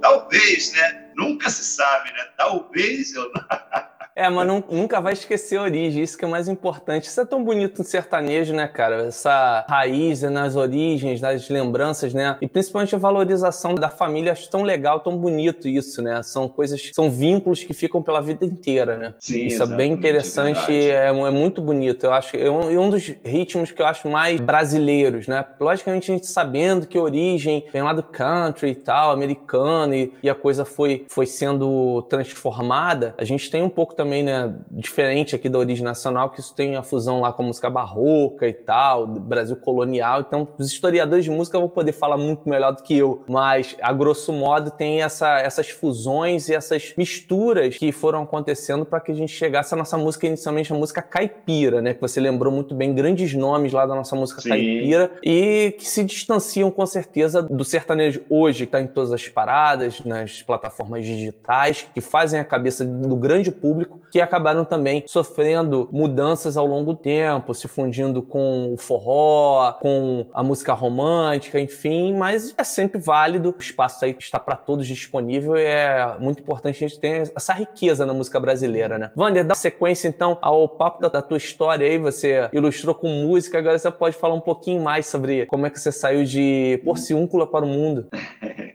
Talvez, 0.01 0.73
né? 0.73 1.11
Nunca 1.17 1.51
se 1.51 1.65
sabe, 1.65 2.11
né? 2.13 2.25
Talvez 2.39 3.15
eu. 3.15 3.31
É, 4.17 4.31
mas 4.31 4.47
não, 4.47 4.65
nunca 4.71 4.99
vai 4.99 5.13
esquecer 5.13 5.59
a 5.59 5.63
origem, 5.63 6.03
isso 6.03 6.17
que 6.17 6.25
é 6.25 6.29
mais 6.29 6.49
importante. 6.49 7.05
Isso 7.05 7.21
é 7.21 7.27
tão 7.27 7.45
bonito 7.45 7.79
no 7.79 7.85
sertanejo, 7.85 8.55
né, 8.55 8.67
cara? 8.67 9.09
Essa 9.09 9.67
raiz 9.69 10.23
né, 10.23 10.31
nas 10.31 10.57
origens, 10.57 11.21
nas 11.21 11.51
lembranças, 11.51 12.15
né? 12.15 12.39
E 12.41 12.49
principalmente 12.49 12.95
a 12.95 12.99
valorização 12.99 13.75
da 13.75 13.91
família. 13.91 14.33
Acho 14.33 14.49
tão 14.49 14.63
legal, 14.63 15.01
tão 15.01 15.19
bonito 15.19 15.69
isso, 15.69 16.01
né? 16.01 16.23
São 16.23 16.49
coisas, 16.49 16.91
são 16.95 17.11
vínculos 17.11 17.63
que 17.63 17.75
ficam 17.75 18.03
pela 18.03 18.23
vida 18.23 18.47
inteira, 18.47 18.97
né? 18.97 19.15
Sim, 19.19 19.45
isso 19.47 19.63
é 19.63 19.67
bem 19.67 19.93
interessante, 19.93 20.73
é, 20.73 21.09
é, 21.09 21.13
muito 21.13 21.61
bonito. 21.61 22.07
Eu 22.07 22.15
acho 22.15 22.39
é 22.39 22.51
um, 22.51 22.71
é 22.71 22.79
um 22.79 22.89
dos 22.89 23.15
ritmos 23.23 23.71
que 23.71 23.83
eu 23.83 23.87
acho 23.87 24.09
mais 24.09 24.41
brasileiros, 24.41 25.29
né? 25.29 25.45
Logicamente 25.61 26.11
a 26.11 26.15
gente 26.15 26.27
sabendo 26.27 26.87
que 26.87 26.97
a 26.97 27.03
origem 27.03 27.67
vem 27.71 27.83
lá 27.83 27.93
do 27.93 28.03
country 28.03 28.71
e 28.71 28.75
tal, 28.75 29.11
americano, 29.11 29.95
e, 29.95 30.11
e 30.23 30.31
a 30.31 30.35
coisa 30.35 30.65
foi, 30.65 31.05
foi 31.07 31.27
sendo 31.27 32.01
transformada, 32.09 33.15
a 33.19 33.25
gente 33.25 33.51
tem 33.51 33.63
um 33.63 33.69
pouco 33.69 33.95
também 33.95 34.06
também, 34.07 34.23
né, 34.23 34.55
diferente 34.71 35.35
aqui 35.35 35.49
da 35.49 35.59
origem 35.59 35.85
nacional, 35.85 36.31
que 36.31 36.39
isso 36.39 36.55
tem 36.55 36.77
a 36.77 36.83
fusão 36.83 37.21
lá 37.21 37.33
com 37.33 37.43
a 37.43 37.47
música 37.47 37.69
barroca 37.69 38.47
e 38.47 38.53
tal, 38.53 39.05
Brasil 39.05 39.57
colonial. 39.57 40.21
Então, 40.21 40.47
os 40.57 40.71
historiadores 40.71 41.25
de 41.25 41.31
música 41.31 41.59
vão 41.59 41.69
poder 41.69 41.91
falar 41.91 42.17
muito 42.17 42.49
melhor 42.49 42.71
do 42.71 42.83
que 42.83 42.97
eu, 42.97 43.25
mas 43.29 43.77
a 43.83 43.93
grosso 43.93 44.33
modo 44.33 44.71
tem 44.71 45.03
essa, 45.03 45.41
essas 45.41 45.69
fusões 45.69 46.49
e 46.49 46.55
essas 46.55 46.95
misturas 46.97 47.77
que 47.77 47.91
foram 47.91 48.23
acontecendo 48.23 48.87
para 48.87 49.01
que 49.01 49.11
a 49.11 49.15
gente 49.15 49.33
chegasse 49.33 49.75
à 49.75 49.77
nossa 49.77 49.99
música 49.99 50.27
inicialmente 50.27 50.73
a 50.73 50.77
música 50.77 51.03
caipira, 51.03 51.83
né, 51.83 51.93
que 51.93 52.01
você 52.01 52.21
lembrou 52.21 52.53
muito 52.53 52.75
bem 52.75 52.95
grandes 52.95 53.35
nomes 53.35 53.73
lá 53.73 53.85
da 53.87 53.95
nossa 53.95 54.15
música 54.15 54.41
Sim. 54.41 54.51
caipira 54.51 55.11
e 55.23 55.75
que 55.77 55.89
se 55.89 56.05
distanciam 56.05 56.71
com 56.71 56.87
certeza 56.87 57.43
do 57.43 57.65
sertanejo 57.65 58.23
hoje, 58.31 58.59
que 58.59 58.65
está 58.69 58.81
em 58.81 58.87
todas 58.87 59.13
as 59.13 59.29
paradas, 59.29 60.05
nas 60.05 60.43
plataformas 60.43 61.05
digitais, 61.05 61.89
que 61.93 62.01
fazem 62.01 62.39
a 62.39 62.45
cabeça 62.45 62.85
do 62.85 63.17
grande 63.17 63.51
público 63.51 63.96
que 64.11 64.21
acabaram 64.21 64.65
também 64.65 65.05
sofrendo 65.07 65.89
mudanças 65.93 66.57
ao 66.57 66.67
longo 66.67 66.93
do 66.93 66.99
tempo, 66.99 67.55
se 67.55 67.69
fundindo 67.69 68.23
com 68.23 68.75
o 68.75 68.77
forró, 68.77 69.73
com 69.75 70.27
a 70.33 70.43
música 70.43 70.73
romântica, 70.73 71.61
enfim, 71.61 72.15
mas 72.15 72.55
é 72.57 72.65
sempre 72.65 73.01
válido. 73.01 73.55
O 73.57 73.61
espaço 73.61 74.05
aí 74.05 74.15
está 74.19 74.39
para 74.39 74.57
todos 74.57 74.87
disponível 74.87 75.57
e 75.57 75.65
é 75.65 76.17
muito 76.19 76.41
importante 76.41 76.85
a 76.85 76.89
gente 76.89 77.01
ter 77.01 77.33
essa 77.35 77.53
riqueza 77.53 78.07
na 78.07 78.15
música 78.15 78.39
brasileira, 78.39 78.99
né? 78.99 79.11
Wander, 79.17 79.45
dá 79.45 79.55
sequência 79.55 80.09
então 80.09 80.39
ao 80.41 80.69
papo 80.69 81.03
da, 81.03 81.09
da 81.09 81.23
tua 81.23 81.37
história 81.37 81.87
aí, 81.87 81.99
você 81.99 82.49
ilustrou 82.53 82.95
com 82.95 83.09
música, 83.09 83.59
agora 83.59 83.79
você 83.79 83.91
pode 83.91 84.17
falar 84.17 84.35
um 84.35 84.41
pouquinho 84.41 84.83
mais 84.83 85.07
sobre 85.07 85.47
como 85.47 85.67
é 85.67 85.71
que 85.71 85.79
você 85.79 85.93
saiu 85.93 86.25
de 86.25 86.81
Porciúncula 86.85 87.47
para 87.47 87.65
o 87.65 87.69
mundo. 87.69 88.07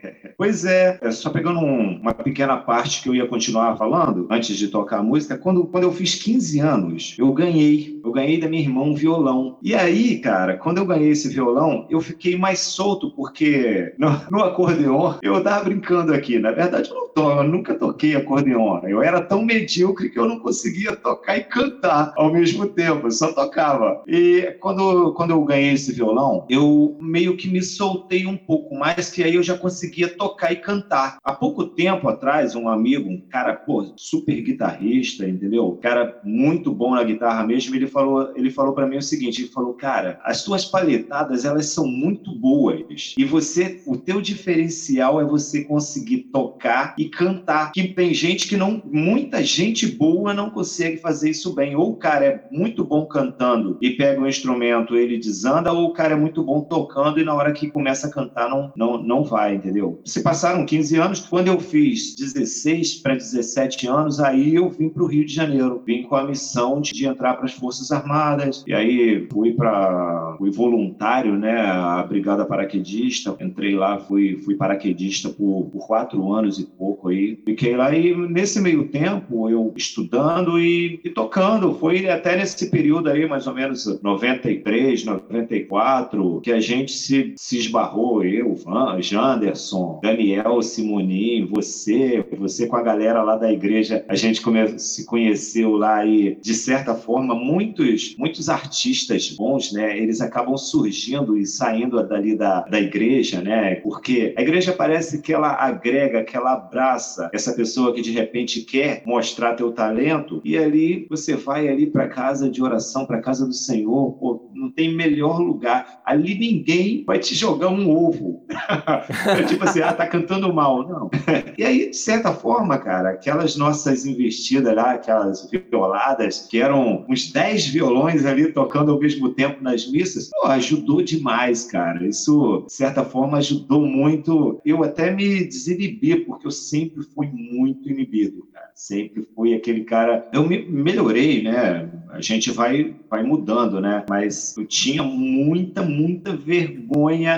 Pois 0.42 0.66
é, 0.66 0.98
é 1.04 1.12
só 1.12 1.30
pegando 1.30 1.60
um, 1.60 2.00
uma 2.02 2.16
pequena 2.16 2.58
parte 2.58 3.04
que 3.04 3.08
eu 3.08 3.14
ia 3.14 3.28
continuar 3.28 3.78
falando 3.78 4.26
antes 4.28 4.58
de 4.58 4.70
tocar 4.70 4.98
a 4.98 5.04
música, 5.12 5.38
quando, 5.38 5.65
quando 5.65 5.84
eu 5.84 5.91
fiz 5.91 6.15
15 6.15 6.60
anos, 6.60 7.15
eu 7.17 7.32
ganhei, 7.34 8.00
eu 8.04 8.12
ganhei 8.12 8.39
da 8.39 8.50
minha 8.50 8.62
irmã 8.62 8.82
um 8.82 8.95
violão. 8.95 9.58
E 9.62 9.76
aí, 9.76 10.19
cara, 10.19 10.58
quando 10.58 10.80
eu 10.80 10.86
ganhei 10.86 11.10
esse 11.10 11.30
violão, 11.30 11.86
eu 11.89 12.02
fiquei 12.02 12.38
mais 12.38 12.60
solto, 12.60 13.12
porque 13.12 13.93
no, 13.97 14.10
no 14.30 14.43
acordeon, 14.43 15.15
eu 15.21 15.41
tava 15.43 15.65
brincando 15.65 16.13
aqui, 16.13 16.39
na 16.39 16.52
verdade 16.52 16.89
eu, 16.89 16.95
não 16.95 17.10
to, 17.10 17.21
eu 17.21 17.43
nunca 17.43 17.76
toquei 17.76 18.15
acordeon, 18.15 18.82
eu 18.88 19.02
era 19.02 19.21
tão 19.21 19.43
medíocre 19.43 20.10
que 20.10 20.19
eu 20.19 20.28
não 20.28 20.39
conseguia 20.39 20.95
tocar 20.95 21.38
e 21.38 21.43
cantar 21.43 22.13
ao 22.17 22.32
mesmo 22.32 22.67
tempo, 22.67 23.08
eu 23.08 23.12
só 23.12 23.32
tocava. 23.32 24.04
E 24.08 24.56
quando, 24.60 25.13
quando 25.13 25.32
eu 25.32 25.43
ganhei 25.43 25.74
esse 25.74 25.91
violão, 25.91 26.45
eu 26.50 26.97
meio 27.00 27.38
que 27.38 27.50
me 27.50 27.62
soltei 27.62 28.26
um 28.26 28.38
pouco 28.38 28.76
mais, 28.76 29.10
que 29.12 29.24
aí 29.24 29.36
eu 29.36 29.43
já 29.43 29.58
conseguia 29.58 30.08
tocar 30.08 30.41
tocar 30.41 30.52
e 30.52 30.56
cantar. 30.56 31.17
Há 31.24 31.34
pouco 31.34 31.65
tempo 31.65 32.08
atrás, 32.10 32.56
um 32.56 32.67
amigo, 32.67 33.10
um 33.10 33.21
cara, 33.30 33.54
pô, 33.54 33.93
super 33.95 34.41
guitarrista, 34.41 35.01
entendeu? 35.10 35.78
Cara 35.82 36.20
muito 36.24 36.74
bom 36.74 36.96
na 36.96 37.04
guitarra 37.04 37.46
mesmo, 37.46 37.76
ele 37.76 37.88
falou, 37.88 38.32
ele 38.36 38.52
falou 38.52 38.74
para 38.74 38.88
mim 38.88 38.98
o 38.98 39.02
seguinte, 39.02 39.42
ele 39.42 39.52
falou, 39.52 39.74
cara, 39.74 40.20
as 40.24 40.44
tuas 40.44 40.66
palhetadas, 40.66 41.46
elas 41.46 41.68
são 41.68 41.88
muito 41.88 42.34
boas 42.36 43.14
e 43.18 43.26
você, 43.26 43.82
o 43.86 43.98
teu 43.98 44.22
diferencial 44.22 45.20
é 45.20 45.26
você 45.26 45.64
conseguir 45.64 46.30
tocar 46.32 46.94
e 46.98 47.06
cantar, 47.06 47.72
que 47.72 47.90
tem 47.94 48.14
gente 48.14 48.48
que 48.48 48.58
não, 48.58 48.82
muita 48.86 49.44
gente 49.44 49.88
boa 49.88 50.34
não 50.34 50.50
consegue 50.50 50.98
fazer 50.98 51.30
isso 51.30 51.54
bem, 51.54 51.76
ou 51.76 51.92
o 51.92 51.96
cara 51.98 52.26
é 52.26 52.44
muito 52.52 52.84
bom 52.84 53.06
cantando 53.06 53.78
e 53.82 53.92
pega 53.92 54.22
um 54.22 54.28
instrumento, 54.28 54.96
ele 54.96 55.18
desanda, 55.18 55.72
ou 55.72 55.88
o 55.88 55.94
cara 55.94 56.14
é 56.14 56.18
muito 56.18 56.44
bom 56.44 56.62
tocando 56.62 57.20
e 57.20 57.24
na 57.24 57.34
hora 57.34 57.52
que 57.52 57.70
começa 57.70 58.08
a 58.08 58.12
cantar 58.12 58.50
não, 58.50 58.72
não, 58.76 59.02
não 59.02 59.24
vai, 59.24 59.56
entendeu? 59.56 60.02
Você 60.06 60.22
passaram 60.22 60.66
15 60.66 60.98
anos. 60.98 61.20
Quando 61.22 61.48
eu 61.48 61.60
fiz 61.60 62.16
16 62.16 62.96
para 62.96 63.16
17 63.16 63.88
anos, 63.88 64.20
aí 64.20 64.56
eu 64.56 64.70
vim 64.82 64.89
para 64.89 65.04
o 65.04 65.08
Rio 65.08 65.26
de 65.26 65.34
Janeiro. 65.34 65.82
Vim 65.86 66.04
com 66.04 66.15
a 66.15 66.26
missão 66.26 66.82
de, 66.82 66.91
de 66.91 67.06
entrar 67.06 67.36
para 67.36 67.46
as 67.46 67.54
Forças 67.54 67.91
Armadas. 67.91 68.63
E 68.67 68.74
aí 68.74 69.28
fui 69.32 69.54
para. 69.54 70.36
fui 70.38 70.50
voluntário, 70.50 71.38
né? 71.38 71.60
A 71.62 72.04
Brigada 72.04 72.46
Paraquedista. 72.46 73.36
Entrei 73.39 73.76
lá, 73.76 74.00
fui, 74.00 74.38
fui 74.38 74.56
paraquedista 74.56 75.30
por, 75.30 75.70
por 75.72 75.88
quatro 75.88 76.32
anos 76.34 76.60
e 76.60 76.65
pouco 76.65 77.10
aí. 77.10 77.38
Fiquei 77.46 77.76
lá 77.76 77.94
e 77.94 78.15
nesse 78.15 78.60
meio 78.60 78.88
tempo 78.88 79.50
eu 79.50 79.74
estudando 79.76 80.60
e, 80.60 81.00
e 81.04 81.10
tocando. 81.10 81.74
Foi 81.76 82.10
até 82.10 82.36
nesse 82.36 82.70
período 82.70 83.10
aí, 83.10 83.28
mais 83.28 83.48
ou 83.48 83.54
menos 83.54 84.02
93, 84.02 85.06
94, 85.06 86.41
que 86.41 86.52
a 86.52 86.60
gente 86.60 86.91
se, 86.91 87.34
se 87.36 87.58
esbarrou. 87.58 88.24
Eu, 88.24 88.56
Van, 88.56 89.02
Janderson, 89.02 90.00
Daniel, 90.02 90.62
Simonim, 90.62 91.46
você, 91.46 92.24
você 92.38 92.67
com 92.67 92.76
a 92.76 92.82
galera 92.82 93.22
lá 93.22 93.36
da 93.36 93.52
igreja, 93.52 94.06
a 94.08 94.15
gente 94.15 94.41
come, 94.41 94.71
se 94.78 95.06
conheceu 95.06 95.72
lá 95.72 96.06
e, 96.06 96.36
de 96.42 96.54
certa 96.54 96.96
forma, 96.96 97.36
muitos, 97.36 98.16
muitos 98.18 98.50
artistas 98.50 99.30
bons, 99.32 99.72
né, 99.72 99.98
eles 99.98 100.22
acabam 100.22 100.58
surgindo 100.58 101.38
e 101.38 101.46
saindo 101.46 102.02
dali 102.08 102.36
da, 102.36 102.62
da 102.62 102.80
igreja, 102.80 103.42
né, 103.42 103.76
porque 103.76 104.34
a 104.38 104.42
igreja 104.42 104.74
parece 104.74 105.22
que 105.22 105.34
ela 105.34 105.54
agrega, 105.54 106.24
que 106.24 106.36
ela 106.36 106.54
abraça 106.54 107.30
essa 107.34 107.54
pessoa 107.54 107.94
que 107.94 108.02
de 108.02 108.12
repente 108.12 108.62
quer 108.62 109.04
mostrar 109.06 109.56
teu 109.56 109.72
talento 109.72 110.42
e 110.44 110.58
ali 110.58 111.06
você 111.10 111.36
vai 111.36 111.68
ali 111.68 111.88
para 111.88 112.08
casa 112.08 112.50
de 112.50 112.62
oração, 112.62 113.06
para 113.06 113.22
casa 113.22 113.46
do 113.46 113.54
Senhor, 113.54 114.12
pô, 114.14 114.50
não 114.54 114.70
tem 114.70 114.94
melhor 114.94 115.40
lugar. 115.40 116.02
Ali 116.06 116.38
ninguém 116.38 117.04
vai 117.06 117.20
te 117.20 117.34
jogar 117.36 117.70
um 117.70 117.90
ovo. 117.90 118.46
tipo 119.48 119.64
assim, 119.64 119.82
ah, 119.82 119.94
tá 119.94 120.08
cantando 120.08 120.54
mal. 120.54 120.88
Não. 120.88 121.10
E 121.58 121.64
aí, 121.64 121.90
de 121.90 121.98
certa 121.98 122.32
forma, 122.32 122.78
cara, 122.78 123.10
aquelas 123.10 123.56
nossas 123.56 124.06
investidas 124.06 124.61
lá, 124.62 124.91
aquelas 124.93 125.50
violadas, 125.50 126.47
que 126.50 126.62
eram 126.62 127.06
uns 127.10 127.32
10 127.32 127.67
violões 127.67 128.26
ali 128.26 128.52
tocando 128.52 128.91
ao 128.91 129.00
mesmo 129.00 129.30
tempo 129.30 129.63
nas 129.63 129.89
missas, 129.89 130.30
pô, 130.30 130.47
ajudou 130.47 131.02
demais, 131.02 131.65
cara. 131.65 132.06
Isso, 132.06 132.63
de 132.67 132.74
certa 132.74 133.04
forma, 133.04 133.38
ajudou 133.38 133.86
muito. 133.86 134.60
Eu 134.65 134.84
até 134.84 135.12
me 135.12 135.45
desinibi, 135.45 136.15
porque 136.17 136.47
eu 136.47 136.52
sempre 136.52 137.04
fui 137.04 137.28
muito 137.28 137.89
inibido, 137.89 138.47
cara. 138.54 138.71
Sempre 138.76 139.28
fui 139.36 139.54
aquele 139.54 139.84
cara. 139.84 140.28
Eu 140.34 140.47
me 140.47 140.63
melhorei, 140.65 141.43
né? 141.43 141.89
A 142.10 142.21
gente 142.21 142.52
vai, 142.52 142.95
vai 143.10 143.24
mudando, 143.24 143.80
né? 143.80 144.04
Mas 144.10 144.56
eu 144.58 144.65
tinha 144.65 145.04
muita, 145.04 145.82
muita 145.82 146.36
vergonha 146.36 147.38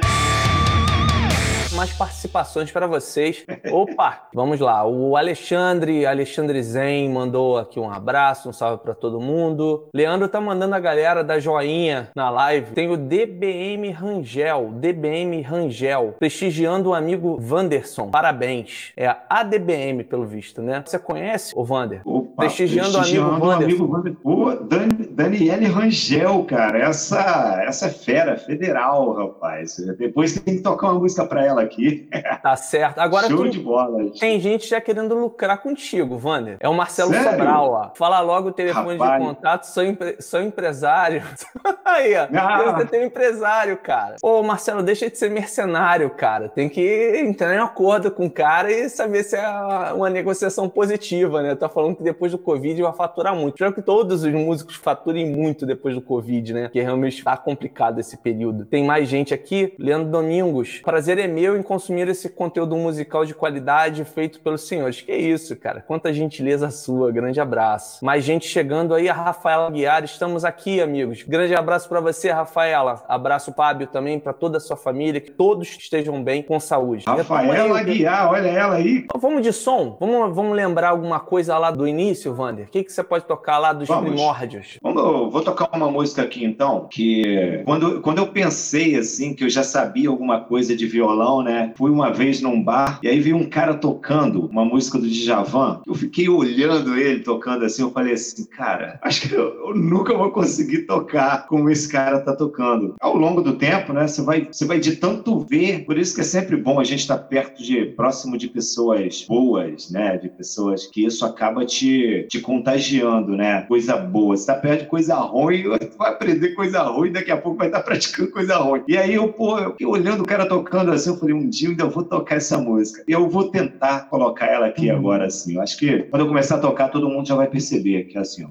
mais 1.73 1.91
participações 1.91 2.71
para 2.71 2.85
vocês. 2.87 3.45
Opa, 3.71 4.27
vamos 4.33 4.59
lá. 4.59 4.85
O 4.85 5.17
Alexandre, 5.17 6.05
Alexandre 6.05 6.61
Zen 6.61 7.09
mandou 7.09 7.57
aqui 7.57 7.79
um 7.79 7.89
abraço, 7.89 8.49
um 8.49 8.53
salve 8.53 8.83
para 8.83 8.93
todo 8.93 9.19
mundo. 9.19 9.87
Leandro 9.93 10.27
tá 10.27 10.39
mandando 10.39 10.75
a 10.75 10.79
galera 10.79 11.23
dar 11.23 11.39
joinha 11.39 12.09
na 12.15 12.29
live. 12.29 12.73
Tem 12.73 12.89
o 12.89 12.97
DBM 12.97 13.89
Rangel, 13.91 14.71
DBM 14.75 15.41
Rangel, 15.41 16.15
prestigiando 16.19 16.89
o 16.89 16.93
amigo 16.93 17.37
Vanderson. 17.39 18.09
Parabéns. 18.09 18.91
É 18.95 19.07
a 19.07 19.23
ADBM, 19.29 20.03
pelo 20.03 20.25
visto, 20.25 20.61
né? 20.61 20.83
Você 20.85 20.99
conhece 20.99 21.53
o 21.55 21.63
Vander? 21.63 22.01
Opa, 22.05 22.43
prestigiando, 22.43 22.93
prestigiando 22.93 23.45
o 23.45 23.51
amigo 23.51 23.87
Vanderson. 23.87 24.19
Pô, 24.21 24.51
Dan, 24.51 24.89
Daniele 25.11 25.65
Rangel, 25.65 26.43
cara, 26.43 26.77
essa, 26.77 27.63
essa 27.65 27.87
é 27.87 27.89
fera, 27.89 28.37
federal, 28.37 29.13
rapaz. 29.13 29.77
Depois 29.97 30.39
tem 30.39 30.57
que 30.57 30.61
tocar 30.61 30.91
uma 30.91 30.99
música 30.99 31.25
para 31.25 31.43
ela 31.43 31.62
aqui. 31.63 32.07
Tá 32.41 32.55
certo. 32.55 32.99
Agora 32.99 33.27
Show 33.27 33.43
tu... 33.43 33.49
de 33.49 33.59
bola. 33.59 34.11
Tem 34.19 34.39
gente 34.39 34.67
já 34.67 34.81
querendo 34.81 35.15
lucrar 35.15 35.61
contigo, 35.61 36.17
Vander. 36.17 36.57
É 36.59 36.67
o 36.67 36.73
Marcelo 36.73 37.11
Sério? 37.11 37.31
Sobral, 37.31 37.71
ó. 37.71 37.91
Fala 37.95 38.19
logo 38.19 38.49
o 38.49 38.51
telefone 38.51 38.97
rapaz. 38.97 39.21
de 39.21 39.27
contato, 39.27 39.63
sou, 39.65 39.83
sou 40.19 40.41
empresário. 40.41 41.23
Aí, 41.85 42.15
ó. 42.15 42.27
Ah. 42.35 42.73
Você 42.77 42.85
tem 42.85 43.01
um 43.01 43.05
empresário, 43.05 43.77
cara. 43.77 44.15
Ô, 44.21 44.43
Marcelo, 44.43 44.83
deixa 44.83 45.09
de 45.09 45.17
ser 45.17 45.29
mercenário, 45.29 46.09
cara. 46.09 46.49
Tem 46.49 46.67
que 46.69 47.13
entrar 47.17 47.53
em 47.55 47.59
acordo 47.59 48.11
com 48.11 48.25
o 48.25 48.31
cara 48.31 48.71
e 48.71 48.89
saber 48.89 49.23
se 49.23 49.35
é 49.35 49.47
uma 49.93 50.09
negociação 50.09 50.67
positiva, 50.69 51.41
né? 51.41 51.55
Tá 51.55 51.69
falando 51.69 51.95
que 51.95 52.03
depois 52.03 52.31
do 52.31 52.37
Covid 52.37 52.81
vai 52.81 52.93
faturar 52.93 53.35
muito. 53.35 53.55
Espero 53.55 53.73
que 53.73 53.81
todos 53.81 54.23
os 54.23 54.33
músicos 54.33 54.75
faturem 54.75 55.29
muito 55.29 55.65
depois 55.65 55.95
do 55.95 56.01
Covid, 56.01 56.53
né? 56.53 56.69
Que 56.71 56.81
realmente 56.81 57.23
tá 57.23 57.37
complicado 57.37 57.99
esse 57.99 58.17
período. 58.17 58.65
Tem 58.65 58.83
mais 58.83 59.07
gente 59.07 59.33
aqui. 59.33 59.73
Leandro 59.77 60.09
Domingos. 60.09 60.79
Prazer 60.83 61.17
é 61.17 61.27
meu 61.27 61.52
em 61.55 61.63
consumir 61.63 62.07
esse 62.07 62.29
conteúdo 62.29 62.75
musical 62.75 63.25
de 63.25 63.33
qualidade 63.33 64.03
feito 64.05 64.39
pelos 64.39 64.61
senhores. 64.61 65.01
Que 65.01 65.13
isso, 65.13 65.55
cara. 65.55 65.81
Quanta 65.81 66.13
gentileza 66.13 66.69
sua. 66.69 67.11
Grande 67.11 67.39
abraço. 67.39 68.03
Mais 68.03 68.23
gente 68.23 68.47
chegando 68.47 68.93
aí. 68.93 69.09
A 69.09 69.13
Rafaela 69.13 69.69
Guiar. 69.69 70.03
Estamos 70.03 70.43
aqui, 70.45 70.81
amigos. 70.81 71.23
Grande 71.23 71.55
abraço 71.55 71.87
para 71.87 71.99
você, 71.99 72.31
Rafaela. 72.31 73.03
Abraço, 73.07 73.53
Fábio, 73.53 73.87
também 73.87 74.19
para 74.19 74.33
toda 74.33 74.57
a 74.57 74.61
sua 74.61 74.77
família. 74.77 75.21
Que 75.21 75.31
todos 75.31 75.67
estejam 75.69 76.23
bem, 76.23 76.41
com 76.41 76.59
saúde. 76.59 77.05
Rafaela 77.05 77.83
Guiar, 77.83 78.31
olha 78.31 78.47
ela 78.47 78.75
aí. 78.75 79.03
Então, 79.05 79.19
vamos 79.19 79.41
de 79.41 79.53
som? 79.53 79.97
Vamos, 79.99 80.35
vamos 80.35 80.55
lembrar 80.55 80.89
alguma 80.89 81.19
coisa 81.19 81.57
lá 81.57 81.71
do 81.71 81.87
início, 81.87 82.33
Vander? 82.33 82.65
O 82.65 82.69
que, 82.69 82.83
que 82.83 82.91
você 82.91 83.03
pode 83.03 83.25
tocar 83.25 83.57
lá 83.57 83.73
dos 83.73 83.87
vamos. 83.87 84.11
primórdios? 84.11 84.77
Vamos, 84.81 85.31
vou 85.31 85.41
tocar 85.41 85.69
uma 85.73 85.89
música 85.89 86.21
aqui 86.21 86.43
então, 86.43 86.87
que 86.89 87.61
quando, 87.65 88.01
quando 88.01 88.19
eu 88.19 88.27
pensei 88.27 88.95
assim, 88.97 89.33
que 89.33 89.43
eu 89.43 89.49
já 89.49 89.63
sabia 89.63 90.09
alguma 90.09 90.41
coisa 90.41 90.75
de 90.75 90.85
violão, 90.87 91.42
né? 91.43 91.73
Fui 91.77 91.91
uma 91.91 92.11
vez 92.11 92.41
num 92.41 92.61
bar 92.63 92.99
e 93.03 93.07
aí 93.07 93.19
vi 93.19 93.33
um 93.33 93.49
cara 93.49 93.73
tocando 93.75 94.45
uma 94.47 94.65
música 94.65 94.97
do 94.97 95.07
Djavan. 95.07 95.81
Eu 95.85 95.95
fiquei 95.95 96.29
olhando 96.29 96.97
ele 96.97 97.19
tocando 97.19 97.65
assim, 97.65 97.81
eu 97.81 97.91
falei 97.91 98.13
assim, 98.13 98.45
cara, 98.45 98.99
acho 99.01 99.27
que 99.27 99.33
eu, 99.33 99.67
eu 99.67 99.75
nunca 99.75 100.15
vou 100.15 100.31
conseguir 100.31 100.83
tocar 100.83 101.47
como 101.47 101.69
esse 101.69 101.89
cara 101.89 102.19
tá 102.19 102.35
tocando. 102.35 102.95
Ao 102.99 103.15
longo 103.15 103.41
do 103.41 103.53
tempo, 103.53 103.93
né? 103.93 104.07
Você 104.07 104.21
vai, 104.21 104.47
você 104.51 104.65
vai 104.65 104.79
de 104.79 104.95
tanto 104.95 105.39
ver, 105.39 105.85
por 105.85 105.97
isso 105.97 106.15
que 106.15 106.21
é 106.21 106.23
sempre 106.23 106.55
bom 106.55 106.79
a 106.79 106.83
gente 106.83 106.99
estar 106.99 107.17
tá 107.17 107.23
perto 107.23 107.63
de, 107.63 107.85
próximo 107.87 108.37
de 108.37 108.47
pessoas 108.47 109.25
boas, 109.27 109.89
né? 109.89 110.17
De 110.17 110.29
pessoas 110.29 110.87
que 110.87 111.05
isso 111.05 111.25
acaba 111.25 111.65
te, 111.65 112.25
te 112.29 112.39
contagiando, 112.39 113.35
né? 113.35 113.61
Coisa 113.63 113.97
boa. 113.97 114.35
Você 114.35 114.47
tá 114.47 114.55
perto 114.55 114.81
de 114.81 114.87
coisa 114.87 115.15
ruim, 115.15 115.63
tu 115.79 115.97
vai 115.97 116.11
aprender 116.11 116.49
coisa 116.49 116.81
ruim, 116.83 117.11
daqui 117.11 117.31
a 117.31 117.37
pouco 117.37 117.57
vai 117.57 117.67
estar 117.67 117.79
tá 117.79 117.85
praticando 117.85 118.31
coisa 118.31 118.57
ruim. 118.57 118.83
E 118.87 118.97
aí 118.97 119.13
eu, 119.13 119.27
pô, 119.29 119.57
eu 119.79 119.89
olhando 119.89 120.21
o 120.21 120.25
cara 120.25 120.45
tocando 120.45 120.91
assim, 120.91 121.09
eu 121.09 121.17
falei, 121.17 121.32
falei, 121.33 121.45
um 121.45 121.49
dia 121.49 121.67
eu 121.67 121.71
ainda 121.71 121.87
vou 121.87 122.03
tocar 122.03 122.35
essa 122.35 122.57
música. 122.57 123.03
Eu 123.07 123.27
vou 123.27 123.49
tentar 123.49 124.07
colocar 124.09 124.45
ela 124.45 124.67
aqui 124.67 124.91
uhum. 124.91 124.97
agora, 124.97 125.25
assim. 125.25 125.55
Eu 125.55 125.61
acho 125.61 125.77
que 125.77 126.03
quando 126.03 126.21
eu 126.21 126.27
começar 126.27 126.55
a 126.55 126.59
tocar, 126.59 126.89
todo 126.89 127.09
mundo 127.09 127.27
já 127.27 127.35
vai 127.35 127.47
perceber 127.47 127.97
aqui 127.97 128.17
é 128.17 128.21
assim, 128.21 128.45
ó. 128.45 128.49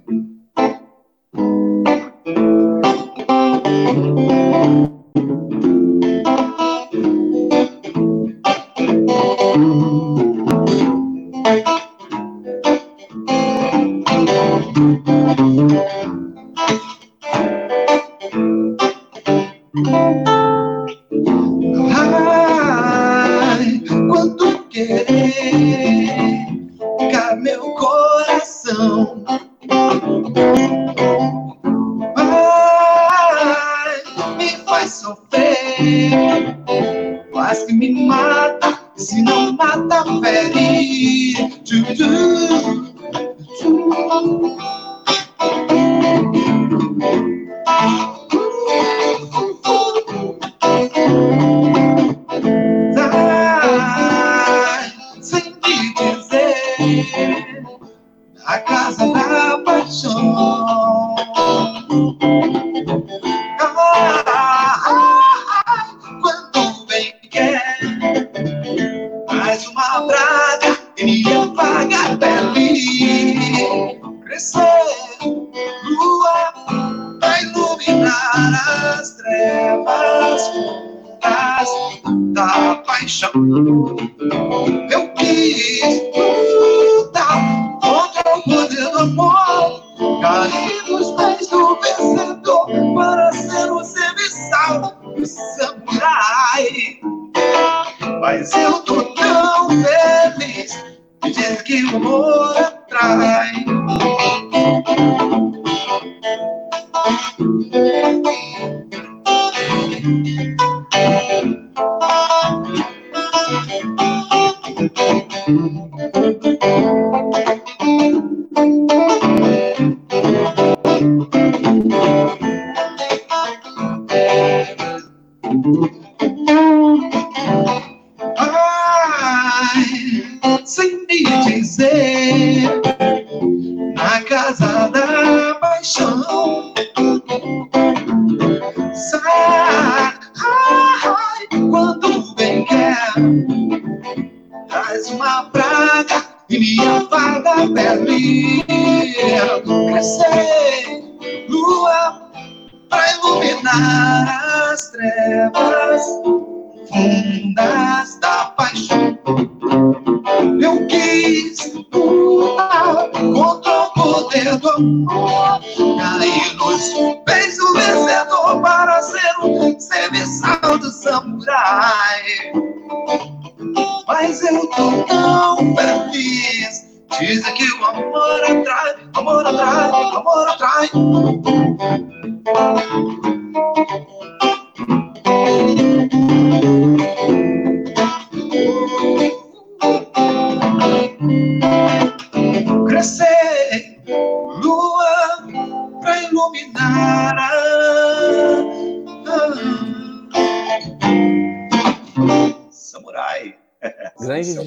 eu 174.55 174.67
tô 174.69 175.05
tão 175.05 175.57
feliz. 175.77 176.93
Dizem 177.19 177.55
que 177.55 177.65
o 177.65 177.85
amor 177.85 178.43
atrai, 178.45 178.95
amor 179.15 179.47
atrai, 179.47 179.91
amor 179.91 180.49
atrai. 180.49 180.91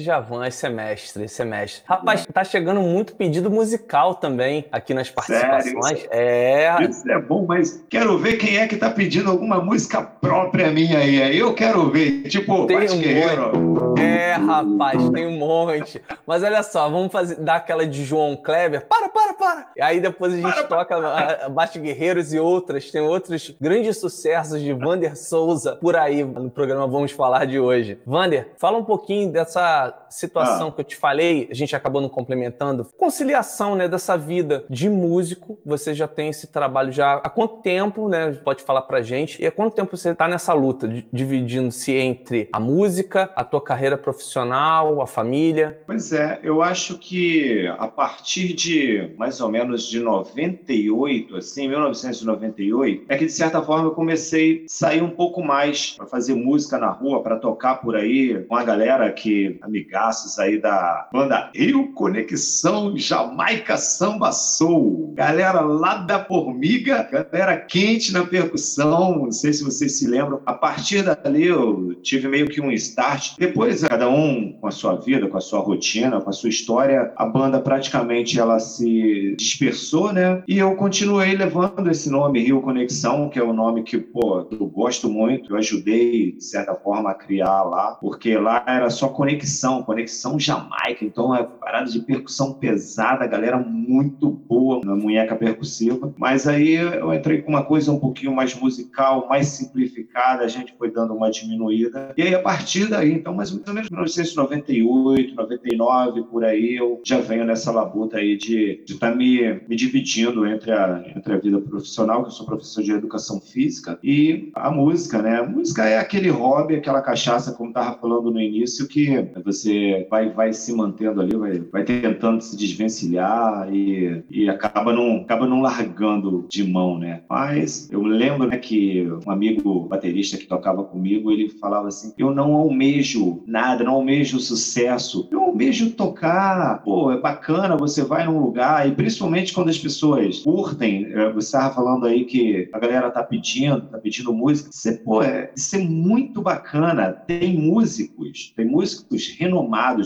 Djavan, 0.06 0.46
esse 0.46 0.58
semestre, 0.58 1.24
esse 1.24 1.34
semestre. 1.34 1.82
Rapaz, 1.84 2.24
tá 2.32 2.44
chegando 2.44 2.80
muito 2.80 3.16
pedido 3.16 3.50
musical 3.50 4.14
também 4.14 4.64
aqui 4.70 4.94
nas 4.94 5.10
participações. 5.10 6.00
Sério? 6.00 6.08
É. 6.12 6.76
Isso 6.88 7.10
é 7.10 7.20
bom, 7.20 7.44
mas 7.46 7.84
quero 7.88 8.16
ver 8.18 8.36
quem 8.36 8.56
é 8.58 8.68
que 8.68 8.76
tá 8.76 8.88
pedindo 8.88 9.28
alguma 9.30 9.60
música 9.60 10.00
própria 10.02 10.70
minha 10.70 10.98
aí. 10.98 11.36
Eu 11.36 11.54
quero 11.54 11.90
ver. 11.90 12.22
Tipo, 12.28 12.66
Tem 12.66 12.76
um 12.88 12.98
Guerreiro. 12.98 13.94
É, 13.98 14.34
rapaz, 14.34 15.10
tem 15.10 15.26
um 15.26 15.38
monte. 15.38 16.00
Mas 16.24 16.42
olha 16.42 16.62
só, 16.62 16.88
vamos 16.88 17.10
fazer, 17.10 17.36
dar 17.36 17.56
aquela 17.56 17.86
de 17.86 18.04
João 18.04 18.36
Kleber. 18.36 18.86
Para, 18.86 19.08
para, 19.08 19.34
para! 19.34 19.66
E 19.76 19.82
aí 19.82 20.00
depois 20.00 20.32
a 20.32 20.36
gente 20.36 20.52
Para, 20.52 20.64
toca 20.64 20.96
a 21.44 21.48
Bate 21.48 21.80
Guerreiros 21.80 22.32
e 22.32 22.38
outras. 22.38 22.90
Tem 22.90 23.00
outros 23.00 23.54
grandes 23.60 23.98
sucessos 23.98 24.60
de 24.60 24.72
Vander 24.72 25.16
Souza 25.16 25.76
por 25.76 25.96
aí 25.96 26.22
no 26.22 26.50
programa 26.50 26.86
Vamos 26.86 27.10
Falar 27.10 27.46
de 27.46 27.58
hoje. 27.58 27.98
Vander, 28.06 28.50
fala 28.56 28.78
um 28.78 28.84
pouquinho 28.84 29.32
dessa 29.32 29.95
situação 30.08 30.68
Ah. 30.68 30.72
que 30.72 30.80
eu 30.80 30.84
te 30.84 30.96
falei, 30.96 31.48
a 31.50 31.54
gente 31.54 31.74
acabou 31.74 32.00
não 32.00 32.08
complementando. 32.08 32.86
Conciliação, 32.96 33.74
né, 33.74 33.88
dessa 33.88 34.16
vida 34.16 34.64
de 34.70 34.88
músico. 34.88 35.58
Você 35.64 35.94
já 35.94 36.06
tem 36.08 36.28
esse 36.28 36.46
trabalho 36.48 36.92
já 36.92 37.14
há 37.14 37.28
quanto 37.30 37.56
tempo, 37.62 38.08
né? 38.08 38.32
Pode 38.44 38.62
falar 38.62 38.82
pra 38.82 39.02
gente. 39.02 39.40
E 39.42 39.46
há 39.46 39.50
quanto 39.52 39.74
tempo 39.74 39.96
você 39.96 40.14
tá 40.14 40.28
nessa 40.28 40.52
luta, 40.52 40.86
di- 40.88 41.06
dividindo-se 41.12 41.92
entre 41.92 42.48
a 42.52 42.60
música, 42.60 43.30
a 43.34 43.42
tua 43.44 43.60
carreira 43.60 43.96
profissional, 43.96 45.00
a 45.00 45.06
família? 45.06 45.80
Pois 45.86 46.12
é, 46.12 46.38
eu 46.42 46.62
acho 46.62 46.98
que 46.98 47.66
a 47.78 47.88
partir 47.88 48.52
de 48.54 49.14
mais 49.16 49.40
ou 49.40 49.48
menos 49.48 49.84
de 49.88 50.00
98, 50.00 51.36
assim, 51.36 51.68
1998, 51.68 53.04
é 53.08 53.16
que 53.16 53.26
de 53.26 53.32
certa 53.32 53.62
forma 53.62 53.84
eu 53.88 53.92
comecei 53.92 54.62
a 54.64 54.68
sair 54.68 55.02
um 55.02 55.10
pouco 55.10 55.42
mais 55.42 55.92
para 55.92 56.06
fazer 56.06 56.34
música 56.34 56.78
na 56.78 56.90
rua, 56.90 57.22
para 57.22 57.36
tocar 57.36 57.76
por 57.76 57.96
aí 57.96 58.44
com 58.48 58.56
a 58.56 58.64
galera 58.64 59.10
que, 59.12 59.58
amigaços 59.86 60.38
aí 60.38 60.60
da 60.60 61.08
banda 61.12 61.50
Rio 61.54 61.92
Conexão 61.92 62.96
Jamaica 62.96 63.76
Samba 63.76 64.32
Soul. 64.32 65.12
Galera 65.14 65.60
lá 65.60 65.98
da 65.98 66.24
Formiga, 66.24 67.08
galera 67.10 67.56
quente 67.56 68.12
na 68.12 68.26
percussão, 68.26 69.16
não 69.16 69.32
sei 69.32 69.52
se 69.52 69.62
vocês 69.62 69.98
se 69.98 70.06
lembram. 70.06 70.40
A 70.44 70.52
partir 70.52 71.02
dali 71.04 71.46
eu 71.46 71.94
tive 72.02 72.26
meio 72.26 72.48
que 72.48 72.60
um 72.60 72.72
start. 72.72 73.36
Depois, 73.38 73.82
cada 73.84 74.10
um 74.10 74.52
com 74.60 74.66
a 74.66 74.72
sua 74.72 74.96
vida, 74.96 75.28
com 75.28 75.36
a 75.36 75.40
sua 75.40 75.60
rotina, 75.60 76.20
com 76.20 76.30
a 76.30 76.32
sua 76.32 76.48
história, 76.48 77.12
a 77.16 77.24
banda 77.24 77.60
praticamente 77.60 78.40
ela 78.40 78.58
se 78.58 79.36
dispersou, 79.38 80.12
né? 80.12 80.42
E 80.48 80.58
eu 80.58 80.74
continuei 80.74 81.36
levando 81.36 81.88
esse 81.90 82.10
nome 82.10 82.40
Rio 82.40 82.60
Conexão, 82.60 83.28
que 83.28 83.38
é 83.38 83.44
um 83.44 83.52
nome 83.52 83.84
que, 83.84 83.98
pô, 83.98 84.46
eu 84.50 84.66
gosto 84.66 85.08
muito. 85.08 85.52
Eu 85.52 85.58
ajudei, 85.58 86.32
de 86.32 86.44
certa 86.44 86.74
forma, 86.74 87.10
a 87.10 87.14
criar 87.14 87.62
lá, 87.62 87.92
porque 88.00 88.36
lá 88.36 88.64
era 88.66 88.90
só 88.90 89.08
conexão, 89.08 89.75
conexão 89.82 90.38
Jamaica. 90.38 91.04
Então 91.04 91.34
é 91.34 91.42
parada 91.42 91.90
de 91.90 92.00
percussão 92.00 92.54
pesada, 92.54 93.26
galera 93.26 93.58
muito 93.58 94.30
boa 94.30 94.80
na 94.84 94.94
munheca 94.94 95.36
percussiva. 95.36 96.12
Mas 96.16 96.46
aí 96.46 96.74
eu 96.74 97.12
entrei 97.12 97.42
com 97.42 97.50
uma 97.50 97.64
coisa 97.64 97.92
um 97.92 97.98
pouquinho 97.98 98.34
mais 98.34 98.54
musical, 98.54 99.26
mais 99.28 99.48
simplificada, 99.48 100.44
a 100.44 100.48
gente 100.48 100.74
foi 100.76 100.90
dando 100.90 101.14
uma 101.14 101.30
diminuída. 101.30 102.12
E 102.16 102.22
aí, 102.22 102.34
a 102.34 102.42
partir 102.42 102.88
daí, 102.88 103.12
então, 103.12 103.34
mais 103.34 103.52
ou 103.52 103.74
menos 103.74 103.90
1998, 103.90 105.34
99, 105.34 106.22
por 106.24 106.44
aí, 106.44 106.76
eu 106.76 107.00
já 107.04 107.18
venho 107.18 107.44
nessa 107.44 107.70
labuta 107.70 108.18
aí 108.18 108.36
de 108.36 108.82
estar 108.86 109.14
me, 109.14 109.60
me 109.68 109.76
dividindo 109.76 110.46
entre 110.46 110.72
a, 110.72 111.04
entre 111.14 111.32
a 111.32 111.38
vida 111.38 111.60
profissional, 111.60 112.22
que 112.22 112.28
eu 112.28 112.32
sou 112.32 112.46
professor 112.46 112.82
de 112.82 112.92
educação 112.92 113.40
física, 113.40 113.98
e 114.02 114.50
a 114.54 114.70
música, 114.70 115.20
né? 115.22 115.40
A 115.40 115.46
música 115.46 115.86
é 115.86 115.98
aquele 115.98 116.30
hobby, 116.30 116.76
aquela 116.76 117.02
cachaça, 117.02 117.52
como 117.52 117.70
estava 117.70 117.98
falando 117.98 118.30
no 118.30 118.40
início, 118.40 118.88
que 118.88 119.30
você 119.44 119.65
vai, 120.10 120.30
vai 120.30 120.52
se 120.52 120.72
mantendo 120.72 121.20
ali, 121.20 121.36
vai, 121.36 121.58
vai 121.58 121.84
tentando 121.84 122.40
se 122.40 122.56
desvencilhar 122.56 123.72
e, 123.72 124.22
e 124.30 124.48
acaba, 124.48 124.92
não, 124.92 125.16
acaba 125.18 125.46
não 125.46 125.60
largando 125.60 126.46
de 126.48 126.64
mão, 126.64 126.98
né? 126.98 127.22
Mas 127.28 127.90
eu 127.90 128.02
lembro 128.02 128.48
né, 128.48 128.56
que 128.58 129.06
um 129.26 129.30
amigo 129.30 129.86
baterista 129.88 130.36
que 130.36 130.46
tocava 130.46 130.84
comigo, 130.84 131.30
ele 131.30 131.48
falava 131.48 131.88
assim: 131.88 132.12
eu 132.18 132.34
não 132.34 132.54
almejo 132.54 133.42
nada, 133.46 133.84
não 133.84 133.94
almejo 133.94 134.38
sucesso, 134.38 135.28
eu 135.30 135.42
almejo 135.42 135.90
tocar. 135.90 136.82
Pô, 136.82 137.10
é 137.10 137.20
bacana, 137.20 137.76
você 137.76 138.02
vai 138.02 138.26
num 138.26 138.38
lugar, 138.38 138.88
e 138.88 138.92
principalmente 138.92 139.52
quando 139.52 139.68
as 139.68 139.78
pessoas 139.78 140.40
curtem, 140.40 141.06
eh, 141.06 141.32
você 141.32 141.46
estava 141.46 141.74
falando 141.74 142.06
aí 142.06 142.24
que 142.24 142.68
a 142.72 142.78
galera 142.78 143.10
tá 143.10 143.22
pedindo, 143.22 143.82
tá 143.82 143.98
pedindo 143.98 144.32
música. 144.32 144.70
Você, 144.72 144.92
pô, 144.92 145.22
é, 145.22 145.50
isso 145.56 145.76
é 145.76 145.78
muito 145.78 146.42
bacana. 146.42 147.12
Tem 147.12 147.56
músicos, 147.58 148.52
tem 148.56 148.66
músicos 148.66 149.28
renomados, 149.38 149.55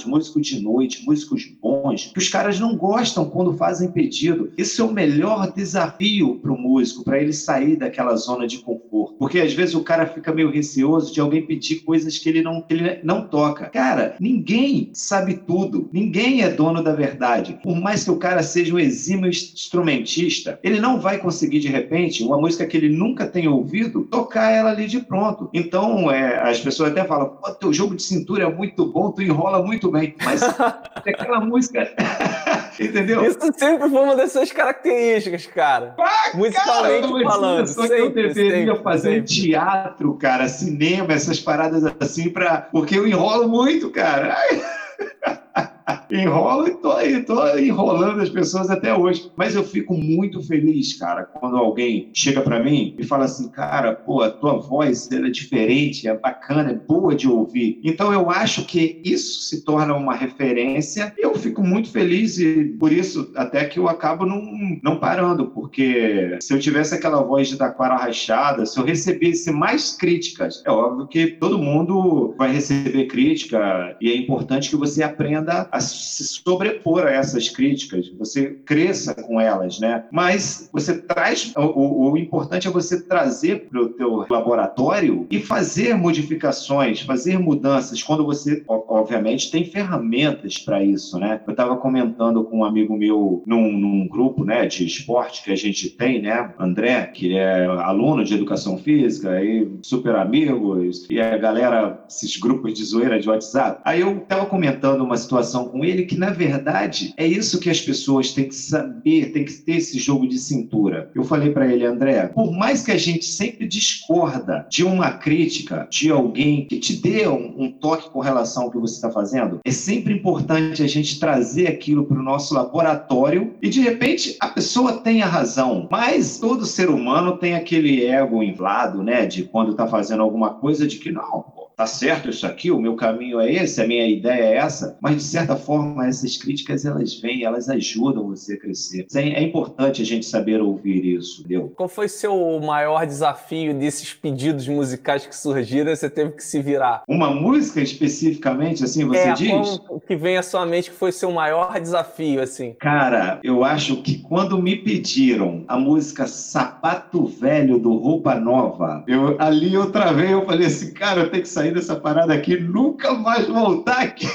músicos 0.04 0.46
de 0.46 0.60
noite, 0.60 1.04
músicos 1.04 1.44
bons, 1.60 2.10
que 2.12 2.18
os 2.18 2.28
caras 2.28 2.58
não 2.58 2.76
gostam 2.76 3.24
quando 3.24 3.56
fazem 3.56 3.90
pedido. 3.90 4.52
Esse 4.56 4.80
é 4.80 4.84
o 4.84 4.92
melhor 4.92 5.52
desafio 5.52 6.38
para 6.40 6.52
o 6.52 6.58
músico, 6.58 7.04
para 7.04 7.20
ele 7.20 7.32
sair 7.32 7.76
daquela 7.76 8.14
zona 8.16 8.46
de 8.46 8.58
conforto. 8.58 9.16
Porque 9.18 9.40
às 9.40 9.52
vezes 9.52 9.74
o 9.74 9.82
cara 9.82 10.06
fica 10.06 10.32
meio 10.32 10.50
receoso 10.50 11.12
de 11.12 11.20
alguém 11.20 11.46
pedir 11.46 11.80
coisas 11.80 12.18
que 12.18 12.28
ele 12.28 12.42
não, 12.42 12.64
ele 12.68 13.00
não 13.02 13.26
toca. 13.26 13.68
Cara, 13.68 14.16
ninguém 14.20 14.90
sabe 14.92 15.42
tudo, 15.46 15.88
ninguém 15.92 16.42
é 16.42 16.48
dono 16.48 16.82
da 16.82 16.92
verdade. 16.92 17.58
Por 17.62 17.78
mais 17.80 18.04
que 18.04 18.10
o 18.10 18.16
cara 18.16 18.42
seja 18.42 18.74
um 18.74 18.78
exímio 18.78 19.28
instrumentista, 19.28 20.58
ele 20.62 20.80
não 20.80 21.00
vai 21.00 21.18
conseguir 21.18 21.60
de 21.60 21.68
repente 21.68 22.22
uma 22.22 22.40
música 22.40 22.66
que 22.66 22.76
ele 22.76 22.88
nunca 22.88 23.26
tenha 23.26 23.50
ouvido 23.50 24.04
tocar 24.04 24.50
ela 24.50 24.70
ali 24.70 24.86
de 24.86 25.00
pronto. 25.00 25.48
Então 25.52 26.10
é, 26.10 26.40
as 26.40 26.60
pessoas 26.60 26.90
até 26.90 27.04
falam: 27.04 27.36
Pô, 27.40 27.50
teu 27.52 27.72
jogo 27.72 27.94
de 27.94 28.02
cintura 28.02 28.44
é 28.44 28.52
muito 28.52 28.86
bom, 28.86 29.10
tu 29.10 29.22
enrola 29.30 29.62
muito 29.62 29.90
bem. 29.90 30.14
Mas 30.24 30.42
aquela 31.06 31.40
música. 31.40 31.90
Entendeu? 32.78 33.24
Isso 33.24 33.38
sempre 33.56 33.90
foi 33.90 34.02
uma 34.02 34.16
das 34.16 34.32
suas 34.32 34.50
características, 34.50 35.46
cara. 35.46 35.94
Musicalmente 36.34 37.08
Cara, 37.08 37.24
falando. 37.24 37.66
Só 37.66 37.86
que 37.86 37.92
eu 37.92 38.06
Sempre, 38.06 38.28
deveria 38.28 38.66
sempre, 38.72 38.82
fazer 38.82 39.14
sempre. 39.26 39.34
teatro, 39.42 40.14
cara, 40.14 40.48
cinema, 40.48 41.12
essas 41.12 41.38
paradas 41.38 41.84
assim, 42.00 42.30
pra... 42.30 42.68
porque 42.72 42.96
eu 42.96 43.06
enrolo 43.06 43.48
muito, 43.48 43.90
cara. 43.90 44.34
Enrolo 46.12 46.68
e 46.68 46.74
tô, 46.76 47.00
e 47.00 47.22
tô 47.22 47.58
enrolando 47.58 48.20
as 48.20 48.28
pessoas 48.28 48.70
até 48.70 48.94
hoje. 48.94 49.30
Mas 49.36 49.54
eu 49.54 49.64
fico 49.64 49.94
muito 49.94 50.42
feliz, 50.42 50.98
cara, 50.98 51.24
quando 51.24 51.56
alguém 51.56 52.10
chega 52.14 52.40
pra 52.40 52.62
mim 52.62 52.94
e 52.98 53.04
fala 53.04 53.24
assim, 53.24 53.48
cara, 53.50 53.94
pô, 53.94 54.22
a 54.22 54.30
tua 54.30 54.58
voz 54.58 55.10
ela 55.10 55.28
é 55.28 55.30
diferente, 55.30 56.08
é 56.08 56.16
bacana, 56.16 56.70
é 56.70 56.74
boa 56.74 57.14
de 57.14 57.28
ouvir. 57.28 57.80
Então 57.84 58.12
eu 58.12 58.30
acho 58.30 58.64
que 58.64 59.00
isso 59.04 59.42
se 59.42 59.64
torna 59.64 59.94
uma 59.94 60.14
referência 60.14 61.12
e 61.18 61.24
eu 61.24 61.34
fico 61.34 61.62
muito 61.62 61.90
feliz 61.90 62.38
e 62.38 62.76
por 62.78 62.92
isso 62.92 63.32
até 63.36 63.64
que 63.64 63.78
eu 63.78 63.88
acabo 63.88 64.26
não, 64.26 64.42
não 64.82 64.98
parando, 64.98 65.46
porque 65.46 66.38
se 66.42 66.52
eu 66.52 66.58
tivesse 66.58 66.94
aquela 66.94 67.22
voz 67.22 67.48
de 67.48 67.56
taquara 67.56 67.96
rachada, 67.96 68.66
se 68.66 68.78
eu 68.78 68.84
recebesse 68.84 69.50
mais 69.50 69.96
críticas, 69.96 70.62
é 70.66 70.70
óbvio 70.70 71.06
que 71.06 71.26
todo 71.28 71.58
mundo 71.58 72.34
vai 72.36 72.52
receber 72.52 73.06
crítica 73.06 73.96
e 74.00 74.10
é 74.10 74.16
importante 74.16 74.70
que 74.70 74.76
você 74.76 75.02
aprenda 75.02 75.68
a 75.70 75.80
se 76.00 76.24
sobrepor 76.24 77.04
a 77.06 77.10
essas 77.10 77.48
críticas, 77.48 78.10
você 78.18 78.56
cresça 78.64 79.14
com 79.14 79.40
elas, 79.40 79.78
né? 79.78 80.04
Mas 80.10 80.68
você 80.72 80.98
traz, 81.00 81.52
o, 81.56 82.10
o- 82.12 82.16
importante 82.20 82.68
é 82.68 82.70
você 82.70 83.00
trazer 83.02 83.68
para 83.68 83.80
o 83.80 83.88
teu 83.88 84.26
laboratório 84.28 85.26
e 85.30 85.40
fazer 85.40 85.94
modificações, 85.96 87.00
fazer 87.00 87.38
mudanças, 87.38 88.02
quando 88.02 88.24
você, 88.24 88.62
obviamente, 88.66 89.50
tem 89.50 89.64
ferramentas 89.64 90.58
para 90.58 90.82
isso, 90.84 91.18
né? 91.18 91.40
Eu 91.46 91.52
estava 91.52 91.76
comentando 91.76 92.44
com 92.44 92.58
um 92.58 92.64
amigo 92.64 92.96
meu 92.96 93.42
num, 93.46 93.72
num 93.72 94.06
grupo, 94.08 94.44
né, 94.44 94.66
de 94.66 94.84
esporte 94.84 95.42
que 95.42 95.50
a 95.50 95.56
gente 95.56 95.90
tem, 95.90 96.20
né, 96.22 96.52
André, 96.58 97.06
que 97.06 97.36
é 97.36 97.66
aluno 97.66 98.24
de 98.24 98.34
educação 98.34 98.78
física 98.78 99.42
e 99.42 99.68
super 99.82 100.14
amigos, 100.16 101.06
e 101.10 101.20
a 101.20 101.36
galera, 101.36 102.04
esses 102.08 102.36
grupos 102.36 102.74
de 102.74 102.84
zoeira 102.84 103.18
de 103.18 103.28
WhatsApp. 103.28 103.80
Aí 103.84 104.00
eu 104.00 104.18
estava 104.18 104.46
comentando 104.46 105.02
uma 105.02 105.16
situação 105.16 105.68
com 105.68 105.84
ele 105.84 105.89
que, 105.98 106.16
na 106.16 106.30
verdade, 106.30 107.14
é 107.16 107.26
isso 107.26 107.60
que 107.60 107.70
as 107.70 107.80
pessoas 107.80 108.32
têm 108.32 108.48
que 108.48 108.54
saber, 108.54 109.32
têm 109.32 109.44
que 109.44 109.52
ter 109.52 109.76
esse 109.76 109.98
jogo 109.98 110.26
de 110.26 110.38
cintura. 110.38 111.10
Eu 111.14 111.24
falei 111.24 111.50
para 111.50 111.66
ele, 111.66 111.84
André, 111.84 112.26
por 112.28 112.52
mais 112.52 112.84
que 112.84 112.92
a 112.92 112.96
gente 112.96 113.24
sempre 113.24 113.66
discorda 113.66 114.66
de 114.70 114.84
uma 114.84 115.12
crítica 115.12 115.86
de 115.90 116.10
alguém 116.10 116.66
que 116.66 116.78
te 116.78 116.96
dê 116.96 117.26
um, 117.28 117.54
um 117.64 117.72
toque 117.72 118.10
com 118.10 118.20
relação 118.20 118.64
ao 118.64 118.70
que 118.70 118.78
você 118.78 118.94
está 118.94 119.10
fazendo, 119.10 119.60
é 119.64 119.70
sempre 119.70 120.14
importante 120.14 120.82
a 120.82 120.86
gente 120.86 121.18
trazer 121.18 121.66
aquilo 121.66 122.04
para 122.04 122.18
o 122.18 122.22
nosso 122.22 122.54
laboratório 122.54 123.54
e, 123.62 123.68
de 123.68 123.80
repente, 123.80 124.36
a 124.40 124.48
pessoa 124.48 124.98
tem 124.98 125.22
a 125.22 125.26
razão, 125.26 125.88
mas 125.90 126.38
todo 126.38 126.66
ser 126.66 126.88
humano 126.88 127.36
tem 127.36 127.54
aquele 127.54 128.04
ego 128.04 128.42
inflado, 128.42 129.02
né, 129.02 129.26
de 129.26 129.44
quando 129.44 129.72
está 129.72 129.86
fazendo 129.86 130.22
alguma 130.22 130.54
coisa, 130.54 130.86
de 130.86 130.98
que 130.98 131.10
não, 131.10 131.44
tá 131.80 131.86
certo 131.86 132.28
isso 132.28 132.46
aqui, 132.46 132.70
o 132.70 132.78
meu 132.78 132.94
caminho 132.94 133.40
é 133.40 133.50
esse, 133.50 133.80
a 133.80 133.86
minha 133.86 134.06
ideia 134.06 134.42
é 134.42 134.56
essa, 134.56 134.98
mas 135.00 135.16
de 135.16 135.22
certa 135.22 135.56
forma 135.56 136.06
essas 136.06 136.36
críticas 136.36 136.84
elas 136.84 137.18
vêm, 137.18 137.42
elas 137.42 137.70
ajudam 137.70 138.28
você 138.28 138.52
a 138.52 138.60
crescer. 138.60 139.06
É, 139.14 139.20
é 139.20 139.42
importante 139.42 140.02
a 140.02 140.04
gente 140.04 140.26
saber 140.26 140.60
ouvir 140.60 141.02
isso, 141.06 141.40
entendeu? 141.40 141.72
Qual 141.74 141.88
foi 141.88 142.06
seu 142.06 142.60
maior 142.60 143.06
desafio 143.06 143.72
desses 143.72 144.12
pedidos 144.12 144.68
musicais 144.68 145.26
que 145.26 145.34
surgiram? 145.34 145.96
Você 145.96 146.10
teve 146.10 146.32
que 146.32 146.44
se 146.44 146.60
virar? 146.60 147.02
Uma 147.08 147.30
música 147.30 147.80
especificamente, 147.80 148.84
assim, 148.84 149.06
você 149.06 149.30
é, 149.30 149.32
diz? 149.32 149.80
O 149.88 149.98
que 149.98 150.16
vem 150.16 150.36
à 150.36 150.42
sua 150.42 150.66
mente 150.66 150.90
que 150.90 150.96
foi 150.96 151.12
seu 151.12 151.32
maior 151.32 151.80
desafio, 151.80 152.42
assim? 152.42 152.74
Cara, 152.78 153.40
eu 153.42 153.64
acho 153.64 154.02
que 154.02 154.18
quando 154.18 154.60
me 154.60 154.76
pediram 154.76 155.64
a 155.66 155.78
música 155.78 156.26
Sapato 156.26 157.24
Velho 157.24 157.78
do 157.78 157.96
Roupa 157.96 158.34
Nova, 158.34 159.02
eu 159.08 159.36
ali 159.40 159.78
outra 159.78 160.12
vez 160.12 160.30
eu 160.30 160.44
falei 160.44 160.66
assim, 160.66 160.92
cara, 160.92 161.22
eu 161.22 161.30
tenho 161.30 161.42
que 161.42 161.48
sair 161.48 161.69
sair 161.70 161.74
dessa 161.74 161.96
parada 161.96 162.34
aqui, 162.34 162.58
nunca 162.58 163.14
mais 163.14 163.46
voltar 163.46 164.02
aqui. 164.02 164.28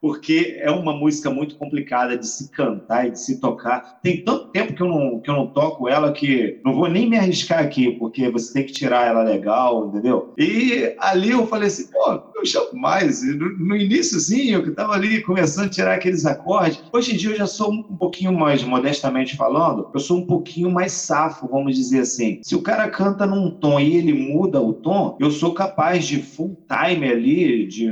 Porque 0.00 0.56
é 0.60 0.70
uma 0.70 0.92
música 0.92 1.30
muito 1.30 1.56
complicada 1.56 2.16
de 2.16 2.26
se 2.26 2.50
cantar 2.50 3.06
e 3.06 3.10
de 3.10 3.20
se 3.20 3.40
tocar. 3.40 3.98
Tem 4.02 4.22
tanto 4.22 4.46
tempo 4.50 4.74
que 4.74 4.82
eu 4.82 4.88
não, 4.88 5.20
que 5.20 5.30
eu 5.30 5.34
não 5.34 5.46
toco 5.46 5.88
ela 5.88 6.12
que 6.12 6.60
não 6.64 6.74
vou 6.74 6.88
nem 6.88 7.08
me 7.08 7.16
arriscar 7.16 7.60
aqui, 7.60 7.92
porque 7.92 8.30
você 8.30 8.52
tem 8.52 8.64
que 8.64 8.72
tirar 8.72 9.06
ela 9.06 9.22
legal, 9.22 9.88
entendeu? 9.88 10.32
E 10.38 10.94
ali 10.98 11.30
eu 11.30 11.46
falei 11.46 11.68
assim, 11.68 11.90
pô, 11.90 12.20
eu 12.36 12.46
chamo 12.46 12.68
mais. 12.74 13.22
No, 13.22 13.58
no 13.58 13.76
iníciozinho, 13.76 14.62
que 14.62 14.70
estava 14.70 14.94
ali 14.94 15.20
começando 15.22 15.66
a 15.66 15.70
tirar 15.70 15.94
aqueles 15.94 16.24
acordes. 16.24 16.82
Hoje 16.92 17.14
em 17.14 17.16
dia 17.16 17.30
eu 17.30 17.36
já 17.36 17.46
sou 17.46 17.72
um 17.72 17.82
pouquinho 17.82 18.32
mais, 18.32 18.62
modestamente 18.62 19.36
falando, 19.36 19.88
eu 19.92 20.00
sou 20.00 20.18
um 20.18 20.26
pouquinho 20.26 20.70
mais 20.70 20.92
safo, 20.92 21.48
vamos 21.48 21.76
dizer 21.76 22.00
assim. 22.00 22.40
Se 22.42 22.54
o 22.54 22.62
cara 22.62 22.88
canta 22.88 23.26
num 23.26 23.50
tom 23.50 23.80
e 23.80 23.96
ele 23.96 24.12
muda 24.12 24.60
o 24.60 24.72
tom, 24.72 25.16
eu 25.20 25.30
sou 25.30 25.52
capaz 25.52 26.06
de 26.06 26.22
full 26.22 26.56
time 26.68 27.08
ali, 27.08 27.66
de 27.66 27.90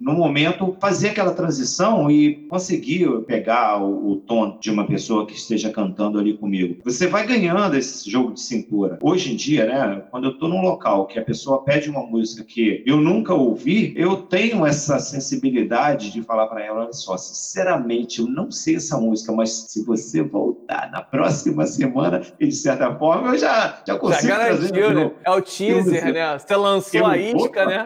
no 0.00 0.14
momento 0.14 0.76
fazer 0.80 1.10
aquela 1.10 1.32
transição 1.32 2.10
e 2.10 2.46
conseguir 2.48 3.06
pegar 3.26 3.82
o, 3.82 4.12
o, 4.12 4.16
tom 4.16 4.58
de 4.58 4.70
uma 4.70 4.86
pessoa 4.86 5.26
que 5.26 5.34
esteja 5.34 5.70
cantando 5.70 6.18
ali 6.18 6.36
comigo. 6.36 6.80
Você 6.84 7.06
vai 7.06 7.26
ganhando 7.26 7.76
esse 7.76 8.10
jogo 8.10 8.32
de 8.32 8.40
cintura. 8.40 8.98
Hoje 9.02 9.32
em 9.32 9.36
dia, 9.36 9.66
né, 9.66 10.02
quando 10.10 10.24
eu 10.24 10.30
estou 10.30 10.48
num 10.48 10.62
local 10.62 11.06
que 11.06 11.18
a 11.18 11.24
pessoa 11.24 11.62
pede 11.62 11.90
uma 11.90 12.04
música 12.06 12.42
que 12.42 12.82
eu 12.86 12.96
nunca 12.96 13.34
ouvi, 13.34 13.92
eu 13.96 14.16
tenho 14.16 14.64
essa 14.64 14.98
sensibilidade 14.98 16.10
de 16.10 16.22
falar 16.22 16.46
para 16.46 16.64
ela, 16.64 16.80
olha 16.80 16.92
só, 16.92 17.16
sinceramente, 17.16 18.20
eu 18.20 18.26
não 18.26 18.50
sei 18.50 18.76
essa 18.76 18.96
música, 18.98 19.32
mas 19.32 19.66
se 19.68 19.84
você 19.84 20.22
voltar 20.22 20.90
na 20.90 21.02
próxima 21.02 21.66
semana 21.66 22.22
e 22.38 22.46
de 22.46 22.54
certa 22.54 22.94
forma 22.94 23.30
eu 23.30 23.38
já 23.38 23.82
já 23.86 23.98
consigo 23.98 24.28
já 24.28 24.38
garantiu, 24.38 24.94
né? 24.94 25.10
É 25.26 25.30
o 25.30 25.42
teaser, 25.42 26.12
né? 26.12 26.38
Você 26.38 26.56
lançou 26.56 27.06
a 27.06 27.18
isca, 27.18 27.66
né? 27.66 27.84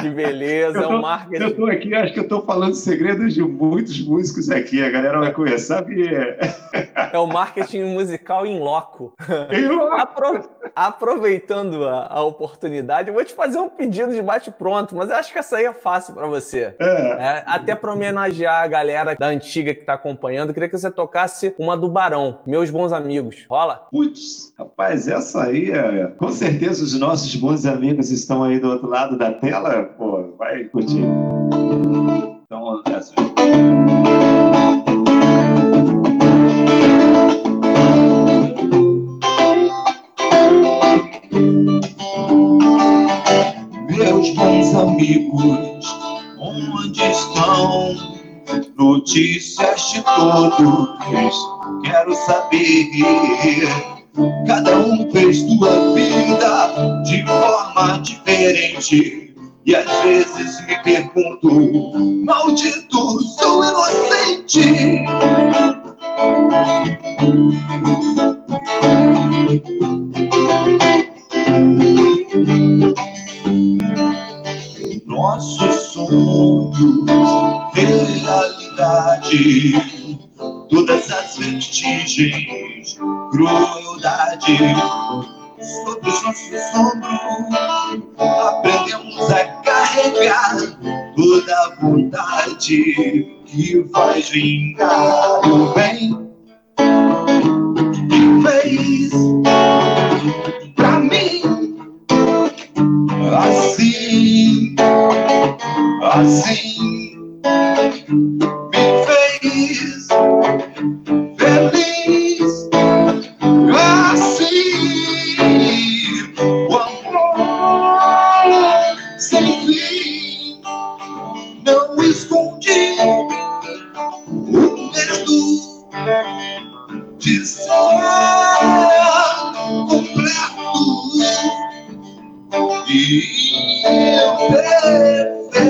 Que 0.00 0.08
beleza, 0.08 0.79
é 0.82 0.88
um 0.88 1.00
marketing. 1.00 1.42
Eu 1.42 1.48
estou 1.48 1.66
aqui, 1.66 1.94
acho 1.94 2.12
que 2.12 2.18
eu 2.18 2.24
estou 2.24 2.44
falando 2.44 2.74
segredos 2.74 3.34
de 3.34 3.42
muitos 3.42 4.00
músicos 4.00 4.50
aqui. 4.50 4.82
A 4.82 4.90
galera 4.90 5.18
vai 5.18 5.32
começar 5.32 5.78
a 5.78 5.82
ver. 5.82 6.38
É 7.12 7.18
o 7.18 7.26
marketing 7.26 7.84
musical 7.84 8.46
em 8.46 8.58
loco. 8.58 9.14
Em 9.50 9.66
loco. 9.66 9.94
Apro... 9.94 10.50
Aproveitando 10.74 11.88
a, 11.88 12.06
a, 12.06 12.22
oportunidade, 12.22 13.08
eu 13.08 13.14
vou 13.14 13.24
te 13.24 13.34
fazer 13.34 13.58
um 13.58 13.68
pedido 13.68 14.12
de 14.14 14.22
bate-pronto, 14.22 14.94
mas 14.94 15.10
eu 15.10 15.16
acho 15.16 15.32
que 15.32 15.38
essa 15.38 15.56
aí 15.56 15.64
é 15.64 15.72
fácil 15.72 16.14
para 16.14 16.26
você. 16.26 16.74
É. 16.78 16.84
É, 16.84 17.44
até 17.46 17.74
para 17.74 17.92
homenagear 17.92 18.62
a 18.62 18.66
galera 18.66 19.14
da 19.14 19.26
antiga 19.26 19.74
que 19.74 19.80
está 19.80 19.94
acompanhando, 19.94 20.50
eu 20.50 20.54
queria 20.54 20.68
que 20.68 20.78
você 20.78 20.90
tocasse 20.90 21.54
uma 21.58 21.76
do 21.76 21.88
Barão, 21.88 22.38
Meus 22.46 22.70
Bons 22.70 22.92
Amigos. 22.92 23.44
Rola? 23.48 23.86
Putz, 23.90 24.54
rapaz, 24.56 25.08
essa 25.08 25.44
aí 25.44 25.70
é. 25.70 26.06
Com 26.18 26.30
certeza 26.30 26.84
os 26.84 26.98
nossos 26.98 27.34
bons 27.34 27.66
amigos 27.66 28.10
estão 28.10 28.44
aí 28.44 28.58
do 28.58 28.68
outro 28.68 28.88
lado 28.88 29.18
da 29.18 29.32
tela 29.32 29.84
pô, 29.84 30.34
vai 30.38 30.64
curtir. 30.72 31.04
Então. 32.44 32.82
Meus 43.88 44.34
bons 44.34 44.74
amigos, 44.74 45.96
onde 46.38 47.02
estão? 47.02 48.20
Notícias 48.76 49.92
de 49.92 50.02
todos, 50.02 51.36
quero 51.84 52.14
saber. 52.14 52.88
Cada 54.46 54.78
um 54.78 55.10
fez 55.12 55.38
sua 55.38 55.94
vida 55.94 57.02
de 57.04 57.24
forma 57.24 57.98
diferente 57.98 59.19
e 59.70 59.76
às 59.76 60.02
vezes 60.02 60.66
me 60.66 60.76
pergunto, 60.82 61.48
maldito, 62.24 63.22
sou 63.22 63.62
inocente. 63.62 65.04
Nossos 75.06 75.92
sonhos, 75.92 76.74
realidade, 77.74 79.74
todas 80.68 81.12
as 81.12 81.36
vestígios, 81.36 82.98
crueldade 83.30 84.58
sobre 85.60 86.08
os 86.08 86.22
nossos 86.22 86.74
ombros. 86.74 87.20
Aprendemos 88.18 89.30
a 89.30 89.59
carregar 90.00 90.56
toda 91.14 91.76
vontade 91.80 93.36
que 93.46 93.84
faz 93.92 94.30
vingar 94.30 95.40
o 95.46 95.74
bem 95.74 96.30
que 98.08 98.48
fez 98.48 99.10
pra 100.74 100.98
mim 101.00 101.42
assim, 103.36 104.74
assim. 106.12 106.90
de 109.40 111.29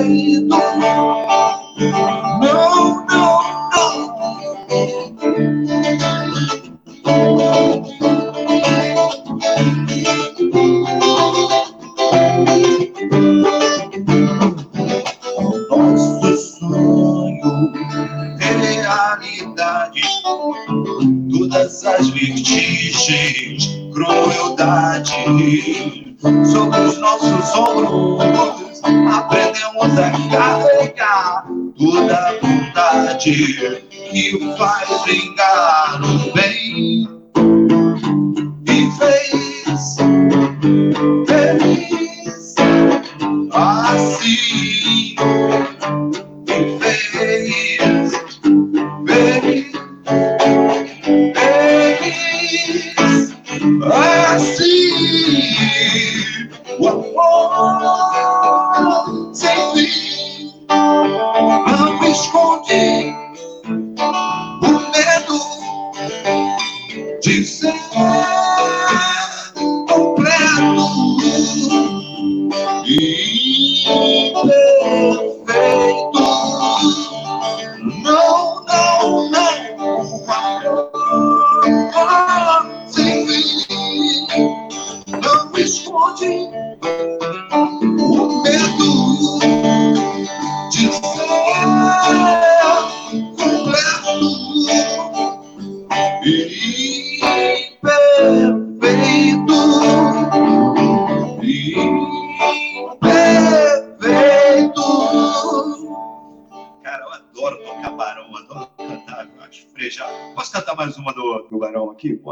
caído. 0.01 0.47
Não, 0.47 0.79
não, 2.39 3.05
não. 3.05 3.41
Sonho, 16.59 17.73
é 18.39 18.51
realidade, 18.81 20.01
todas 21.29 21.85
as 21.85 22.09
vertigens, 22.09 23.69
crueldade 23.93 25.11
sobre 26.51 26.79
os 26.79 26.97
nossos 26.99 27.55
ombros 27.55 27.90
consegue 29.91 30.29
carregar 30.29 31.45
toda 31.77 32.17
a 32.17 32.31
vontade 32.39 33.31
que 34.11 34.35
o 34.35 34.57
faz 34.57 35.01
brincar. 35.03 35.99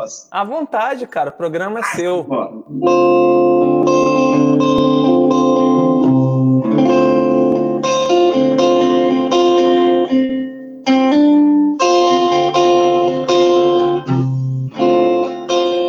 Posso? 0.09 0.27
À 0.31 0.43
vontade, 0.43 1.05
cara. 1.05 1.29
O 1.29 1.33
programa 1.33 1.79
é 1.79 1.83
seu. 1.83 2.25
Ó, 2.27 3.59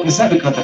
Quem 0.03 0.11
sabe 0.11 0.39
canta 0.39 0.61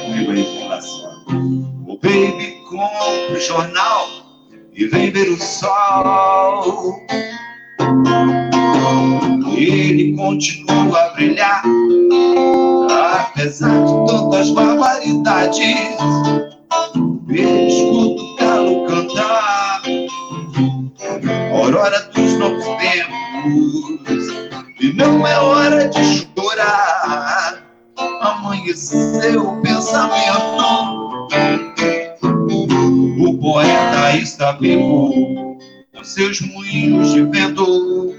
O 33.20 33.38
poeta 33.38 34.16
está 34.16 34.50
vivo 34.52 35.58
com 35.94 36.02
seus 36.02 36.40
moinhos 36.40 37.12
de 37.12 37.22
vento 37.26 38.12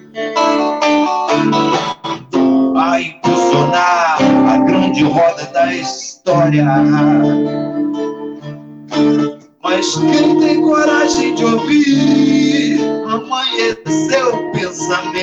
a 2.78 3.02
impulsionar 3.02 4.18
a 4.50 4.58
grande 4.60 5.04
roda 5.04 5.44
da 5.48 5.76
história. 5.76 6.66
Mas 9.62 9.94
quem 9.96 10.40
tem 10.40 10.62
coragem 10.62 11.36
de 11.36 11.44
ouvir 11.44 12.80
amanheceu 13.10 14.36
o 14.36 14.52
pensamento? 14.54 15.18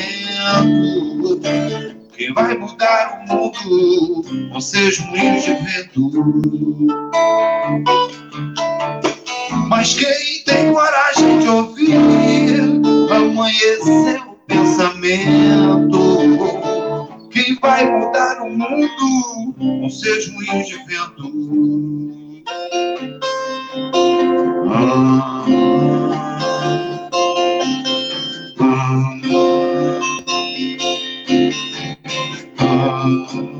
Quem 2.17 2.33
vai 2.33 2.57
mudar 2.57 3.27
o 3.29 3.35
mundo 3.35 4.51
com 4.53 4.61
seus 4.61 5.01
moinhos 5.01 5.43
de 5.43 5.55
vento? 5.55 6.13
Mas 9.69 9.95
quem 9.95 10.45
tem 10.45 10.73
coragem 10.73 11.41
de 11.41 11.49
ouvir 11.49 11.97
amanhecer 13.11 14.23
o 14.29 14.35
pensamento? 14.47 15.99
Quem 17.31 17.59
vai 17.61 17.85
mudar 17.85 18.43
o 18.43 18.51
mundo 18.51 19.55
com 19.59 19.91
seus 19.91 20.29
moinhos 20.29 20.69
de 20.69 20.77
vento? 20.85 21.33
Ah, 24.71 25.45
Thank 33.05 33.35
you. 33.35 33.54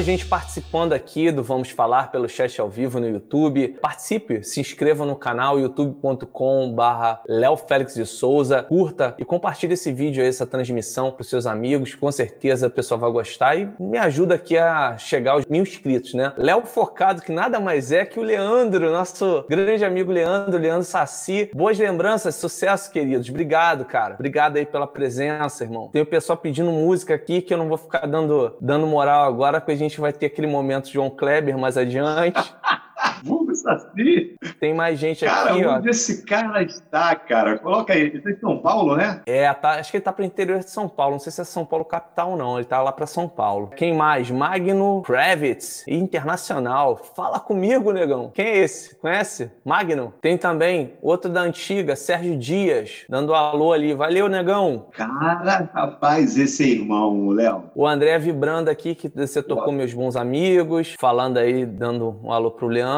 Mais 0.00 0.06
gente 0.06 0.24
participando 0.24 0.94
aqui 0.94 1.30
do 1.30 1.42
Vamos 1.42 1.68
Falar 1.68 2.10
pelo 2.10 2.26
chat 2.26 2.58
ao 2.58 2.70
vivo 2.70 2.98
no 2.98 3.06
YouTube. 3.06 3.76
Participe, 3.82 4.42
se 4.42 4.58
inscreva 4.58 5.04
no 5.04 5.14
canal 5.14 5.60
youtube.com/barra 5.60 7.20
Léo 7.28 7.54
Félix 7.54 7.94
de 7.94 8.06
Souza. 8.06 8.62
Curta 8.62 9.14
e 9.18 9.26
compartilhe 9.26 9.74
esse 9.74 9.92
vídeo, 9.92 10.24
essa 10.24 10.46
transmissão 10.46 11.10
para 11.10 11.20
os 11.20 11.28
seus 11.28 11.44
amigos. 11.44 11.94
Com 11.94 12.10
certeza 12.10 12.68
a 12.68 12.70
pessoa 12.70 12.96
vai 12.96 13.10
gostar 13.10 13.56
e 13.56 13.68
me 13.78 13.98
ajuda 13.98 14.36
aqui 14.36 14.56
a 14.56 14.96
chegar 14.96 15.32
aos 15.32 15.44
mil 15.44 15.62
inscritos, 15.62 16.14
né? 16.14 16.32
Léo 16.38 16.62
Focado, 16.62 17.20
que 17.20 17.30
nada 17.30 17.60
mais 17.60 17.92
é 17.92 18.06
que 18.06 18.18
o 18.18 18.22
Leandro, 18.22 18.90
nosso 18.90 19.44
grande 19.50 19.84
amigo 19.84 20.10
Leandro, 20.10 20.58
Leandro 20.58 20.84
Saci. 20.84 21.50
Boas 21.52 21.78
lembranças, 21.78 22.36
sucesso, 22.36 22.90
queridos. 22.90 23.28
Obrigado, 23.28 23.84
cara. 23.84 24.14
Obrigado 24.14 24.56
aí 24.56 24.64
pela 24.64 24.86
presença, 24.86 25.62
irmão. 25.62 25.90
Tem 25.92 26.00
o 26.00 26.06
pessoal 26.06 26.38
pedindo 26.38 26.70
música 26.70 27.14
aqui 27.14 27.42
que 27.42 27.52
eu 27.52 27.58
não 27.58 27.68
vou 27.68 27.76
ficar 27.76 28.06
dando, 28.06 28.56
dando 28.62 28.86
moral 28.86 29.24
agora, 29.24 29.60
porque 29.60 29.72
a 29.72 29.76
gente 29.76 29.89
vai 29.98 30.12
ter 30.12 30.26
aquele 30.26 30.46
momento 30.46 30.90
João 30.90 31.08
Kleber 31.08 31.56
mais 31.56 31.78
adiante. 31.78 32.54
Vamos 33.24 33.64
assim? 33.66 34.34
Tem 34.58 34.74
mais 34.74 34.98
gente 34.98 35.24
Cara, 35.24 35.52
aqui, 35.52 35.64
ó. 35.64 35.76
onde 35.76 35.90
esse 35.90 36.24
cara 36.24 36.62
está, 36.62 37.14
cara? 37.14 37.58
Coloca 37.58 37.92
aí. 37.92 38.00
Ele 38.00 38.18
está 38.18 38.30
em 38.30 38.38
São 38.38 38.58
Paulo, 38.58 38.96
né? 38.96 39.22
É, 39.26 39.52
tá, 39.52 39.72
acho 39.72 39.90
que 39.90 39.96
ele 39.98 40.04
tá 40.04 40.12
pro 40.12 40.24
interior 40.24 40.60
de 40.60 40.70
São 40.70 40.88
Paulo. 40.88 41.12
Não 41.12 41.20
sei 41.20 41.32
se 41.32 41.40
é 41.40 41.44
São 41.44 41.64
Paulo 41.64 41.84
capital 41.84 42.30
ou 42.30 42.36
não. 42.36 42.56
Ele 42.56 42.64
tá 42.64 42.80
lá 42.82 42.92
pra 42.92 43.06
São 43.06 43.28
Paulo. 43.28 43.70
Quem 43.76 43.94
mais? 43.94 44.30
Magno 44.30 45.02
Kravitz, 45.02 45.84
internacional. 45.86 47.00
Fala 47.14 47.38
comigo, 47.38 47.92
negão. 47.92 48.30
Quem 48.34 48.46
é 48.46 48.58
esse? 48.58 48.96
Conhece? 48.96 49.50
Magno. 49.64 50.12
Tem 50.20 50.36
também 50.36 50.94
outro 51.02 51.30
da 51.30 51.40
antiga, 51.40 51.96
Sérgio 51.96 52.36
Dias, 52.36 53.04
dando 53.08 53.34
alô 53.34 53.72
ali. 53.72 53.94
Valeu, 53.94 54.28
negão. 54.28 54.86
Cara, 54.92 55.70
rapaz, 55.72 56.36
esse 56.36 56.64
é 56.64 56.66
irmão, 56.68 57.30
Léo. 57.30 57.64
O 57.74 57.86
André 57.86 58.18
vibrando 58.18 58.68
aqui, 58.68 58.94
que 58.94 59.08
você 59.08 59.42
tocou 59.42 59.72
meus 59.72 59.92
bons 59.92 60.16
amigos, 60.16 60.94
falando 60.98 61.38
aí, 61.38 61.64
dando 61.64 62.18
um 62.22 62.32
alô 62.32 62.50
pro 62.50 62.66
Leandro. 62.66 62.89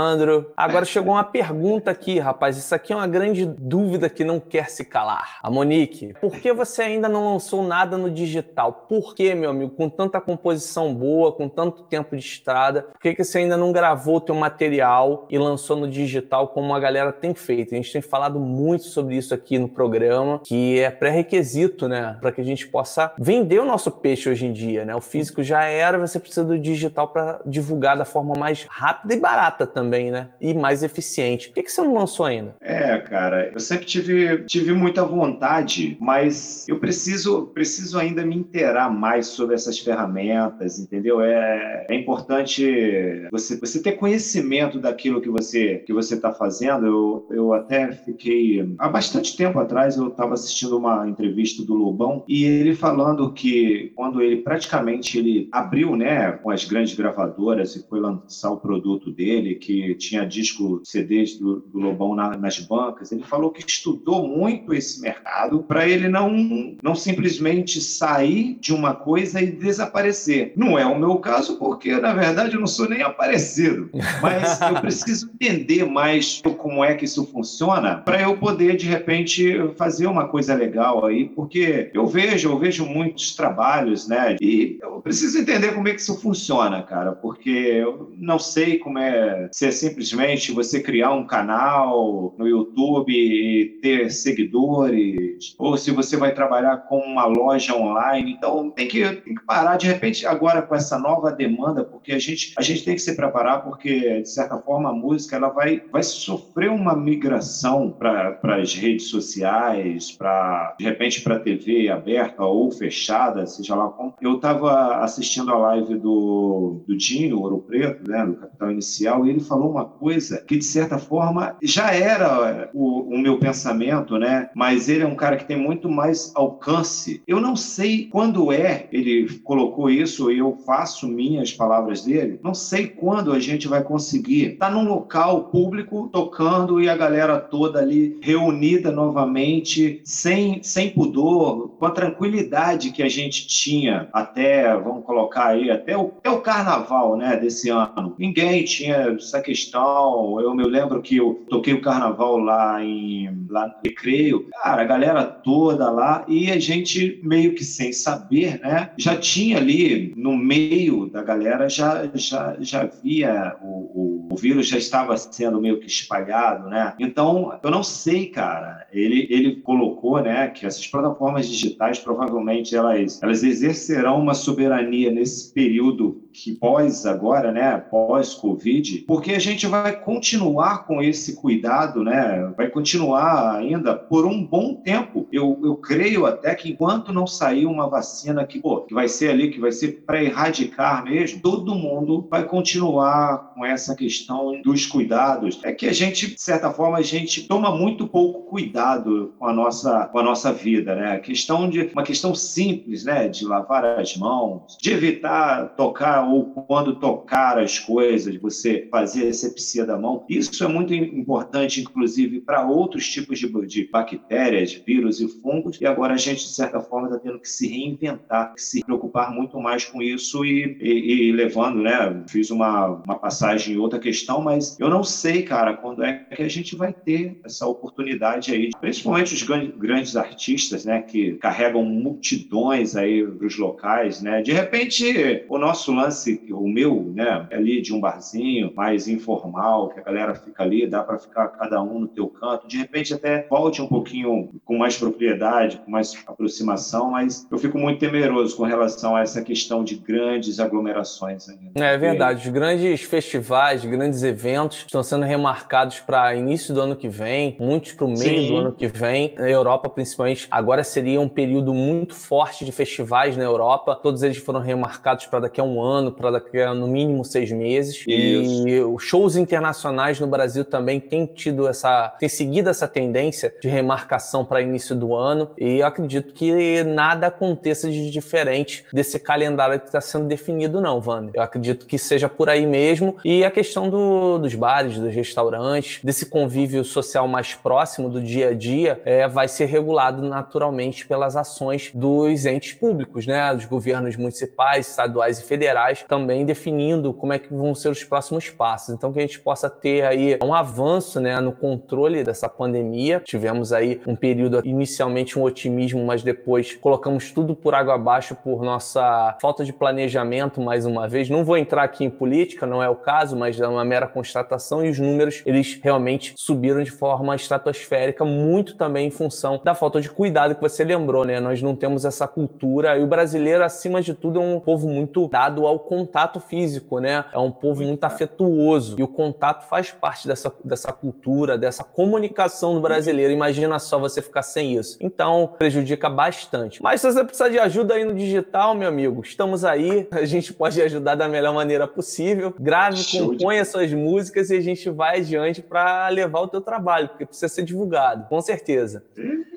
Agora 0.57 0.84
chegou 0.84 1.14
uma 1.14 1.24
pergunta 1.24 1.90
aqui, 1.90 2.18
rapaz. 2.18 2.57
Isso 2.57 2.74
aqui 2.74 2.93
é 2.93 2.97
uma 2.97 3.07
grande 3.07 3.45
dúvida 3.45 4.09
que 4.09 4.24
não 4.24 4.40
quer 4.40 4.70
se 4.70 4.84
calar. 4.84 5.38
A 5.43 5.51
Monique, 5.51 6.14
por 6.20 6.32
que 6.32 6.53
você 6.53 6.82
ainda 6.82 7.09
não 7.09 7.32
lançou 7.32 7.62
nada 7.62 7.97
no 7.97 8.11
digital? 8.11 8.86
Por 8.88 9.14
que, 9.14 9.34
meu 9.34 9.51
amigo? 9.51 9.72
Com 9.72 9.88
tanta 9.88 10.20
composição 10.20 10.95
boa, 10.95 11.32
com 11.32 11.49
tanto 11.49 11.82
tempo 11.84 12.16
de 12.16 12.22
estrada, 12.22 12.82
por 12.82 13.01
que, 13.01 13.14
que 13.14 13.24
você 13.24 13.38
ainda 13.38 13.57
não 13.57 13.72
gravou 13.72 14.16
o 14.16 14.20
teu 14.20 14.34
material 14.34 15.26
e 15.28 15.38
lançou 15.38 15.76
no 15.76 15.88
digital 15.88 16.49
como 16.49 16.74
a 16.74 16.80
galera 16.80 17.12
tem 17.12 17.34
feito? 17.34 17.74
A 17.74 17.76
gente 17.76 17.93
tem 17.93 18.03
falado 18.03 18.38
muito 18.38 18.84
sobre 18.84 19.16
isso 19.16 19.34
aqui 19.34 19.59
no 19.59 19.68
programa, 19.68 20.40
que 20.45 20.80
é 20.80 20.90
pré-requisito, 20.90 21.88
né? 21.88 22.16
Para 22.20 22.32
que 22.32 22.40
a 22.40 22.45
gente 22.45 22.66
possa 22.68 23.12
vender 23.18 23.61
o 23.61 23.64
nosso 23.64 23.90
peixe 23.90 24.28
hoje 24.30 24.47
em 24.47 24.53
dia, 24.53 24.84
né? 24.84 24.95
O 24.95 25.01
físico 25.01 25.43
já 25.43 25.64
era, 25.64 25.99
você 25.99 26.18
precisa 26.18 26.45
do 26.45 26.59
digital 26.59 27.09
para 27.09 27.40
divulgar 27.45 27.97
da 27.97 28.05
forma 28.05 28.34
mais 28.38 28.64
rápida 28.68 29.14
e 29.14 29.20
barata 29.20 29.66
também, 29.66 29.82
né? 29.91 30.28
E 30.41 30.55
mais 30.55 30.83
eficiente. 30.83 31.49
Por 31.49 31.55
que, 31.55 31.62
que 31.64 31.72
você 31.72 31.83
não 31.83 31.95
lançou 31.95 32.26
ainda? 32.26 32.57
É, 32.61 32.99
cara, 32.99 33.51
eu 33.53 33.61
sempre 33.61 33.87
tive, 33.87 34.45
tive 34.45 34.72
muita 34.72 35.05
vontade, 35.05 35.97
mas 36.01 36.66
eu 36.68 36.78
preciso, 36.78 37.47
preciso 37.49 37.99
ainda 37.99 38.24
me 38.24 38.37
inteirar 38.37 38.91
mais 38.91 39.26
sobre 39.28 39.55
essas 39.55 39.78
ferramentas, 39.78 40.78
entendeu? 40.78 41.20
É, 41.20 41.87
é 41.89 41.95
importante 41.95 43.28
você, 43.30 43.59
você 43.59 43.83
ter 43.83 43.93
conhecimento 43.93 44.78
daquilo 44.78 45.20
que 45.20 45.28
você 45.28 45.83
que 45.87 45.93
você 45.93 46.14
está 46.14 46.33
fazendo. 46.33 46.87
Eu, 46.87 47.26
eu 47.30 47.53
até 47.53 47.93
fiquei 47.93 48.74
há 48.78 48.89
bastante 48.89 49.37
tempo 49.37 49.59
atrás 49.59 49.97
eu 49.97 50.09
estava 50.09 50.35
assistindo 50.35 50.76
uma 50.76 51.09
entrevista 51.09 51.64
do 51.64 51.74
Lobão 51.74 52.24
e 52.28 52.45
ele 52.45 52.74
falando 52.74 53.33
que 53.33 53.93
quando 53.95 54.20
ele 54.20 54.37
praticamente 54.37 55.18
ele 55.18 55.49
abriu, 55.53 55.97
né, 55.97 56.33
com 56.33 56.51
as 56.51 56.64
grandes 56.64 56.95
gravadoras 56.95 57.76
e 57.76 57.87
foi 57.89 58.01
lançar 58.01 58.51
o 58.51 58.61
produto 58.61 59.11
dele 59.11 59.55
que 59.57 59.71
tinha 59.98 60.26
disco 60.26 60.80
CDs 60.84 61.36
do, 61.38 61.60
do 61.60 61.78
Lobão 61.78 62.14
na, 62.14 62.36
nas 62.36 62.58
bancas. 62.58 63.12
Ele 63.12 63.22
falou 63.22 63.50
que 63.50 63.64
estudou 63.66 64.26
muito 64.26 64.74
esse 64.74 65.00
mercado 65.00 65.62
para 65.62 65.88
ele 65.88 66.08
não, 66.08 66.76
não 66.82 66.94
simplesmente 66.94 67.80
sair 67.80 68.58
de 68.60 68.72
uma 68.72 68.94
coisa 68.94 69.40
e 69.40 69.50
desaparecer. 69.50 70.52
Não 70.56 70.78
é 70.78 70.84
o 70.84 70.98
meu 70.98 71.16
caso, 71.16 71.58
porque 71.58 71.98
na 71.98 72.12
verdade 72.12 72.54
eu 72.54 72.60
não 72.60 72.66
sou 72.66 72.88
nem 72.88 73.02
aparecido, 73.02 73.90
mas 74.20 74.60
eu 74.62 74.80
preciso 74.80 75.30
entender 75.34 75.84
mais 75.84 76.40
como 76.58 76.84
é 76.84 76.94
que 76.94 77.04
isso 77.04 77.26
funciona 77.26 77.96
para 77.96 78.22
eu 78.22 78.36
poder 78.36 78.76
de 78.76 78.86
repente 78.86 79.58
fazer 79.76 80.06
uma 80.06 80.28
coisa 80.28 80.54
legal 80.54 81.04
aí, 81.04 81.28
porque 81.28 81.90
eu 81.92 82.06
vejo, 82.06 82.50
eu 82.50 82.58
vejo 82.58 82.84
muitos 82.86 83.34
trabalhos, 83.34 84.08
né? 84.08 84.36
E 84.40 84.78
eu 84.82 85.00
preciso 85.00 85.38
entender 85.38 85.74
como 85.74 85.88
é 85.88 85.94
que 85.94 86.00
isso 86.00 86.20
funciona, 86.20 86.82
cara, 86.82 87.12
porque 87.12 87.50
eu 87.50 88.12
não 88.16 88.38
sei 88.38 88.78
como 88.78 88.98
é 88.98 89.48
se 89.62 89.66
é 89.66 89.70
simplesmente 89.70 90.50
você 90.50 90.80
criar 90.80 91.12
um 91.12 91.24
canal 91.24 92.34
no 92.36 92.48
YouTube 92.48 93.12
e 93.12 93.78
ter 93.80 94.10
seguidores, 94.10 95.54
ou 95.56 95.76
se 95.76 95.92
você 95.92 96.16
vai 96.16 96.34
trabalhar 96.34 96.78
com 96.88 96.98
uma 96.98 97.26
loja 97.26 97.76
online. 97.76 98.32
Então 98.32 98.70
tem 98.70 98.88
que, 98.88 99.00
tem 99.04 99.34
que 99.34 99.44
parar 99.44 99.76
de 99.76 99.86
repente 99.86 100.26
agora 100.26 100.62
com 100.62 100.74
essa 100.74 100.98
nova 100.98 101.30
demanda, 101.30 101.84
porque 101.84 102.12
a 102.12 102.18
gente, 102.18 102.54
a 102.58 102.62
gente 102.62 102.84
tem 102.84 102.94
que 102.94 103.02
se 103.02 103.14
preparar, 103.14 103.62
porque 103.62 104.22
de 104.22 104.28
certa 104.28 104.58
forma 104.58 104.90
a 104.90 104.92
música 104.92 105.36
ela 105.36 105.50
vai, 105.50 105.80
vai 105.92 106.02
sofrer 106.02 106.70
uma 106.70 106.96
migração 106.96 107.90
para 107.90 108.40
as 108.42 108.74
redes 108.74 109.08
sociais, 109.08 110.10
para 110.10 110.74
de 110.78 110.84
repente 110.84 111.20
para 111.20 111.36
a 111.36 111.40
TV 111.40 111.88
aberta 111.88 112.42
ou 112.42 112.70
fechada, 112.72 113.46
seja 113.46 113.76
lá 113.76 113.88
como. 113.88 114.14
Eu 114.20 114.36
estava 114.36 114.96
assistindo 115.04 115.52
a 115.52 115.58
live 115.58 115.94
do, 115.96 116.82
do 116.86 116.96
Dinho, 116.96 117.40
Ouro 117.40 117.58
Preto, 117.58 118.10
né, 118.10 118.26
do 118.26 118.34
Capital 118.34 118.72
Inicial, 118.72 119.26
e 119.26 119.30
ele 119.30 119.40
falou 119.53 119.70
uma 119.70 119.84
coisa 119.84 120.42
que, 120.46 120.57
de 120.57 120.64
certa 120.64 120.98
forma, 120.98 121.57
já 121.62 121.92
era 121.94 122.70
o, 122.72 123.14
o 123.14 123.18
meu 123.18 123.38
pensamento, 123.38 124.16
né? 124.18 124.48
Mas 124.55 124.88
ele 124.88 125.03
é 125.03 125.07
um 125.07 125.14
cara 125.14 125.36
que 125.36 125.44
tem 125.44 125.59
muito 125.59 125.90
mais 125.90 126.32
alcance. 126.34 127.22
Eu 127.26 127.38
não 127.38 127.55
sei 127.55 128.07
quando 128.07 128.50
é 128.50 128.88
ele 128.90 129.40
colocou 129.44 129.90
isso, 129.90 130.30
eu 130.30 130.57
faço 130.64 131.07
minhas 131.07 131.53
palavras 131.53 132.03
dele, 132.03 132.40
não 132.42 132.55
sei 132.55 132.86
quando 132.86 133.32
a 133.32 133.38
gente 133.38 133.68
vai 133.68 133.82
conseguir 133.82 134.53
estar 134.53 134.68
tá 134.68 134.72
num 134.72 134.88
local 134.88 135.44
público 135.44 136.09
tocando 136.11 136.80
e 136.80 136.88
a 136.88 136.96
galera 136.96 137.38
toda 137.38 137.78
ali 137.78 138.18
reunida 138.22 138.90
novamente, 138.90 140.00
sem, 140.05 140.62
sem 140.62 140.90
pudor, 140.90 141.68
com 141.78 141.84
a 141.84 141.90
tranquilidade 141.90 142.90
que 142.90 143.03
a 143.03 143.09
gente 143.09 143.46
tinha 143.46 144.09
até, 144.12 144.74
vamos 144.76 145.05
colocar 145.05 145.48
aí, 145.48 145.70
até 145.70 145.96
o, 145.96 146.12
até 146.18 146.30
o 146.30 146.40
carnaval, 146.40 147.16
né, 147.16 147.36
desse 147.36 147.68
ano. 147.68 148.14
Ninguém 148.18 148.64
tinha 148.64 149.18
questão. 149.43 150.40
Eu 150.40 150.55
me 150.55 150.64
lembro 150.64 151.03
que 151.03 151.16
eu 151.16 151.45
toquei 151.49 151.74
o 151.74 151.82
carnaval 151.82 152.38
lá 152.38 152.82
em 152.82 153.47
lá 153.49 153.66
no 153.66 153.74
Recreio, 153.84 154.49
cara, 154.62 154.82
a 154.82 154.84
galera 154.84 155.24
toda 155.24 155.90
lá 155.90 156.24
e 156.26 156.51
a 156.51 156.59
gente 156.59 157.20
meio 157.22 157.55
que 157.55 157.64
sem 157.64 157.93
saber, 157.93 158.59
né, 158.61 158.90
já 158.97 159.16
tinha 159.16 159.59
ali 159.59 160.14
no 160.16 160.36
meio 160.36 161.07
da 161.07 161.22
galera 161.22 161.68
já 161.68 162.09
já 162.14 162.57
já 162.61 162.84
via 162.84 163.57
o, 163.62 163.66
o, 163.66 164.28
o 164.32 164.36
vírus 164.36 164.68
já 164.68 164.78
estava 164.78 165.16
sendo 165.16 165.61
meio 165.61 165.80
que 165.80 165.86
espalhado, 165.86 166.68
né? 166.68 166.95
Então, 166.99 167.59
eu 167.62 167.70
não 167.70 167.82
sei, 167.82 168.26
cara. 168.26 168.86
Ele 168.93 169.26
ele 169.30 169.57
colocou, 169.57 170.20
né, 170.20 170.49
que 170.49 170.66
essas 170.66 170.86
plataformas 170.86 171.49
digitais 171.49 171.99
provavelmente 171.99 172.74
elas 172.74 173.22
elas 173.22 173.43
exercerão 173.43 174.20
uma 174.20 174.34
soberania 174.34 175.11
nesse 175.11 175.53
período 175.53 176.21
que 176.33 176.53
pós 176.53 177.07
agora, 177.07 177.53
né, 177.53 177.78
pós 177.78 178.35
Covid, 178.35 179.05
porque 179.07 179.33
a 179.33 179.39
gente 179.39 179.66
vai 179.66 180.01
continuar 180.01 180.87
com 180.87 181.03
esse 181.03 181.37
cuidado, 181.37 182.03
né, 182.03 182.53
vai 182.57 182.68
continuar 182.68 183.57
ainda 183.57 183.95
por 183.95 184.26
um 184.26 184.45
bom 184.45 184.74
tempo. 184.74 185.28
Eu, 185.30 185.59
eu 185.62 185.76
creio 185.76 186.26
até 186.26 186.55
que 186.55 186.70
enquanto 186.70 187.12
não 187.12 187.26
sair 187.26 187.66
uma 187.66 187.89
vacina 187.89 188.47
que, 188.47 188.61
pô, 188.61 188.83
que 188.83 188.95
vai 188.95 189.09
ser 189.09 189.30
ali, 189.30 189.51
que 189.51 189.61
vai 189.61 189.72
ser 189.72 190.03
para 190.07 190.22
erradicar 190.22 191.05
mesmo, 191.05 191.41
todo 191.41 191.74
mundo 191.74 192.26
vai 192.30 192.45
continuar 192.45 193.53
com 193.55 193.64
essa 193.64 193.95
questão 193.95 194.61
dos 194.62 194.87
cuidados. 194.87 195.61
É 195.62 195.72
que 195.72 195.87
a 195.87 195.93
gente, 195.93 196.35
de 196.35 196.41
certa 196.41 196.70
forma, 196.70 196.99
a 196.99 197.03
gente 197.03 197.47
toma 197.47 197.74
muito 197.76 198.07
pouco 198.07 198.43
cuidado 198.51 199.35
com 199.39 199.47
a 199.47 199.53
nossa, 199.53 200.07
com 200.07 200.18
a 200.18 200.22
nossa 200.22 200.53
vida, 200.53 200.95
né? 200.95 201.12
A 201.12 201.20
questão 201.20 201.68
de 201.68 201.91
uma 201.93 202.03
questão 202.03 202.35
simples, 202.35 203.05
né, 203.05 203.28
de 203.28 203.45
lavar 203.45 203.85
as 203.85 204.16
mãos, 204.16 204.76
de 204.80 204.93
evitar 204.93 205.74
tocar 205.76 206.21
ou 206.22 206.46
quando 206.46 206.96
tocar 206.96 207.58
as 207.58 207.78
coisas, 207.78 208.36
você 208.36 208.86
fazer 208.90 209.26
a 209.26 209.30
asepsia 209.30 209.84
da 209.84 209.98
mão. 209.98 210.24
Isso 210.28 210.62
é 210.64 210.68
muito 210.68 210.94
importante, 210.94 211.80
inclusive, 211.80 212.40
para 212.40 212.66
outros 212.66 213.06
tipos 213.08 213.38
de, 213.38 213.48
de, 213.66 213.88
bactérias, 213.88 214.72
vírus 214.72 215.20
e 215.20 215.28
fungos. 215.28 215.80
E 215.80 215.86
agora 215.86 216.14
a 216.14 216.16
gente, 216.16 216.44
de 216.44 216.52
certa 216.52 216.80
forma, 216.80 217.08
está 217.08 217.18
tendo 217.18 217.38
que 217.38 217.48
se 217.48 217.68
reinventar, 217.68 218.54
que 218.54 218.62
se 218.62 218.84
preocupar 218.84 219.32
muito 219.32 219.60
mais 219.60 219.84
com 219.84 220.02
isso 220.02 220.44
e, 220.44 220.76
e, 220.80 221.28
e 221.28 221.32
levando, 221.32 221.82
né? 221.82 222.22
Fiz 222.28 222.50
uma, 222.50 222.86
uma 222.88 223.18
passagem 223.18 223.74
em 223.74 223.78
outra 223.78 223.98
questão, 223.98 224.40
mas 224.40 224.78
eu 224.78 224.88
não 224.88 225.04
sei, 225.04 225.42
cara, 225.42 225.76
quando 225.76 226.02
é 226.02 226.12
que 226.34 226.42
a 226.42 226.48
gente 226.48 226.76
vai 226.76 226.92
ter 226.92 227.40
essa 227.44 227.66
oportunidade 227.66 228.52
aí, 228.52 228.70
principalmente 228.80 229.34
os 229.34 229.42
grandes 229.42 230.16
artistas, 230.16 230.84
né, 230.84 231.02
que 231.02 231.34
carregam 231.34 231.84
multidões 231.84 232.96
aí 232.96 233.26
para 233.26 233.46
os 233.46 233.58
locais, 233.58 234.22
né? 234.22 234.42
De 234.42 234.52
repente, 234.52 235.44
o 235.48 235.58
nosso 235.58 235.92
lance 235.92 236.11
lance, 236.12 236.42
o 236.50 236.68
meu, 236.68 237.10
né, 237.14 237.46
ali 237.50 237.80
de 237.80 237.94
um 237.94 238.00
barzinho 238.00 238.72
mais 238.76 239.08
informal, 239.08 239.88
que 239.88 239.98
a 239.98 240.02
galera 240.02 240.34
fica 240.34 240.62
ali, 240.62 240.86
dá 240.86 241.02
para 241.02 241.18
ficar 241.18 241.48
cada 241.48 241.82
um 241.82 242.00
no 242.00 242.08
teu 242.08 242.28
canto, 242.28 242.68
de 242.68 242.76
repente 242.76 243.14
até 243.14 243.46
volte 243.48 243.80
um 243.80 243.86
pouquinho 243.86 244.50
com 244.64 244.76
mais 244.76 244.96
propriedade, 244.96 245.78
com 245.78 245.90
mais 245.90 246.14
aproximação, 246.26 247.10
mas 247.10 247.46
eu 247.50 247.58
fico 247.58 247.78
muito 247.78 247.98
temeroso 247.98 248.56
com 248.56 248.64
relação 248.64 249.16
a 249.16 249.22
essa 249.22 249.42
questão 249.42 249.82
de 249.82 249.94
grandes 249.96 250.60
aglomerações 250.60 251.48
ainda. 251.48 251.72
É 251.74 251.96
verdade, 251.96 252.46
os 252.46 252.52
grandes 252.52 253.02
festivais, 253.02 253.84
grandes 253.84 254.22
eventos 254.22 254.78
estão 254.78 255.02
sendo 255.02 255.24
remarcados 255.24 256.00
para 256.00 256.34
início 256.34 256.74
do 256.74 256.80
ano 256.80 256.94
que 256.94 257.08
vem, 257.08 257.56
muitos 257.58 257.92
para 257.92 258.04
o 258.04 258.10
meio 258.10 258.48
do 258.48 258.56
ano 258.56 258.72
que 258.72 258.86
vem. 258.86 259.34
Na 259.38 259.48
Europa, 259.48 259.88
principalmente, 259.88 260.46
agora 260.50 260.84
seria 260.84 261.20
um 261.20 261.28
período 261.28 261.72
muito 261.72 262.14
forte 262.14 262.64
de 262.64 262.72
festivais 262.72 263.36
na 263.36 263.44
Europa. 263.44 263.94
Todos 263.94 264.22
eles 264.22 264.36
foram 264.36 264.60
remarcados 264.60 265.26
para 265.26 265.40
daqui 265.40 265.60
a 265.60 265.64
um 265.64 265.80
ano, 265.80 266.01
ano 266.03 266.12
para 266.12 266.32
daqui 266.32 266.61
a 266.61 266.74
no 266.74 266.86
mínimo 266.86 267.24
seis 267.24 267.50
meses. 267.50 268.05
Isso. 268.07 268.68
E 268.68 268.80
os 268.82 269.03
shows 269.03 269.36
internacionais 269.36 270.20
no 270.20 270.26
Brasil 270.26 270.64
também 270.64 271.00
têm 271.00 271.26
tido 271.26 271.66
essa, 271.66 272.14
têm 272.18 272.28
seguido 272.28 272.68
essa 272.68 272.86
tendência 272.86 273.55
de 273.61 273.68
remarcação 273.68 274.44
para 274.44 274.61
início 274.61 274.94
do 274.94 275.14
ano. 275.14 275.50
E 275.59 275.78
eu 275.78 275.86
acredito 275.86 276.32
que 276.32 276.82
nada 276.84 277.28
aconteça 277.28 277.90
de 277.90 278.11
diferente 278.11 278.84
desse 278.92 279.18
calendário 279.18 279.78
que 279.80 279.86
está 279.86 280.00
sendo 280.00 280.26
definido, 280.26 280.80
não, 280.80 281.00
Wander. 281.05 281.32
Eu 281.34 281.42
acredito 281.42 281.86
que 281.86 281.98
seja 281.98 282.28
por 282.28 282.48
aí 282.48 282.66
mesmo. 282.66 283.16
E 283.24 283.44
a 283.44 283.50
questão 283.50 283.88
do, 283.88 284.38
dos 284.38 284.55
bares, 284.55 284.98
dos 284.98 285.14
restaurantes, 285.14 286.00
desse 286.03 286.26
convívio 286.26 286.84
social 286.84 287.26
mais 287.28 287.55
próximo 287.55 288.09
do 288.09 288.20
dia 288.20 288.50
a 288.50 288.55
dia, 288.55 289.00
é, 289.05 289.28
vai 289.28 289.48
ser 289.48 289.66
regulado 289.66 290.22
naturalmente 290.22 291.07
pelas 291.07 291.36
ações 291.36 291.90
dos 291.94 292.44
entes 292.46 292.72
públicos, 292.72 293.26
né? 293.26 293.55
Dos 293.55 293.64
governos 293.64 294.16
municipais, 294.16 294.88
estaduais 294.88 295.38
e 295.38 295.44
federais 295.44 295.91
também 296.09 296.45
definindo 296.45 297.12
como 297.12 297.32
é 297.32 297.38
que 297.38 297.53
vão 297.53 297.74
ser 297.74 297.90
os 297.90 298.03
próximos 298.05 298.49
passos. 298.49 298.95
Então 298.95 299.12
que 299.12 299.18
a 299.18 299.22
gente 299.22 299.40
possa 299.40 299.68
ter 299.68 300.05
aí 300.05 300.38
um 300.43 300.55
avanço 300.55 301.20
né, 301.20 301.40
no 301.40 301.53
controle 301.53 302.24
dessa 302.24 302.49
pandemia. 302.49 303.20
Tivemos 303.24 303.72
aí 303.72 304.01
um 304.07 304.16
período 304.16 304.62
inicialmente 304.64 305.38
um 305.38 305.43
otimismo, 305.43 306.05
mas 306.05 306.22
depois 306.22 306.74
colocamos 306.76 307.30
tudo 307.30 307.55
por 307.55 307.74
água 307.74 307.95
abaixo 307.95 308.34
por 308.34 308.62
nossa 308.62 309.36
falta 309.40 309.64
de 309.64 309.72
planejamento 309.72 310.61
mais 310.61 310.86
uma 310.86 311.09
vez. 311.09 311.28
Não 311.28 311.45
vou 311.45 311.57
entrar 311.57 311.82
aqui 311.82 312.05
em 312.05 312.11
política, 312.11 312.66
não 312.66 312.82
é 312.82 312.88
o 312.88 312.97
caso, 312.97 313.36
mas 313.36 313.61
é 313.61 313.66
uma 313.66 313.84
mera 313.84 314.07
constatação 314.07 314.84
e 314.84 314.90
os 314.90 314.99
números 314.99 315.43
eles 315.45 315.78
realmente 315.82 316.34
subiram 316.36 316.82
de 316.82 316.90
forma 316.90 317.34
estratosférica, 317.34 318.24
muito 318.24 318.76
também 318.76 319.09
em 319.09 319.11
função 319.11 319.61
da 319.62 319.74
falta 319.74 320.01
de 320.01 320.09
cuidado 320.11 320.55
que 320.55 320.61
você 320.61 320.84
lembrou, 320.84 321.24
né? 321.24 321.40
Nós 321.40 321.61
não 321.62 321.74
temos 321.74 322.05
essa 322.05 322.26
cultura 322.28 322.97
e 322.97 323.03
o 323.03 323.07
brasileiro 323.07 323.64
acima 323.64 324.01
de 324.01 324.14
tudo 324.14 324.40
é 324.40 324.43
um 324.43 324.61
povo 324.61 324.88
muito 324.88 325.28
dado 325.28 325.66
ao 325.66 325.78
contato 325.83 326.41
físico, 326.41 326.99
né? 326.99 327.24
É 327.33 327.39
um 327.39 327.51
povo 327.51 327.83
muito 327.83 328.03
afetuoso 328.05 328.97
e 328.99 329.03
o 329.03 329.09
contato 329.09 329.68
faz 329.68 329.91
parte 329.91 330.26
dessa, 330.26 330.53
dessa 330.64 330.93
cultura, 330.93 331.59
dessa 331.59 331.85
comunicação 331.85 332.74
do 332.74 332.80
brasileiro. 332.80 333.33
Imagina 333.33 333.78
só 333.78 333.99
você 333.99 334.22
ficar 334.22 334.43
sem 334.43 334.76
isso. 334.76 334.97
Então, 335.01 335.55
prejudica 335.59 336.09
bastante. 336.09 336.83
Mas 336.83 337.01
se 337.01 337.12
você 337.12 337.24
precisar 337.24 337.49
de 337.49 337.59
ajuda 337.59 337.95
aí 337.95 338.05
no 338.05 338.14
digital, 338.14 338.74
meu 338.74 338.89
amigo, 338.89 339.20
estamos 339.22 339.64
aí. 339.64 340.09
A 340.12 340.24
gente 340.24 340.53
pode 340.53 340.80
ajudar 340.80 341.14
da 341.14 341.28
melhor 341.28 341.55
maneira 341.55 341.87
possível. 341.87 342.55
Grave, 342.59 343.03
componha 343.18 343.64
suas 343.64 343.93
músicas 343.93 344.51
e 344.51 344.57
a 344.57 344.61
gente 344.61 344.89
vai 344.89 345.18
adiante 345.18 345.62
para 345.62 346.09
levar 346.09 346.41
o 346.41 346.49
teu 346.49 346.61
trabalho, 346.61 347.09
porque 347.09 347.26
precisa 347.26 347.49
ser 347.49 347.64
divulgado, 347.64 348.28
com 348.28 348.41
certeza. 348.41 349.05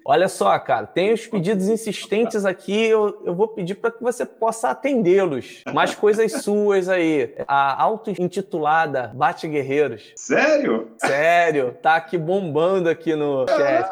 Olha 0.08 0.30
só, 0.30 0.58
cara, 0.60 0.86
tem 0.86 1.12
os 1.12 1.26
pedidos 1.26 1.68
insistentes 1.68 2.45
aqui, 2.45 2.86
eu, 2.86 3.24
eu 3.26 3.34
vou 3.34 3.47
pedir 3.47 3.74
para 3.74 3.89
que 3.89 4.03
você 4.03 4.24
possa 4.24 4.70
atendê-los. 4.70 5.64
Mais 5.74 5.95
coisas 5.95 6.32
suas 6.43 6.88
aí. 6.88 7.34
A 7.47 7.82
auto-intitulada 7.82 9.12
Bate 9.16 9.47
Guerreiros. 9.47 10.14
Sério? 10.16 10.89
Sério, 10.99 11.76
tá 11.82 11.95
aqui 11.95 12.20
bombando 12.20 12.88
aqui 12.88 13.16
no 13.16 13.47
chat. 13.47 13.89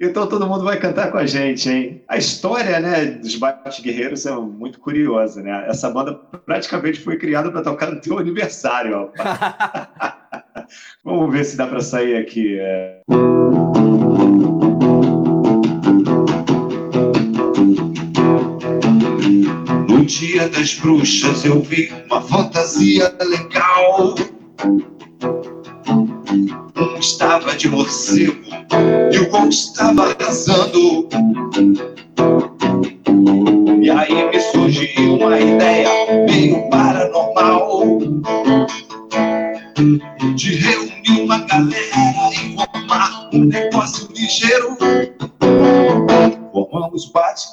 Então 0.00 0.26
todo 0.26 0.44
mundo 0.44 0.64
vai 0.64 0.76
cantar 0.80 1.12
com 1.12 1.18
a 1.18 1.26
gente, 1.26 1.70
hein? 1.70 2.02
A 2.08 2.16
história, 2.16 2.80
né, 2.80 3.04
dos 3.04 3.36
Bate 3.36 3.80
Guerreiros 3.80 4.26
é 4.26 4.32
muito 4.32 4.80
curiosa, 4.80 5.40
né? 5.40 5.66
Essa 5.68 5.88
banda 5.88 6.14
praticamente 6.44 6.98
foi 6.98 7.16
criada 7.16 7.48
para 7.52 7.62
tocar 7.62 7.92
no 7.92 8.00
teu 8.00 8.18
aniversário. 8.18 9.12
Vamos 11.04 11.32
ver 11.32 11.44
se 11.44 11.56
dá 11.56 11.66
para 11.68 11.80
sair 11.80 12.16
aqui. 12.16 12.58
É... 12.58 13.02
dia 20.08 20.48
das 20.48 20.72
bruxas 20.72 21.44
eu 21.44 21.60
vi 21.60 21.92
uma 22.06 22.22
fantasia 22.22 23.14
legal. 23.20 24.14
Um 26.76 26.98
estava 26.98 27.54
de 27.54 27.68
morcego 27.68 28.42
e 29.12 29.18
o 29.18 29.24
outro 29.34 29.48
estava 29.50 30.16
arrasando. 30.18 31.06
E 33.82 33.90
aí 33.90 34.30
me 34.30 34.40
surgiu 34.40 35.16
uma 35.16 35.38
ideia 35.38 35.90
meio 36.26 36.70
paranormal 36.70 37.98
de 40.34 40.54
reunir 40.54 41.20
uma 41.20 41.38
galera 41.40 42.30
e 42.32 42.56
formar 42.56 43.28
um 43.34 43.44
negócio 43.44 44.08
ligeiro. 44.14 44.74
Formamos 46.50 47.12
bate 47.12 47.52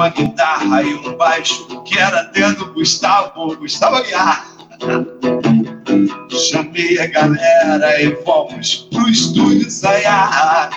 uma 0.00 0.08
guitarra 0.08 0.82
e 0.82 0.94
um 0.94 1.14
baixo 1.14 1.82
que 1.82 1.98
era 1.98 2.22
até 2.22 2.50
do 2.52 2.72
Gustavo, 2.72 3.54
Gustavo 3.56 3.96
Aguiar. 3.96 4.46
Chamei 6.30 6.98
a 6.98 7.06
galera 7.06 8.02
e 8.02 8.16
fomos 8.24 8.88
pro 8.90 9.06
estúdio 9.10 9.66
ensaiar. 9.66 10.70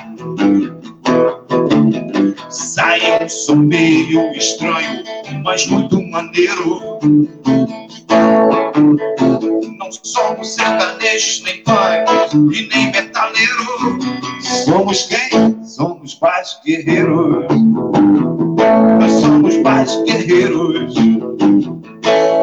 Saiu 2.49 3.23
um 3.23 3.29
som 3.29 3.55
meio 3.55 4.29
estranho, 4.33 5.03
mas 5.41 5.67
muito 5.67 6.01
maneiro. 6.09 6.99
Não 9.79 9.89
somos 10.03 10.53
sertanejos, 10.53 11.43
nem 11.45 11.63
punk 11.63 12.57
e 12.57 12.67
nem 12.67 12.91
metaleiro. 12.91 13.99
Somos 14.65 15.03
quem? 15.03 15.63
Somos 15.63 16.13
pais 16.15 16.59
guerreiros. 16.65 18.12
Nós 18.99 19.11
somos 19.11 19.57
pais 19.57 20.03
guerreiros. 20.05 20.93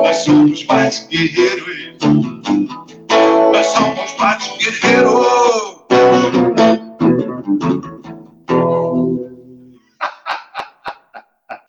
Nós 0.02 0.16
somos 0.16 0.62
pais 0.64 1.06
guerreiros. 1.10 1.98
Nós 3.52 3.66
somos 3.66 4.10
pais 4.12 4.50
guerreiros. 4.58 5.80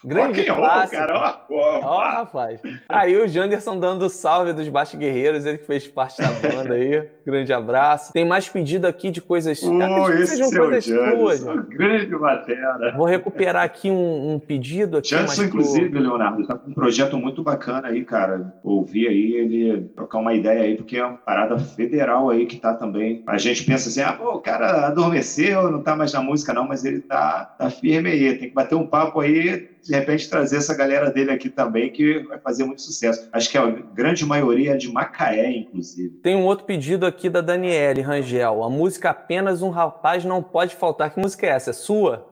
Grande 0.03 0.47
Rock 0.47 0.59
clássico. 0.61 0.95
cara. 0.97 1.41
Ó, 1.49 1.79
Ó, 1.83 1.99
rapaz. 1.99 2.59
Aí 2.89 3.15
o 3.15 3.27
Janderson 3.27 3.79
dando 3.79 4.09
salve 4.09 4.51
dos 4.53 4.67
Baixos 4.67 4.99
Guerreiros, 4.99 5.45
ele 5.45 5.59
que 5.59 5.65
fez 5.65 5.87
parte 5.87 6.21
da 6.21 6.29
banda 6.31 6.73
aí. 6.73 7.07
Grande 7.25 7.53
abraço. 7.53 8.11
Tem 8.11 8.25
mais 8.25 8.49
pedido 8.49 8.87
aqui 8.87 9.11
de 9.11 9.21
coisas. 9.21 9.61
Oh, 9.61 10.09
esse 10.11 10.37
sejam 10.37 10.49
coisas 10.49 11.45
né? 11.45 11.63
grande 11.69 12.15
batera. 12.17 12.93
Vou 12.97 13.05
recuperar 13.05 13.63
aqui 13.63 13.91
um, 13.91 14.33
um 14.33 14.39
pedido 14.39 14.97
aqui. 14.97 15.09
Janderson, 15.09 15.43
mas 15.43 15.49
pro- 15.51 15.59
inclusive, 15.61 15.99
Leonardo, 15.99 16.47
tá 16.47 16.55
com 16.55 16.71
um 16.71 16.73
projeto 16.73 17.15
muito 17.17 17.43
bacana 17.43 17.89
aí, 17.89 18.03
cara. 18.03 18.53
Ouvi 18.63 19.07
aí 19.07 19.33
ele 19.33 19.81
trocar 19.95 20.17
uma 20.17 20.33
ideia 20.33 20.61
aí, 20.63 20.75
porque 20.75 20.97
é 20.97 21.05
uma 21.05 21.17
parada 21.17 21.59
federal 21.59 22.29
aí 22.31 22.45
que 22.47 22.57
tá 22.57 22.73
também. 22.73 23.23
A 23.27 23.37
gente 23.37 23.63
pensa 23.65 23.89
assim, 23.89 24.01
ah, 24.01 24.13
pô, 24.13 24.31
o 24.35 24.41
cara 24.41 24.87
adormeceu, 24.87 25.69
não 25.69 25.83
tá 25.83 25.95
mais 25.95 26.11
na 26.13 26.21
música, 26.21 26.53
não, 26.53 26.67
mas 26.67 26.83
ele 26.83 27.01
tá, 27.01 27.53
tá 27.57 27.69
firme 27.69 28.09
aí. 28.09 28.37
Tem 28.37 28.49
que 28.49 28.55
bater 28.55 28.75
um 28.75 28.87
papo 28.87 29.19
aí, 29.19 29.69
de 29.83 29.93
repente 29.93 30.29
trazer 30.29 30.57
essa 30.57 30.75
galera 30.75 31.09
dele 31.09 31.31
aqui 31.31 31.49
também, 31.49 31.91
que 31.91 32.19
vai 32.19 32.39
fazer 32.39 32.63
muito 32.63 32.81
sucesso. 32.81 33.27
Acho 33.31 33.49
que 33.49 33.57
a 33.57 33.65
grande 33.65 34.25
maioria 34.25 34.73
é 34.73 34.77
de 34.77 34.91
Macaé, 34.91 35.51
inclusive. 35.51 36.17
Tem 36.21 36.35
um 36.35 36.45
outro 36.45 36.65
pedido 36.65 37.05
aqui 37.05 37.29
da 37.29 37.41
Daniele 37.41 38.01
Rangel. 38.01 38.63
A 38.63 38.69
música 38.69 39.09
Apenas 39.09 39.61
um 39.61 39.69
Rapaz 39.69 40.23
Não 40.23 40.43
Pode 40.43 40.75
Faltar. 40.75 41.13
Que 41.13 41.19
música 41.19 41.47
é 41.47 41.49
essa? 41.49 41.71
É 41.71 41.73
sua? 41.73 42.29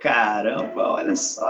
Caramba, 0.00 0.92
olha 0.92 1.16
só. 1.16 1.46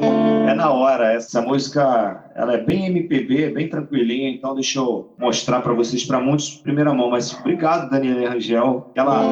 É 0.00 0.54
na 0.54 0.70
hora. 0.72 1.12
Essa 1.12 1.42
música, 1.42 2.24
ela 2.34 2.54
é 2.54 2.58
bem 2.58 2.86
MPB, 2.86 3.50
bem 3.50 3.68
tranquilinha, 3.68 4.30
então 4.30 4.54
deixa 4.54 4.78
eu 4.78 5.12
mostrar 5.18 5.60
para 5.60 5.72
vocês, 5.74 6.04
para 6.04 6.20
muitos, 6.20 6.46
de 6.46 6.58
primeira 6.58 6.92
mão. 6.94 7.10
Mas 7.10 7.38
obrigado, 7.38 7.90
Daniela 7.90 8.30
Rangel. 8.30 8.90
Ela 8.94 9.22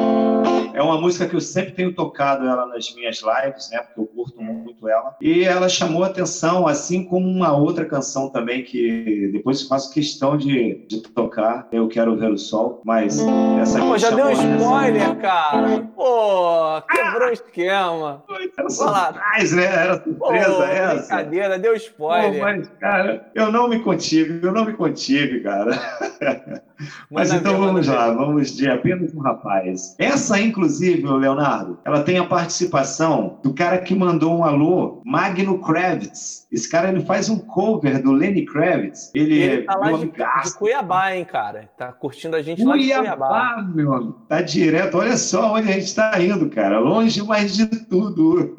é 0.73 0.81
uma 0.81 0.99
música 0.99 1.27
que 1.27 1.35
eu 1.35 1.41
sempre 1.41 1.71
tenho 1.71 1.93
tocado 1.93 2.45
ela 2.47 2.67
nas 2.67 2.93
minhas 2.93 3.21
lives, 3.21 3.69
né? 3.71 3.79
Porque 3.79 3.99
eu 4.01 4.05
curto 4.05 4.41
muito 4.41 4.87
ela. 4.87 5.15
E 5.21 5.43
ela 5.43 5.67
chamou 5.69 6.03
a 6.03 6.07
atenção, 6.07 6.67
assim 6.67 7.03
como 7.03 7.27
uma 7.27 7.55
outra 7.55 7.85
canção 7.85 8.29
também 8.29 8.63
que 8.63 9.29
depois 9.33 9.63
faço 9.63 9.91
questão 9.93 10.37
de, 10.37 10.85
de 10.87 11.01
tocar. 11.01 11.67
Eu 11.71 11.87
quero 11.87 12.15
ver 12.15 12.31
o 12.31 12.37
sol, 12.37 12.81
mas 12.83 13.19
essa 13.59 13.79
Pô, 13.79 13.97
já 13.97 14.11
deu 14.11 14.25
atenção. 14.25 14.57
spoiler, 14.57 15.15
cara. 15.17 15.89
Pô, 15.95 16.81
quebrou 16.91 17.29
o 17.29 17.33
esquema. 17.33 18.23
Era 18.57 18.69
surpresa, 18.69 19.55
né? 19.55 19.65
Era 19.65 19.97
Pô, 19.97 20.31
surpresa 20.57 20.81
essa. 20.81 21.15
brincadeira, 21.15 21.59
deu 21.59 21.71
Pô, 21.71 21.77
spoiler. 21.77 22.41
mas, 22.41 22.69
cara, 22.79 23.31
eu 23.35 23.51
não 23.51 23.67
me 23.67 23.79
contive, 23.79 24.39
eu 24.45 24.51
não 24.51 24.65
me 24.65 24.73
contive, 24.73 25.41
cara. 25.41 25.71
Mas 27.09 27.29
Manda 27.29 27.39
então 27.41 27.53
ver, 27.53 27.65
vamos 27.65 27.87
lá, 27.87 28.11
vamos 28.11 28.55
de 28.55 28.69
apenas 28.69 29.13
um 29.13 29.19
rapaz. 29.19 29.95
Essa, 29.97 30.39
inclusive, 30.39 31.07
Leonardo, 31.07 31.79
ela 31.83 32.03
tem 32.03 32.19
a 32.19 32.23
participação 32.23 33.39
do 33.43 33.53
cara 33.53 33.79
que 33.79 33.95
mandou 33.95 34.37
um 34.37 34.43
alô, 34.43 35.01
Magno 35.03 35.59
Kravitz. 35.59 36.47
Esse 36.51 36.69
cara 36.69 36.89
ele 36.89 37.01
faz 37.01 37.29
um 37.29 37.39
cover 37.39 38.01
do 38.01 38.11
Lenny 38.11 38.45
Kravitz. 38.45 39.11
Ele, 39.15 39.41
Ele 39.41 39.61
tá 39.63 39.73
é 39.73 39.77
lá 39.77 39.87
meu 39.87 39.97
de, 39.97 40.05
de 40.11 40.55
Cuiabá, 40.57 41.15
hein, 41.15 41.25
cara. 41.25 41.69
Tá 41.77 41.91
curtindo 41.91 42.35
a 42.35 42.41
gente 42.41 42.63
lá 42.63 42.77
de 42.77 42.83
Cuiabá. 42.83 43.27
Cuiabá, 43.27 43.71
meu 43.73 43.93
amigo. 43.93 44.21
Tá 44.29 44.41
direto. 44.41 44.97
Olha 44.97 45.17
só 45.17 45.53
onde 45.53 45.69
a 45.69 45.73
gente 45.73 45.85
está 45.85 46.21
indo, 46.21 46.49
cara. 46.49 46.79
Longe, 46.79 47.23
mas 47.23 47.55
de 47.55 47.65
tudo. 47.65 48.55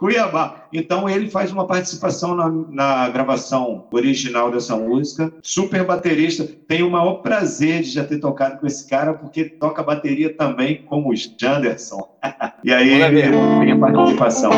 Cuiabá. 0.00 0.64
Então 0.72 1.06
ele 1.06 1.28
faz 1.28 1.52
uma 1.52 1.66
participação 1.66 2.34
na, 2.34 2.48
na 2.48 3.08
gravação 3.10 3.84
original 3.92 4.50
dessa 4.50 4.74
música. 4.74 5.30
Super 5.42 5.84
baterista. 5.84 6.48
Tenho 6.66 6.88
o 6.88 6.90
maior 6.90 7.16
prazer 7.16 7.82
de 7.82 7.90
já 7.90 8.02
ter 8.02 8.18
tocado 8.18 8.58
com 8.58 8.66
esse 8.66 8.88
cara, 8.88 9.12
porque 9.12 9.44
toca 9.44 9.82
bateria 9.82 10.34
também 10.34 10.82
como 10.86 11.10
o 11.10 11.14
Janderson. 11.14 12.08
e 12.64 12.72
aí 12.72 12.92
Manda 12.92 13.06
ele 13.08 13.20
ver. 13.20 13.30
tem 13.60 13.72
a 13.72 13.78
participação. 13.78 14.50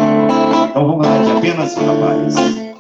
Então 0.70 0.86
vamos 0.86 1.05
lá, 1.05 1.24
de 1.24 1.32
apenas 1.32 1.76
um 1.76 1.86
rapaz. 1.86 2.72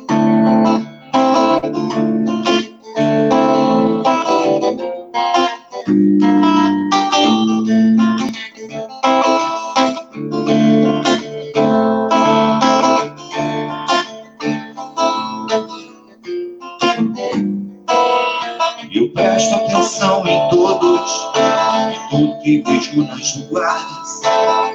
Que 22.42 22.62
vejo 22.62 23.02
nas 23.04 23.36
ruas. 23.48 24.20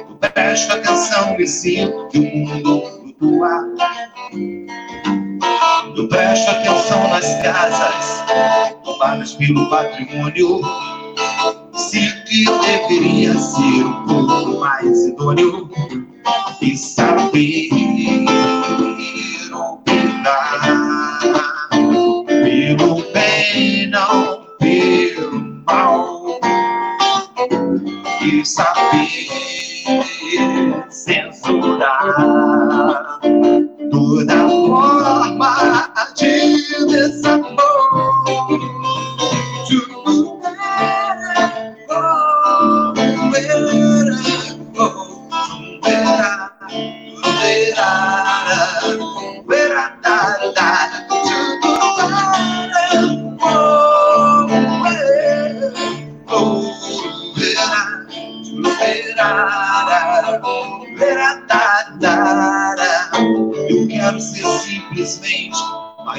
Eu 0.08 0.30
presto 0.30 0.72
atenção 0.72 1.36
e 1.38 1.46
sinto 1.46 2.08
que 2.08 2.18
o 2.18 2.36
mundo 2.36 2.82
flutua. 2.82 3.66
Eu 5.96 6.08
presto 6.08 6.50
atenção 6.50 7.08
nas 7.08 7.42
casas, 7.42 8.24
tomadas 8.84 9.34
pelo 9.34 9.68
patrimônio. 9.68 10.60
Sinto 11.74 12.24
que 12.24 12.44
eu 12.44 12.60
deveria 12.60 13.34
ser 13.38 13.84
um 13.84 14.06
pouco 14.06 14.60
mais 14.60 15.06
idôneo 15.06 15.70
e 16.60 16.76
saber 16.76 17.68
que 28.18 28.44
saber 28.44 29.08
censurar 30.90 32.16
toda 33.90 34.48
forma 34.48 35.92
de 36.16 36.86
desamor. 36.86 37.58
To 39.68 39.78
better, 43.30 44.08
era, 45.86 46.02
better, 46.02 46.16
era, 46.18 46.52
better, 47.40 47.78
era, 47.78 47.88
better, 49.46 49.88
era, 50.56 50.77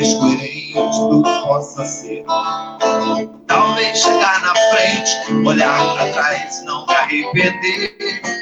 tudo 0.05 1.23
possa 1.23 1.85
ser. 1.85 2.23
Talvez 3.47 3.97
chegar 3.97 4.41
na 4.41 4.53
frente, 4.55 5.11
olhar 5.45 5.95
pra 5.95 6.11
trás, 6.11 6.63
não 6.63 6.85
me 6.85 6.93
arrepender. 6.93 7.97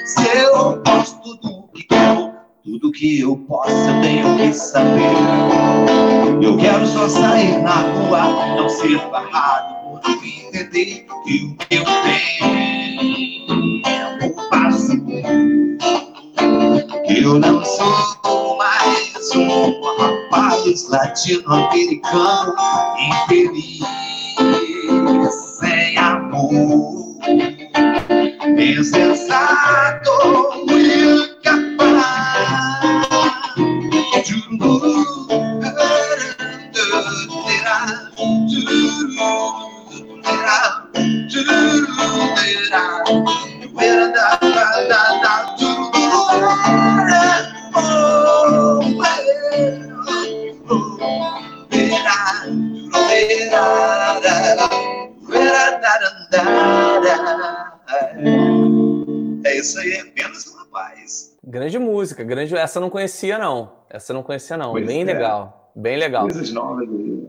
Se 0.05 0.27
eu 0.37 0.81
posso 0.81 1.19
tudo 1.21 1.69
que 1.73 1.83
quero, 1.83 2.31
tudo 2.63 2.91
que 2.91 3.21
eu 3.21 3.37
posso, 3.47 3.71
eu 3.71 4.01
tenho 4.01 4.37
que 4.37 4.53
saber. 4.53 5.01
Eu 6.41 6.57
quero 6.57 6.85
só 6.85 7.09
sair 7.09 7.57
na 7.59 7.81
rua, 7.81 8.55
não 8.55 8.69
ser 8.69 8.97
barrado 9.09 9.75
por 9.83 10.01
não 10.03 10.25
entender 10.25 11.05
que 11.25 11.45
o 11.45 11.55
que 11.57 11.75
eu 11.75 11.83
tenho 12.03 12.67
é 13.85 14.25
um 14.25 14.49
passo. 14.49 15.56
Eu 17.09 17.37
não 17.39 17.63
sou 17.65 18.57
mais 18.57 19.31
um 19.35 19.81
rapaz 19.97 20.87
latino-americano 20.89 22.55
infeliz, 23.25 23.83
sem 25.59 25.97
amor, 25.97 27.17
insensato 28.57 30.11
e 30.69 31.27
capaz 31.43 32.67
de 34.25 34.47
É 59.43 59.57
isso 59.57 59.79
aí, 59.79 59.91
é 59.93 60.01
apenas 60.01 60.45
um 60.47 60.57
rapaz. 60.57 61.35
Grande 61.43 61.79
música, 61.79 62.23
grande. 62.23 62.55
Essa 62.55 62.79
eu 62.79 62.81
não 62.81 62.89
conhecia, 62.89 63.37
não. 63.37 63.71
Essa 63.89 64.11
eu 64.11 64.15
não 64.15 64.23
conhecia, 64.23 64.57
não. 64.57 64.71
Pois 64.71 64.85
bem 64.85 65.01
é. 65.01 65.05
legal. 65.05 65.71
Bem 65.75 65.97
legal. 65.97 66.23
Coisas 66.23 66.51
novas 66.51 66.89
aí. 66.89 67.25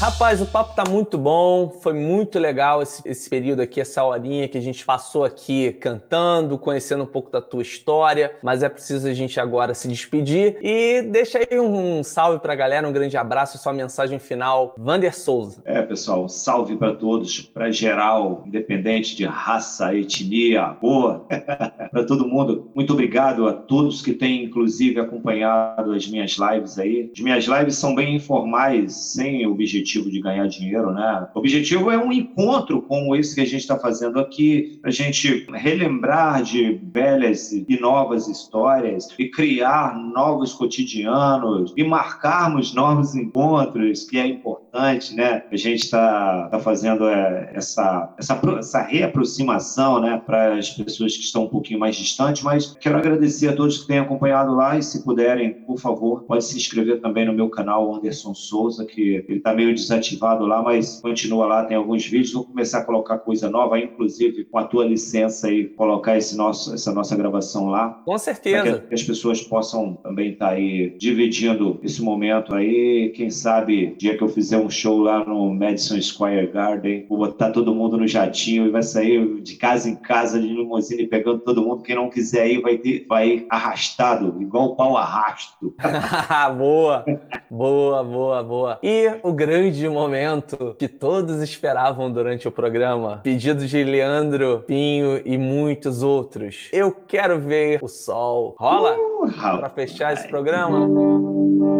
Rapaz, 0.00 0.40
o 0.40 0.46
papo 0.46 0.74
tá 0.74 0.82
muito 0.88 1.18
bom, 1.18 1.68
foi 1.82 1.92
muito 1.92 2.38
legal 2.38 2.80
esse, 2.80 3.02
esse, 3.04 3.28
período 3.28 3.60
aqui, 3.60 3.82
essa 3.82 4.02
horinha 4.02 4.48
que 4.48 4.56
a 4.56 4.60
gente 4.60 4.82
passou 4.82 5.24
aqui 5.24 5.74
cantando, 5.74 6.56
conhecendo 6.56 7.04
um 7.04 7.06
pouco 7.06 7.30
da 7.30 7.42
tua 7.42 7.60
história, 7.60 8.32
mas 8.42 8.62
é 8.62 8.70
preciso 8.70 9.06
a 9.06 9.12
gente 9.12 9.38
agora 9.38 9.74
se 9.74 9.86
despedir 9.86 10.56
e 10.62 11.02
deixa 11.02 11.38
aí 11.38 11.60
um, 11.60 11.98
um 11.98 12.02
salve 12.02 12.38
pra 12.38 12.54
galera, 12.54 12.88
um 12.88 12.92
grande 12.94 13.14
abraço, 13.18 13.58
sua 13.58 13.74
mensagem 13.74 14.18
final, 14.18 14.74
Vander 14.78 15.14
Souza. 15.14 15.60
É, 15.66 15.82
pessoal, 15.82 16.30
salve 16.30 16.76
para 16.76 16.94
todos, 16.94 17.42
para 17.42 17.70
geral, 17.70 18.42
independente 18.46 19.14
de 19.14 19.26
raça, 19.26 19.94
etnia, 19.94 20.78
cor, 20.80 21.26
para 21.28 22.04
todo 22.06 22.26
mundo. 22.26 22.70
Muito 22.74 22.94
obrigado 22.94 23.46
a 23.46 23.52
todos 23.52 24.00
que 24.00 24.14
têm, 24.14 24.44
inclusive, 24.44 24.98
acompanhado 24.98 25.92
as 25.92 26.08
minhas 26.08 26.38
lives 26.38 26.78
aí. 26.78 27.10
As 27.12 27.20
minhas 27.20 27.44
lives 27.44 27.76
são 27.76 27.94
bem 27.94 28.16
informais, 28.16 28.94
sem 28.94 29.46
objetivo 29.46 29.89
objetivo 29.90 30.10
de 30.10 30.20
ganhar 30.20 30.46
dinheiro, 30.46 30.92
né? 30.92 31.28
O 31.34 31.38
objetivo 31.38 31.90
é 31.90 31.98
um 31.98 32.12
encontro 32.12 32.82
como 32.82 33.16
esse 33.16 33.34
que 33.34 33.40
a 33.40 33.44
gente 33.44 33.60
está 33.60 33.78
fazendo 33.78 34.20
aqui, 34.20 34.78
a 34.84 34.90
gente 34.90 35.46
relembrar 35.52 36.42
de 36.42 36.80
velhas 36.92 37.52
e 37.52 37.78
novas 37.80 38.28
histórias 38.28 39.08
e 39.18 39.28
criar 39.28 39.96
novos 39.96 40.52
cotidianos 40.52 41.72
e 41.76 41.82
marcarmos 41.82 42.72
novos 42.74 43.14
encontros, 43.14 44.04
que 44.04 44.18
é 44.18 44.26
importante, 44.26 44.69
né? 45.14 45.42
A 45.50 45.56
gente 45.56 45.84
está 45.84 46.48
tá 46.48 46.58
fazendo 46.58 47.08
é, 47.08 47.50
essa, 47.54 48.14
essa, 48.18 48.40
essa 48.58 48.82
reaproximação, 48.82 50.00
né, 50.00 50.20
para 50.24 50.54
as 50.54 50.70
pessoas 50.70 51.16
que 51.16 51.22
estão 51.22 51.44
um 51.44 51.48
pouquinho 51.48 51.78
mais 51.80 51.96
distantes, 51.96 52.42
mas 52.42 52.76
quero 52.80 52.96
agradecer 52.96 53.48
a 53.48 53.56
todos 53.56 53.78
que 53.78 53.86
têm 53.86 53.98
acompanhado 53.98 54.54
lá 54.54 54.78
e 54.78 54.82
se 54.82 55.04
puderem, 55.04 55.52
por 55.52 55.78
favor, 55.78 56.22
pode 56.22 56.44
se 56.44 56.56
inscrever 56.56 57.00
também 57.00 57.26
no 57.26 57.32
meu 57.32 57.48
canal 57.48 57.94
Anderson 57.94 58.34
Souza, 58.34 58.84
que 58.84 59.24
ele 59.28 59.38
está 59.38 59.52
meio 59.52 59.74
desativado 59.74 60.46
lá, 60.46 60.62
mas 60.62 61.00
continua 61.00 61.46
lá, 61.46 61.64
tem 61.64 61.76
alguns 61.76 62.06
vídeos. 62.06 62.32
Vou 62.32 62.44
começar 62.44 62.78
a 62.78 62.84
colocar 62.84 63.18
coisa 63.18 63.50
nova, 63.50 63.78
inclusive 63.78 64.44
com 64.44 64.58
a 64.58 64.64
tua 64.64 64.86
licença 64.86 65.48
aí, 65.48 65.64
colocar 65.64 66.16
esse 66.16 66.36
nosso, 66.36 66.74
essa 66.74 66.92
nossa 66.92 67.16
gravação 67.16 67.68
lá. 67.68 68.00
Com 68.04 68.18
certeza. 68.18 68.84
Que 68.88 68.94
as 68.94 69.02
pessoas 69.02 69.42
possam 69.42 69.94
também 69.94 70.32
estar 70.32 70.48
tá 70.48 70.52
aí 70.52 70.94
dividindo 70.98 71.78
esse 71.82 72.02
momento 72.02 72.54
aí. 72.54 73.12
Quem 73.14 73.30
sabe, 73.30 73.94
dia 73.98 74.16
que 74.16 74.22
eu 74.22 74.28
fizer 74.28 74.59
um 74.60 74.70
show 74.70 74.98
lá 74.98 75.24
no 75.24 75.52
Madison 75.54 76.00
Square 76.00 76.46
Garden, 76.48 77.06
vou 77.08 77.18
botar 77.18 77.50
todo 77.50 77.74
mundo 77.74 77.96
no 77.96 78.06
jatinho 78.06 78.66
e 78.66 78.70
vai 78.70 78.82
sair 78.82 79.40
de 79.40 79.56
casa 79.56 79.88
em 79.88 79.96
casa 79.96 80.40
de 80.40 80.46
limousine 80.46 81.06
pegando 81.06 81.40
todo 81.40 81.62
mundo. 81.62 81.82
Quem 81.82 81.96
não 81.96 82.10
quiser 82.10 82.48
ir 82.48 82.60
vai, 82.60 82.78
ter, 82.78 83.06
vai 83.08 83.46
arrastado, 83.48 84.36
igual 84.40 84.66
o 84.66 84.76
pau 84.76 84.96
arrasto. 84.96 85.74
boa, 86.56 87.04
boa, 87.50 88.04
boa, 88.04 88.42
boa. 88.42 88.78
E 88.82 89.10
o 89.22 89.32
grande 89.32 89.88
momento 89.88 90.74
que 90.78 90.88
todos 90.88 91.42
esperavam 91.42 92.10
durante 92.12 92.46
o 92.46 92.52
programa. 92.52 93.20
Pedido 93.22 93.66
de 93.66 93.82
Leandro, 93.82 94.64
Pinho 94.66 95.20
e 95.24 95.36
muitos 95.38 96.02
outros. 96.02 96.68
Eu 96.72 96.92
quero 96.92 97.38
ver 97.38 97.78
o 97.82 97.88
sol. 97.88 98.54
Rola? 98.58 98.96
Uh, 98.96 99.30
para 99.32 99.70
fechar 99.70 100.12
esse 100.12 100.28
programa? 100.28 100.88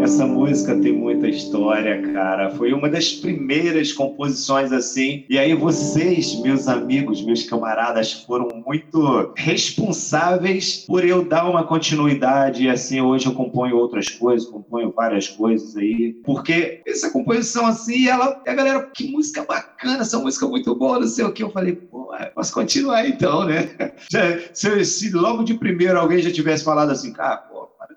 Essa 0.02 0.26
música 0.26 0.74
tem 0.80 0.92
muita 0.92 1.28
história, 1.28 2.00
cara. 2.12 2.50
Foi 2.50 2.69
uma 2.72 2.88
das 2.88 3.12
primeiras 3.12 3.92
composições 3.92 4.72
assim. 4.72 5.24
E 5.28 5.38
aí 5.38 5.54
vocês, 5.54 6.40
meus 6.40 6.68
amigos, 6.68 7.22
meus 7.22 7.44
camaradas, 7.44 8.12
foram 8.12 8.48
muito 8.66 9.32
responsáveis 9.36 10.84
por 10.86 11.04
eu 11.04 11.24
dar 11.24 11.48
uma 11.48 11.64
continuidade. 11.64 12.64
E 12.64 12.70
assim, 12.70 13.00
hoje 13.00 13.26
eu 13.26 13.34
componho 13.34 13.76
outras 13.76 14.08
coisas, 14.08 14.48
componho 14.48 14.92
várias 14.94 15.28
coisas 15.28 15.76
aí. 15.76 16.14
Porque 16.24 16.82
essa 16.86 17.10
composição 17.10 17.66
assim, 17.66 18.08
ela, 18.08 18.40
a 18.46 18.54
galera, 18.54 18.90
que 18.94 19.10
música 19.10 19.44
bacana, 19.44 20.02
essa 20.02 20.18
música 20.18 20.46
muito 20.46 20.74
boa, 20.74 21.00
não 21.00 21.08
sei 21.08 21.24
o 21.24 21.32
que. 21.32 21.42
Eu 21.42 21.50
falei, 21.50 21.74
pô, 21.74 22.14
é, 22.14 22.26
posso 22.26 22.52
continuar 22.52 23.06
então, 23.06 23.44
né? 23.44 23.70
Se, 24.52 24.84
se 24.84 25.10
logo 25.10 25.42
de 25.42 25.54
primeiro 25.54 25.98
alguém 25.98 26.18
já 26.18 26.30
tivesse 26.30 26.64
falado 26.64 26.90
assim, 26.90 27.12
cara, 27.12 27.36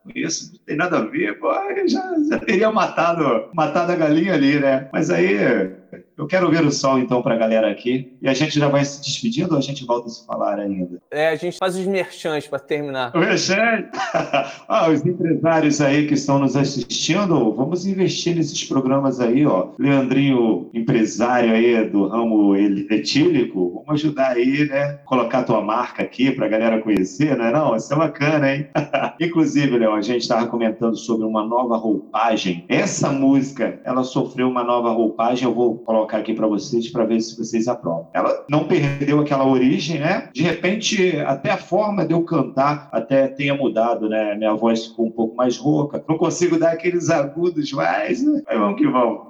com 0.04 0.12
isso, 0.14 0.51
não 0.51 0.60
tem 0.66 0.76
nada 0.76 0.97
a 0.97 1.06
ver, 1.06 1.39
pô, 1.39 1.51
já, 1.88 2.14
já 2.30 2.39
teria 2.39 2.72
matado, 2.72 3.49
matado 3.54 3.91
a 3.91 3.95
galinha 3.95 4.34
ali, 4.34 4.60
né? 4.60 4.89
Mas 4.91 5.10
aí 5.10 5.74
eu 6.18 6.28
quero 6.28 6.49
ver 6.49 6.64
o 6.64 6.72
sol, 6.72 6.99
então, 6.99 7.22
para 7.22 7.36
a 7.36 7.38
galera 7.38 7.70
aqui. 7.70 8.14
E 8.22 8.30
a 8.30 8.34
gente 8.34 8.59
já 8.59 8.68
vai 8.68 8.86
se 8.86 9.01
despedindo 9.01 9.51
ou 9.51 9.57
a 9.57 9.61
gente 9.61 9.86
volta 9.86 10.07
a 10.07 10.09
se 10.09 10.26
falar 10.26 10.59
ainda? 10.59 11.01
É, 11.09 11.30
a 11.30 11.36
gente 11.36 11.57
faz 11.57 11.76
os 11.76 11.86
merchans 11.86 12.47
para 12.47 12.59
terminar. 12.59 13.11
O 13.16 13.20
merchan? 13.20 13.86
ah, 14.68 14.89
os 14.89 15.05
empresários 15.05 15.82
aí 15.82 16.07
que 16.07 16.14
estão 16.14 16.39
nos 16.39 16.55
assistindo, 16.55 17.51
vamos 17.53 17.86
investir 17.86 18.36
nesses 18.36 18.64
programas 18.64 19.20
aí, 19.20 19.45
ó. 19.45 19.70
Leandrinho, 19.80 20.70
empresário 20.74 21.51
aí 21.51 21.89
do 21.89 22.07
ramo 22.07 22.55
etílico, 22.55 23.84
vamos 23.86 24.01
ajudar 24.01 24.32
aí, 24.32 24.68
né? 24.68 24.99
Colocar 25.05 25.39
a 25.39 25.43
tua 25.43 25.61
marca 25.61 26.03
aqui 26.03 26.32
para 26.32 26.45
a 26.45 26.49
galera 26.49 26.82
conhecer, 26.82 27.36
né? 27.38 27.51
Não, 27.51 27.76
isso 27.76 27.91
é 27.91 27.97
bacana, 27.97 28.53
hein? 28.53 28.68
Inclusive, 29.20 29.78
Léo, 29.78 29.93
a 29.93 30.01
gente 30.01 30.22
estava 30.22 30.47
comentando 30.47 30.95
sobre 30.95 31.26
uma 31.26 31.43
nova 31.43 31.76
roupagem. 31.76 32.66
Essa 32.70 33.11
música, 33.11 33.80
ela 33.84 34.03
sofreu 34.03 34.47
uma 34.47 34.64
nova 34.64 34.91
roupagem, 34.91 35.45
eu 35.47 35.53
vou 35.53 35.78
colocar 35.80 36.03
aqui 36.18 36.34
para 36.34 36.47
vocês 36.47 36.89
para 36.89 37.06
ver 37.06 37.22
se 37.22 37.38
vocês 37.38 37.68
aprovam. 37.68 38.08
Ela 38.14 38.45
não 38.49 38.66
perdeu 38.66 39.20
aquela 39.20 39.47
origem, 39.47 39.99
né? 39.99 40.30
De 40.34 40.41
repente, 40.43 41.18
até 41.26 41.51
a 41.51 41.58
forma 41.58 42.06
de 42.06 42.14
eu 42.14 42.24
cantar 42.24 42.89
até 42.91 43.28
tenha 43.28 43.56
mudado, 43.56 44.10
né? 44.10 44.36
Minha 44.36 44.54
voz 44.54 44.88
ficou 44.88 45.08
um 45.08 45.12
pouco 45.12 45.36
mais 45.36 45.58
rouca. 45.58 46.04
Não 46.08 46.18
consigo 46.18 46.58
dar 46.58 46.72
aqueles 46.72 47.10
agudos 47.10 47.72
mais. 47.72 48.24
Né? 48.24 48.41
Mas 48.47 48.60
vamos 48.60 48.78
que 48.78 48.88
vamos. 48.88 49.24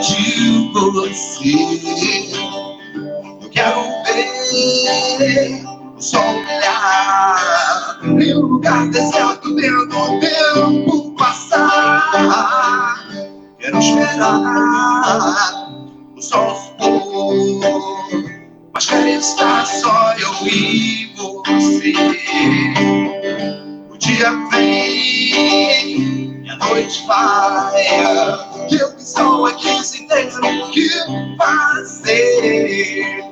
De 0.00 0.70
você. 0.72 1.52
Eu 3.40 3.48
quero 3.50 3.80
ver 4.04 5.64
o 5.96 6.00
sol 6.00 6.34
brilhar 6.44 7.98
em 8.04 8.36
um 8.36 8.40
lugar 8.40 8.88
deserto, 8.90 9.54
vendo 9.54 9.96
o 9.96 10.20
tempo 10.20 11.14
passar. 11.16 13.06
Quero 13.58 13.78
esperar 13.78 15.68
o 16.16 16.22
sol 16.22 16.54
se 16.56 16.70
pôr, 16.78 17.60
mas 18.74 18.86
quero 18.86 19.08
estar 19.08 19.66
só 19.66 20.12
eu 20.18 20.46
e 20.46 21.14
você. 21.16 21.94
O 23.90 23.96
dia 23.96 24.30
vem 24.50 26.35
noite 26.58 27.06
vai. 27.06 27.86
Eu 28.70 28.92
que 28.94 29.02
estou 29.02 29.46
aqui 29.46 29.84
sem 29.84 30.06
ter 30.08 30.28
o 30.38 30.70
que 30.70 30.88
fazer. 31.38 33.24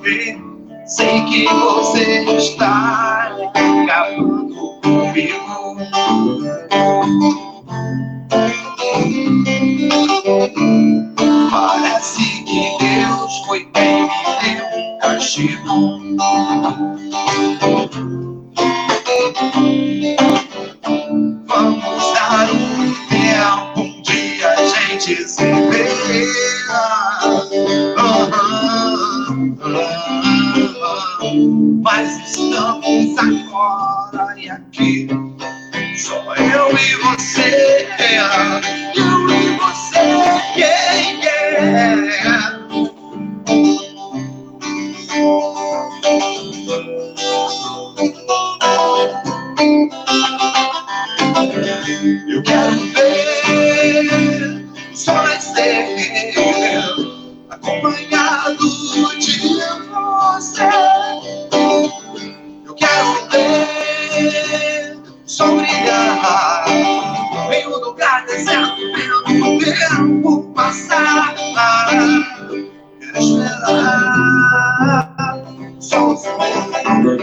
Sei 0.87 1.25
que 1.25 1.47
você 1.47 2.25
está 2.37 3.35
acabando 3.55 4.81
comigo. 4.83 5.77
Parece 11.51 12.45
que 12.45 12.77
Deus 12.79 13.33
foi 13.47 13.65
quem 13.73 14.03
me 14.03 14.09
deu 14.43 14.67
um 14.79 14.99
castigo. 14.99 15.75
A 25.05 25.07
gente 25.07 25.29
se 25.29 25.45
vê. 25.45 25.85
Mas 31.83 32.09
estamos 32.27 33.19
agora 33.19 34.35
e 34.39 34.49
aqui. 34.49 35.09
Só 35.99 36.35
eu 36.37 36.71
e 36.71 36.95
você. 36.97 37.87
Eu 37.99 39.31
e 39.31 39.57
você. 39.59 39.99
Yeah, 40.57 40.95
yeah. 41.23 41.75
Eu 52.29 52.43
quero 52.43 52.64
vendo 68.39 69.45
o 69.45 69.59
tempo 69.59 70.53
passar. 70.55 71.35
Quero 73.01 73.19
esperar 73.19 73.65
o 75.79 75.83
sol 75.83 76.17
se 76.17 76.29
pôr. 76.29 77.19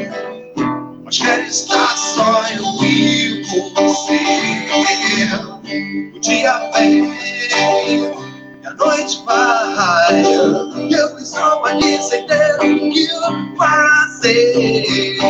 Mas 1.04 1.18
quero 1.18 1.42
estar 1.44 1.98
só 1.98 2.44
eu 2.50 2.86
e 2.86 3.44
você. 3.44 4.20
O 6.16 6.20
dia 6.20 6.72
vem 6.74 7.04
e 7.06 8.66
a 8.66 8.74
noite 8.74 9.24
vai. 9.26 10.24
Eu 10.24 11.18
estou 11.18 11.66
aqui 11.66 12.02
sem 12.04 12.26
ter 12.28 12.56
o 12.56 12.60
que 12.92 13.08
fazer. 13.58 15.21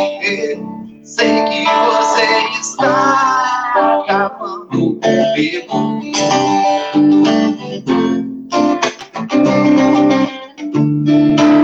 Comigo. 5.31 6.01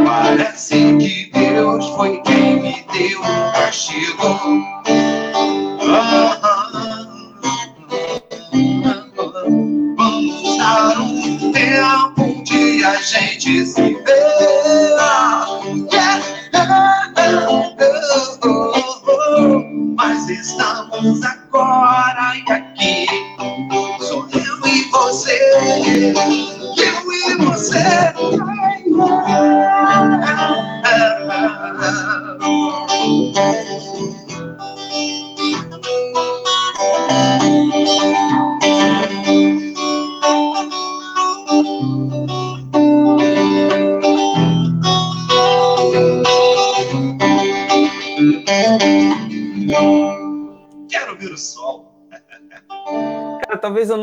Parece 0.05 0.97
que 0.97 1.31
Deus 1.33 1.85
foi 1.89 2.21
quem 2.21 2.61
me 2.61 2.85
deu 2.93 3.21
castigo. 3.53 4.76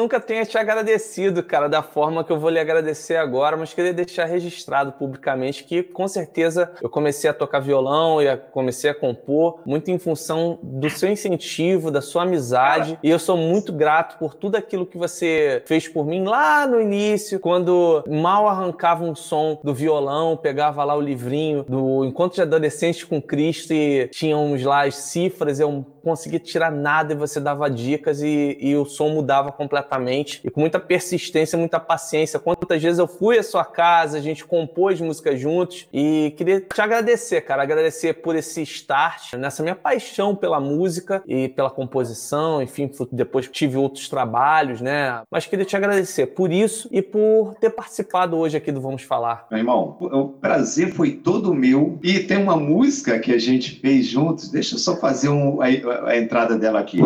Nunca 0.04 0.20
tenha 0.20 0.44
te 0.44 0.58
agradecido, 0.58 1.42
cara, 1.42 1.66
da 1.66 1.82
forma 1.82 2.22
que 2.22 2.30
eu 2.30 2.38
vou 2.38 2.50
lhe 2.50 2.58
agradecer 2.58 3.16
agora, 3.16 3.56
mas 3.56 3.72
queria 3.72 3.92
deixar 3.92 4.26
registrado 4.26 4.92
publicamente 4.92 5.64
que, 5.64 5.82
com 5.82 6.06
certeza, 6.06 6.70
eu 6.82 6.90
comecei 6.90 7.30
a 7.30 7.32
tocar 7.32 7.60
violão 7.60 8.20
e 8.20 8.28
a- 8.28 8.36
comecei 8.36 8.90
a 8.90 8.94
compor 8.94 9.60
muito 9.64 9.90
em 9.90 9.98
função 9.98 10.58
do 10.62 10.90
seu 10.90 11.10
incentivo, 11.10 11.90
da 11.90 12.02
sua 12.02 12.24
amizade, 12.24 12.98
e 13.02 13.08
eu 13.08 13.18
sou 13.18 13.36
muito 13.36 13.72
grato 13.72 14.18
por 14.18 14.34
tudo 14.34 14.56
aquilo 14.56 14.84
que 14.84 14.98
você 14.98 15.62
fez 15.64 15.88
por 15.88 16.04
mim 16.04 16.24
lá 16.24 16.66
no 16.66 16.78
início, 16.80 17.40
quando 17.40 18.04
mal 18.06 18.46
arrancava 18.46 19.04
um 19.04 19.14
som 19.14 19.58
do 19.64 19.72
violão, 19.72 20.36
pegava 20.36 20.84
lá 20.84 20.94
o 20.94 21.00
livrinho 21.00 21.64
do 21.66 22.04
Encontro 22.04 22.36
de 22.36 22.42
Adolescentes 22.42 23.04
com 23.04 23.22
Cristo 23.22 23.72
e 23.72 24.06
tínhamos 24.08 24.62
lá 24.62 24.84
as 24.86 24.96
cifras, 24.96 25.58
eu 25.60 25.86
conseguia 26.04 26.38
tirar 26.38 26.70
nada 26.70 27.12
e 27.12 27.16
você 27.16 27.40
dava 27.40 27.68
dicas 27.70 28.20
e, 28.22 28.56
e 28.60 28.76
o 28.76 28.84
som 28.84 29.08
mudava 29.08 29.50
completamente. 29.50 30.40
E 30.44 30.50
com 30.50 30.60
muita 30.60 30.78
persistência, 30.78 31.58
muita 31.58 31.80
paciência. 31.80 32.38
Quantas 32.38 32.82
vezes 32.82 32.98
eu 32.98 33.08
fui 33.08 33.38
à 33.38 33.42
sua 33.42 33.64
casa, 33.64 34.18
a 34.18 34.20
gente 34.20 34.44
compôs 34.44 35.00
músicas 35.00 35.40
juntos 35.40 35.88
e 35.92 36.32
queria 36.36 36.60
te 36.60 36.80
agradecer, 36.80 37.40
cara. 37.40 37.62
Agradecer 37.62 38.14
por 38.14 38.36
esse 38.36 38.62
start, 38.62 39.34
nessa 39.34 39.62
minha 39.62 39.74
paixão 39.74 40.34
pela 40.36 40.60
música 40.60 41.22
e 41.26 41.48
pela 41.48 41.70
composição. 41.70 42.62
Enfim, 42.62 42.90
depois 43.10 43.48
tive 43.48 43.76
outros 43.76 44.08
trabalhos, 44.08 44.80
né? 44.80 45.22
Mas 45.30 45.46
queria 45.46 45.64
te 45.64 45.76
agradecer 45.76 46.26
por 46.28 46.52
isso 46.52 46.88
e 46.92 47.00
por 47.00 47.54
ter 47.60 47.70
participado 47.70 48.36
hoje 48.36 48.56
aqui 48.56 48.70
do 48.70 48.80
Vamos 48.80 49.02
Falar. 49.02 49.46
Meu 49.50 49.58
irmão, 49.58 49.96
o 50.00 50.28
prazer 50.28 50.92
foi 50.92 51.12
todo 51.12 51.54
meu. 51.54 51.98
E 52.02 52.20
tem 52.20 52.36
uma 52.36 52.56
música 52.56 53.18
que 53.18 53.32
a 53.32 53.38
gente 53.38 53.80
fez 53.80 54.06
juntos. 54.06 54.48
Deixa 54.50 54.74
eu 54.74 54.78
só 54.78 54.96
fazer 54.96 55.28
um- 55.28 55.58
a, 56.04 56.16
entrada 56.16 56.56
dela 56.58 56.80
aqui. 56.80 56.98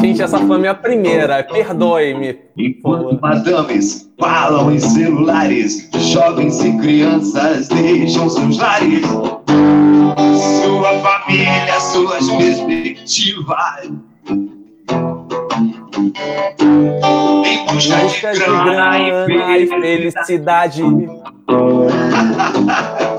Gente, 0.00 0.22
essa 0.22 0.38
foi 0.38 0.56
a 0.56 0.58
minha 0.58 0.74
primeira. 0.74 1.42
Perdoe-me. 1.42 2.38
Enquanto 2.56 3.20
madames 3.20 4.10
falam 4.18 4.72
em 4.72 4.78
celulares, 4.78 5.88
jovens 5.94 6.62
e 6.64 6.76
crianças 6.78 7.68
deixam 7.68 8.28
seus 8.28 8.58
lares. 8.58 9.06
Sua 10.62 10.98
família, 11.00 11.80
suas 11.80 12.30
perspectivas. 12.30 13.90
Em 17.44 17.64
busca 17.66 17.96
de 17.96 18.02
Busca 18.04 18.32
de 18.32 18.38
grana 18.38 18.98
e 18.98 19.10
grana 19.10 19.58
e 19.58 19.66
felicidade. 19.66 20.82
felicidade. 20.82 21.24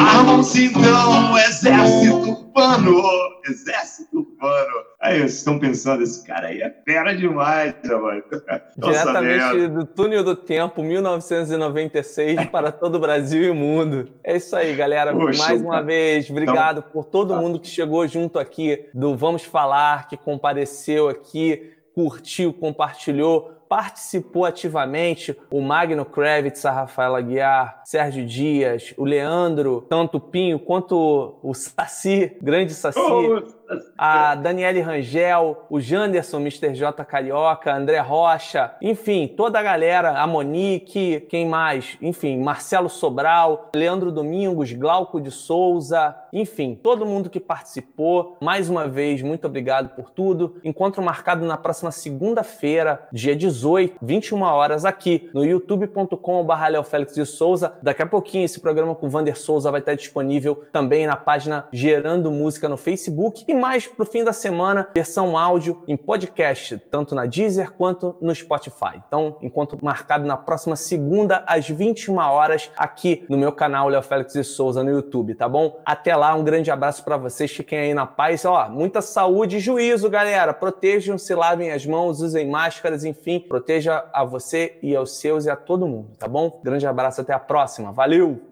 Armam-se 0.00 0.64
então 0.66 1.30
um 1.30 1.36
exército 1.36 2.16
humano. 2.16 3.02
Exército 3.46 4.20
humano. 4.20 4.84
Aí, 4.98 5.18
vocês 5.18 5.34
estão 5.34 5.58
pensando, 5.58 6.02
esse 6.02 6.26
cara 6.26 6.48
aí 6.48 6.62
é 6.62 6.74
fera 6.84 7.14
demais, 7.14 7.74
mano. 7.84 8.22
Diretamente 8.78 9.68
do 9.68 9.84
túnel 9.84 10.24
do 10.24 10.34
tempo, 10.34 10.82
1996, 10.82 12.46
para 12.46 12.72
todo 12.72 12.94
o 12.94 12.98
Brasil 12.98 13.42
e 13.42 13.50
o 13.50 13.54
mundo. 13.54 14.08
É 14.24 14.36
isso 14.36 14.56
aí, 14.56 14.74
galera. 14.74 15.12
Poxa, 15.12 15.42
Mais 15.42 15.60
uma 15.60 15.82
vez, 15.82 16.30
obrigado 16.30 16.78
então... 16.78 16.90
por 16.92 17.04
todo 17.04 17.36
mundo 17.36 17.60
que 17.60 17.68
chegou 17.68 18.06
junto 18.08 18.38
aqui 18.38 18.86
do 18.94 19.14
Vamos 19.14 19.44
Falar, 19.44 20.08
que 20.08 20.16
compareceu 20.16 21.08
aqui, 21.08 21.74
curtiu, 21.94 22.54
compartilhou 22.54 23.59
participou 23.70 24.44
ativamente 24.44 25.38
o 25.48 25.60
Magno 25.60 26.04
Kravitz, 26.04 26.64
a 26.64 26.72
Rafaela 26.72 27.20
Guiar, 27.20 27.82
Sérgio 27.84 28.26
Dias, 28.26 28.92
o 28.98 29.04
Leandro, 29.04 29.86
tanto 29.88 30.16
o 30.16 30.20
Pinho 30.20 30.58
quanto 30.58 31.38
o 31.40 31.54
Saci, 31.54 32.36
grande 32.42 32.74
Saci. 32.74 32.98
Oh, 32.98 33.59
a 33.96 34.34
Daniele 34.34 34.80
Rangel, 34.80 35.66
o 35.68 35.80
Janderson, 35.80 36.38
Mr. 36.38 36.74
J 36.74 37.04
Carioca, 37.04 37.74
André 37.74 37.98
Rocha, 37.98 38.74
enfim, 38.80 39.26
toda 39.28 39.58
a 39.58 39.62
galera, 39.62 40.18
a 40.18 40.26
Monique, 40.26 41.26
quem 41.28 41.46
mais? 41.46 41.96
Enfim, 42.00 42.38
Marcelo 42.38 42.88
Sobral, 42.88 43.70
Leandro 43.74 44.10
Domingos, 44.10 44.72
Glauco 44.72 45.20
de 45.20 45.30
Souza, 45.30 46.16
enfim, 46.32 46.78
todo 46.80 47.06
mundo 47.06 47.28
que 47.28 47.40
participou. 47.40 48.36
Mais 48.40 48.68
uma 48.68 48.88
vez, 48.88 49.22
muito 49.22 49.46
obrigado 49.46 49.90
por 49.90 50.10
tudo. 50.10 50.56
Encontro 50.64 51.02
marcado 51.02 51.44
na 51.44 51.56
próxima 51.56 51.90
segunda-feira, 51.90 53.06
dia 53.12 53.34
18, 53.34 53.96
21 54.00 54.42
horas, 54.42 54.84
aqui 54.84 55.28
no 55.34 55.44
youtube.com.br 55.44 56.82
Félix 56.84 57.14
de 57.14 57.26
Souza. 57.26 57.74
Daqui 57.82 58.02
a 58.02 58.06
pouquinho, 58.06 58.44
esse 58.44 58.60
programa 58.60 58.94
com 58.94 59.06
o 59.06 59.10
Vander 59.10 59.36
Souza 59.38 59.70
vai 59.70 59.80
estar 59.80 59.94
disponível 59.94 60.64
também 60.72 61.06
na 61.06 61.16
página 61.16 61.66
Gerando 61.72 62.30
Música 62.30 62.68
no 62.68 62.76
Facebook. 62.76 63.44
E 63.46 63.54
mais 63.60 63.86
pro 63.86 64.06
fim 64.06 64.24
da 64.24 64.32
semana, 64.32 64.88
versão 64.94 65.36
áudio 65.36 65.84
em 65.86 65.96
podcast, 65.96 66.78
tanto 66.90 67.14
na 67.14 67.26
Deezer 67.26 67.72
quanto 67.72 68.16
no 68.20 68.34
Spotify. 68.34 69.00
Então, 69.06 69.36
encontro 69.42 69.78
marcado 69.82 70.26
na 70.26 70.36
próxima 70.36 70.74
segunda, 70.74 71.44
às 71.46 71.68
21 71.68 72.16
horas, 72.16 72.70
aqui 72.76 73.24
no 73.28 73.36
meu 73.36 73.52
canal 73.52 73.88
Léo 73.88 74.02
Félix 74.02 74.32
de 74.32 74.42
Souza 74.42 74.82
no 74.82 74.90
YouTube, 74.90 75.34
tá 75.34 75.48
bom? 75.48 75.80
Até 75.84 76.16
lá, 76.16 76.34
um 76.34 76.42
grande 76.42 76.70
abraço 76.70 77.04
para 77.04 77.16
vocês, 77.16 77.50
fiquem 77.50 77.78
aí 77.78 77.94
na 77.94 78.06
paz. 78.06 78.44
Ó, 78.44 78.68
muita 78.68 79.02
saúde 79.02 79.58
e 79.58 79.60
juízo, 79.60 80.08
galera. 80.08 80.54
Protejam-se, 80.54 81.34
lavem 81.34 81.70
as 81.70 81.84
mãos, 81.84 82.20
usem 82.20 82.48
máscaras, 82.48 83.04
enfim, 83.04 83.38
proteja 83.38 84.04
a 84.12 84.24
você 84.24 84.78
e 84.82 84.96
aos 84.96 85.18
seus 85.18 85.44
e 85.44 85.50
a 85.50 85.56
todo 85.56 85.86
mundo, 85.86 86.10
tá 86.18 86.26
bom? 86.26 86.60
Grande 86.64 86.86
abraço, 86.86 87.20
até 87.20 87.32
a 87.32 87.38
próxima. 87.38 87.92
Valeu! 87.92 88.49